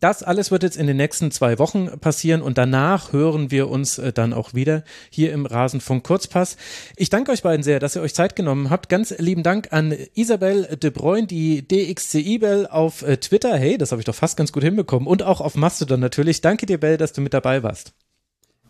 Das 0.00 0.22
alles 0.22 0.50
wird 0.50 0.62
jetzt 0.62 0.76
in 0.76 0.86
den 0.86 0.98
nächsten 0.98 1.30
zwei 1.30 1.58
Wochen 1.58 1.98
passieren 1.98 2.42
und 2.42 2.58
danach 2.58 3.12
hören 3.12 3.50
wir 3.50 3.68
uns 3.70 3.98
äh, 3.98 4.12
dann 4.12 4.34
auch 4.34 4.52
wieder 4.52 4.84
hier 5.10 5.32
im 5.32 5.46
Rasenfunk 5.46 6.04
Kurzpass. 6.04 6.56
Ich 6.96 7.08
danke 7.08 7.32
euch 7.32 7.42
beiden 7.42 7.62
sehr, 7.62 7.80
dass 7.80 7.96
ihr 7.96 8.02
euch 8.02 8.14
Zeit 8.14 8.36
genommen 8.36 8.68
habt. 8.68 8.90
Ganz 8.90 9.16
lieben 9.18 9.42
Dank 9.42 9.72
an 9.72 9.96
Isabel 10.14 10.76
de 10.76 10.90
Bruyne, 10.90 11.26
die 11.26 11.66
DXCI-Bell 11.66 12.66
auf 12.66 13.02
äh, 13.02 13.16
Twitter. 13.16 13.56
Hey, 13.56 13.78
das 13.78 13.90
habe 13.90 14.00
ich 14.00 14.06
doch 14.06 14.14
fast 14.14 14.36
ganz 14.36 14.52
gut 14.52 14.62
hinbekommen. 14.62 15.08
Und 15.08 15.22
auch 15.22 15.40
auf 15.40 15.54
Mastodon 15.56 16.00
natürlich. 16.00 16.42
Danke 16.42 16.66
dir, 16.66 16.78
Bell, 16.78 16.98
dass 16.98 17.14
du 17.14 17.22
mit 17.22 17.32
dabei 17.32 17.62
warst. 17.62 17.94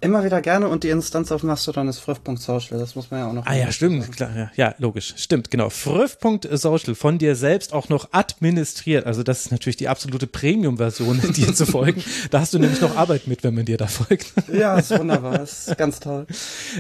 Immer 0.01 0.25
wieder 0.25 0.41
gerne 0.41 0.69
und 0.69 0.85
die 0.85 0.91
Instanz 0.91 1.33
auf 1.33 1.43
Mastodon 1.43 1.89
ist 1.89 1.99
früff.social, 1.99 2.79
das 2.79 2.95
muss 2.95 3.11
man 3.11 3.19
ja 3.19 3.29
auch 3.29 3.33
noch. 3.33 3.47
Ah 3.47 3.55
ja, 3.55 3.73
stimmt, 3.73 4.13
klar, 4.15 4.31
ja, 4.37 4.51
ja, 4.55 4.75
logisch, 4.79 5.15
stimmt, 5.17 5.51
genau. 5.51 5.71
Früff.social 5.71 6.95
von 6.95 7.19
dir 7.19 7.35
selbst 7.35 7.73
auch 7.73 7.89
noch 7.89 8.13
administriert, 8.13 9.07
also 9.07 9.25
das 9.25 9.41
ist 9.41 9.51
natürlich 9.51 9.77
die 9.77 9.89
absolute 9.89 10.29
Premium-Version, 10.29 11.21
dir 11.37 11.53
zu 11.53 11.67
folgen. 11.67 12.05
Da 12.31 12.39
hast 12.39 12.55
du 12.55 12.61
nämlich 12.61 12.81
noch 12.81 12.97
Arbeit 12.97 13.27
mit, 13.27 13.43
wenn 13.43 13.57
man 13.57 13.65
dir 13.65 13.77
da 13.77 13.89
folgt. 13.89 14.33
Ja, 14.53 14.79
ist 14.79 14.97
wunderbar, 14.97 15.43
ist 15.43 15.77
ganz 15.77 15.99
toll. 15.99 16.29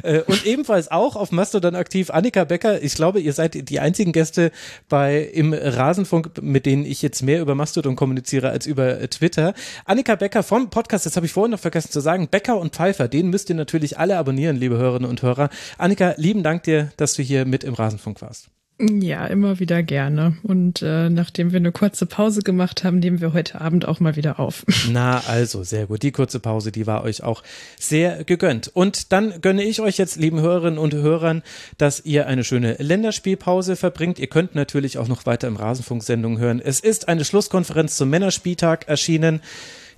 Äh, 0.04 0.20
und 0.22 0.46
ebenfalls 0.46 0.88
auch 0.88 1.16
auf 1.16 1.32
Mastodon 1.32 1.74
aktiv 1.74 2.10
Annika 2.10 2.44
Becker. 2.44 2.80
Ich 2.84 2.94
glaube, 2.94 3.18
ihr 3.18 3.32
seid 3.32 3.68
die 3.68 3.80
einzigen 3.80 4.12
Gäste 4.12 4.52
bei 4.88 5.22
im 5.22 5.52
Rasenfunk, 5.52 6.40
mit 6.40 6.66
denen 6.66 6.84
ich 6.84 7.02
jetzt 7.02 7.22
mehr 7.22 7.40
über 7.40 7.56
Mastodon 7.56 7.96
kommuniziere 7.96 8.50
als 8.50 8.64
über 8.64 9.10
Twitter. 9.10 9.54
Annika 9.86 10.14
Becker 10.14 10.44
vom 10.44 10.70
Podcast, 10.70 11.04
das 11.04 11.16
habe 11.16 11.26
ich 11.26 11.32
vorhin 11.32 11.50
noch 11.50 11.58
vergessen 11.58 11.90
zu 11.90 11.98
sagen, 11.98 12.28
Becker 12.28 12.58
und 12.58 12.76
Pfeiffer 12.76 13.07
den 13.08 13.28
müsst 13.28 13.50
ihr 13.50 13.56
natürlich 13.56 13.98
alle 13.98 14.16
abonnieren, 14.16 14.56
liebe 14.56 14.76
Hörerinnen 14.76 15.08
und 15.08 15.22
Hörer. 15.22 15.50
Annika, 15.78 16.14
lieben 16.16 16.42
Dank 16.42 16.62
dir, 16.62 16.92
dass 16.96 17.14
du 17.14 17.22
hier 17.22 17.44
mit 17.44 17.64
im 17.64 17.74
Rasenfunk 17.74 18.22
warst. 18.22 18.50
Ja, 18.80 19.26
immer 19.26 19.58
wieder 19.58 19.82
gerne. 19.82 20.36
Und 20.44 20.82
äh, 20.82 21.10
nachdem 21.10 21.50
wir 21.50 21.56
eine 21.56 21.72
kurze 21.72 22.06
Pause 22.06 22.42
gemacht 22.42 22.84
haben, 22.84 23.00
nehmen 23.00 23.20
wir 23.20 23.32
heute 23.32 23.60
Abend 23.60 23.88
auch 23.88 23.98
mal 23.98 24.14
wieder 24.14 24.38
auf. 24.38 24.64
Na, 24.90 25.20
also 25.26 25.64
sehr 25.64 25.86
gut. 25.86 26.04
Die 26.04 26.12
kurze 26.12 26.38
Pause, 26.38 26.70
die 26.70 26.86
war 26.86 27.02
euch 27.02 27.24
auch 27.24 27.42
sehr 27.76 28.22
gegönnt. 28.22 28.68
Und 28.68 29.12
dann 29.12 29.40
gönne 29.40 29.64
ich 29.64 29.80
euch 29.80 29.98
jetzt, 29.98 30.14
lieben 30.14 30.40
Hörerinnen 30.40 30.78
und 30.78 30.94
Hörern, 30.94 31.42
dass 31.76 32.04
ihr 32.04 32.28
eine 32.28 32.44
schöne 32.44 32.74
Länderspielpause 32.74 33.74
verbringt. 33.74 34.20
Ihr 34.20 34.28
könnt 34.28 34.54
natürlich 34.54 34.96
auch 34.98 35.08
noch 35.08 35.26
weiter 35.26 35.48
im 35.48 35.56
Rasenfunk-Sendung 35.56 36.38
hören. 36.38 36.62
Es 36.64 36.78
ist 36.78 37.08
eine 37.08 37.24
Schlusskonferenz 37.24 37.96
zum 37.96 38.10
Männerspieltag 38.10 38.86
erschienen. 38.86 39.40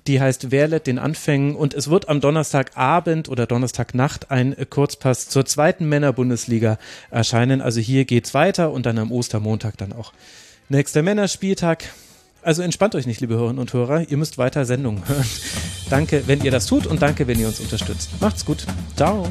Die 0.07 0.21
heißt 0.21 0.51
Wer 0.51 0.69
lädt 0.69 0.87
den 0.87 0.99
Anfängen 0.99 1.55
und 1.55 1.75
es 1.75 1.91
wird 1.91 2.09
am 2.09 2.21
Donnerstagabend 2.21 3.29
oder 3.29 3.47
Donnerstagnacht 3.47 4.31
ein 4.31 4.57
Kurzpass 4.69 5.29
zur 5.29 5.45
zweiten 5.45 5.89
Männerbundesliga 5.89 6.79
erscheinen. 7.11 7.61
Also 7.61 7.81
hier 7.81 8.05
geht's 8.05 8.35
weiter 8.35 8.73
und 8.73 8.87
dann 8.87 8.99
am 8.99 9.13
Ostermontag 9.13 9.77
dann 9.77 9.93
auch 9.93 10.13
nächster 10.69 11.03
Männerspieltag. 11.03 11.85
Also 12.43 12.63
entspannt 12.63 12.95
euch 12.95 13.07
nicht, 13.07 13.21
liebe 13.21 13.35
Hörerinnen 13.35 13.59
und 13.59 13.73
Hörer. 13.73 14.09
Ihr 14.09 14.17
müsst 14.17 14.39
weiter 14.39 14.65
Sendungen 14.65 15.07
hören. 15.09 15.27
danke, 15.91 16.23
wenn 16.27 16.43
ihr 16.43 16.51
das 16.51 16.67
tut 16.67 16.87
und 16.87 17.03
danke, 17.03 17.27
wenn 17.27 17.39
ihr 17.39 17.49
uns 17.49 17.61
unterstützt. 17.61 18.11
Macht's 18.21 18.45
gut. 18.45 18.65
Ciao. 18.97 19.29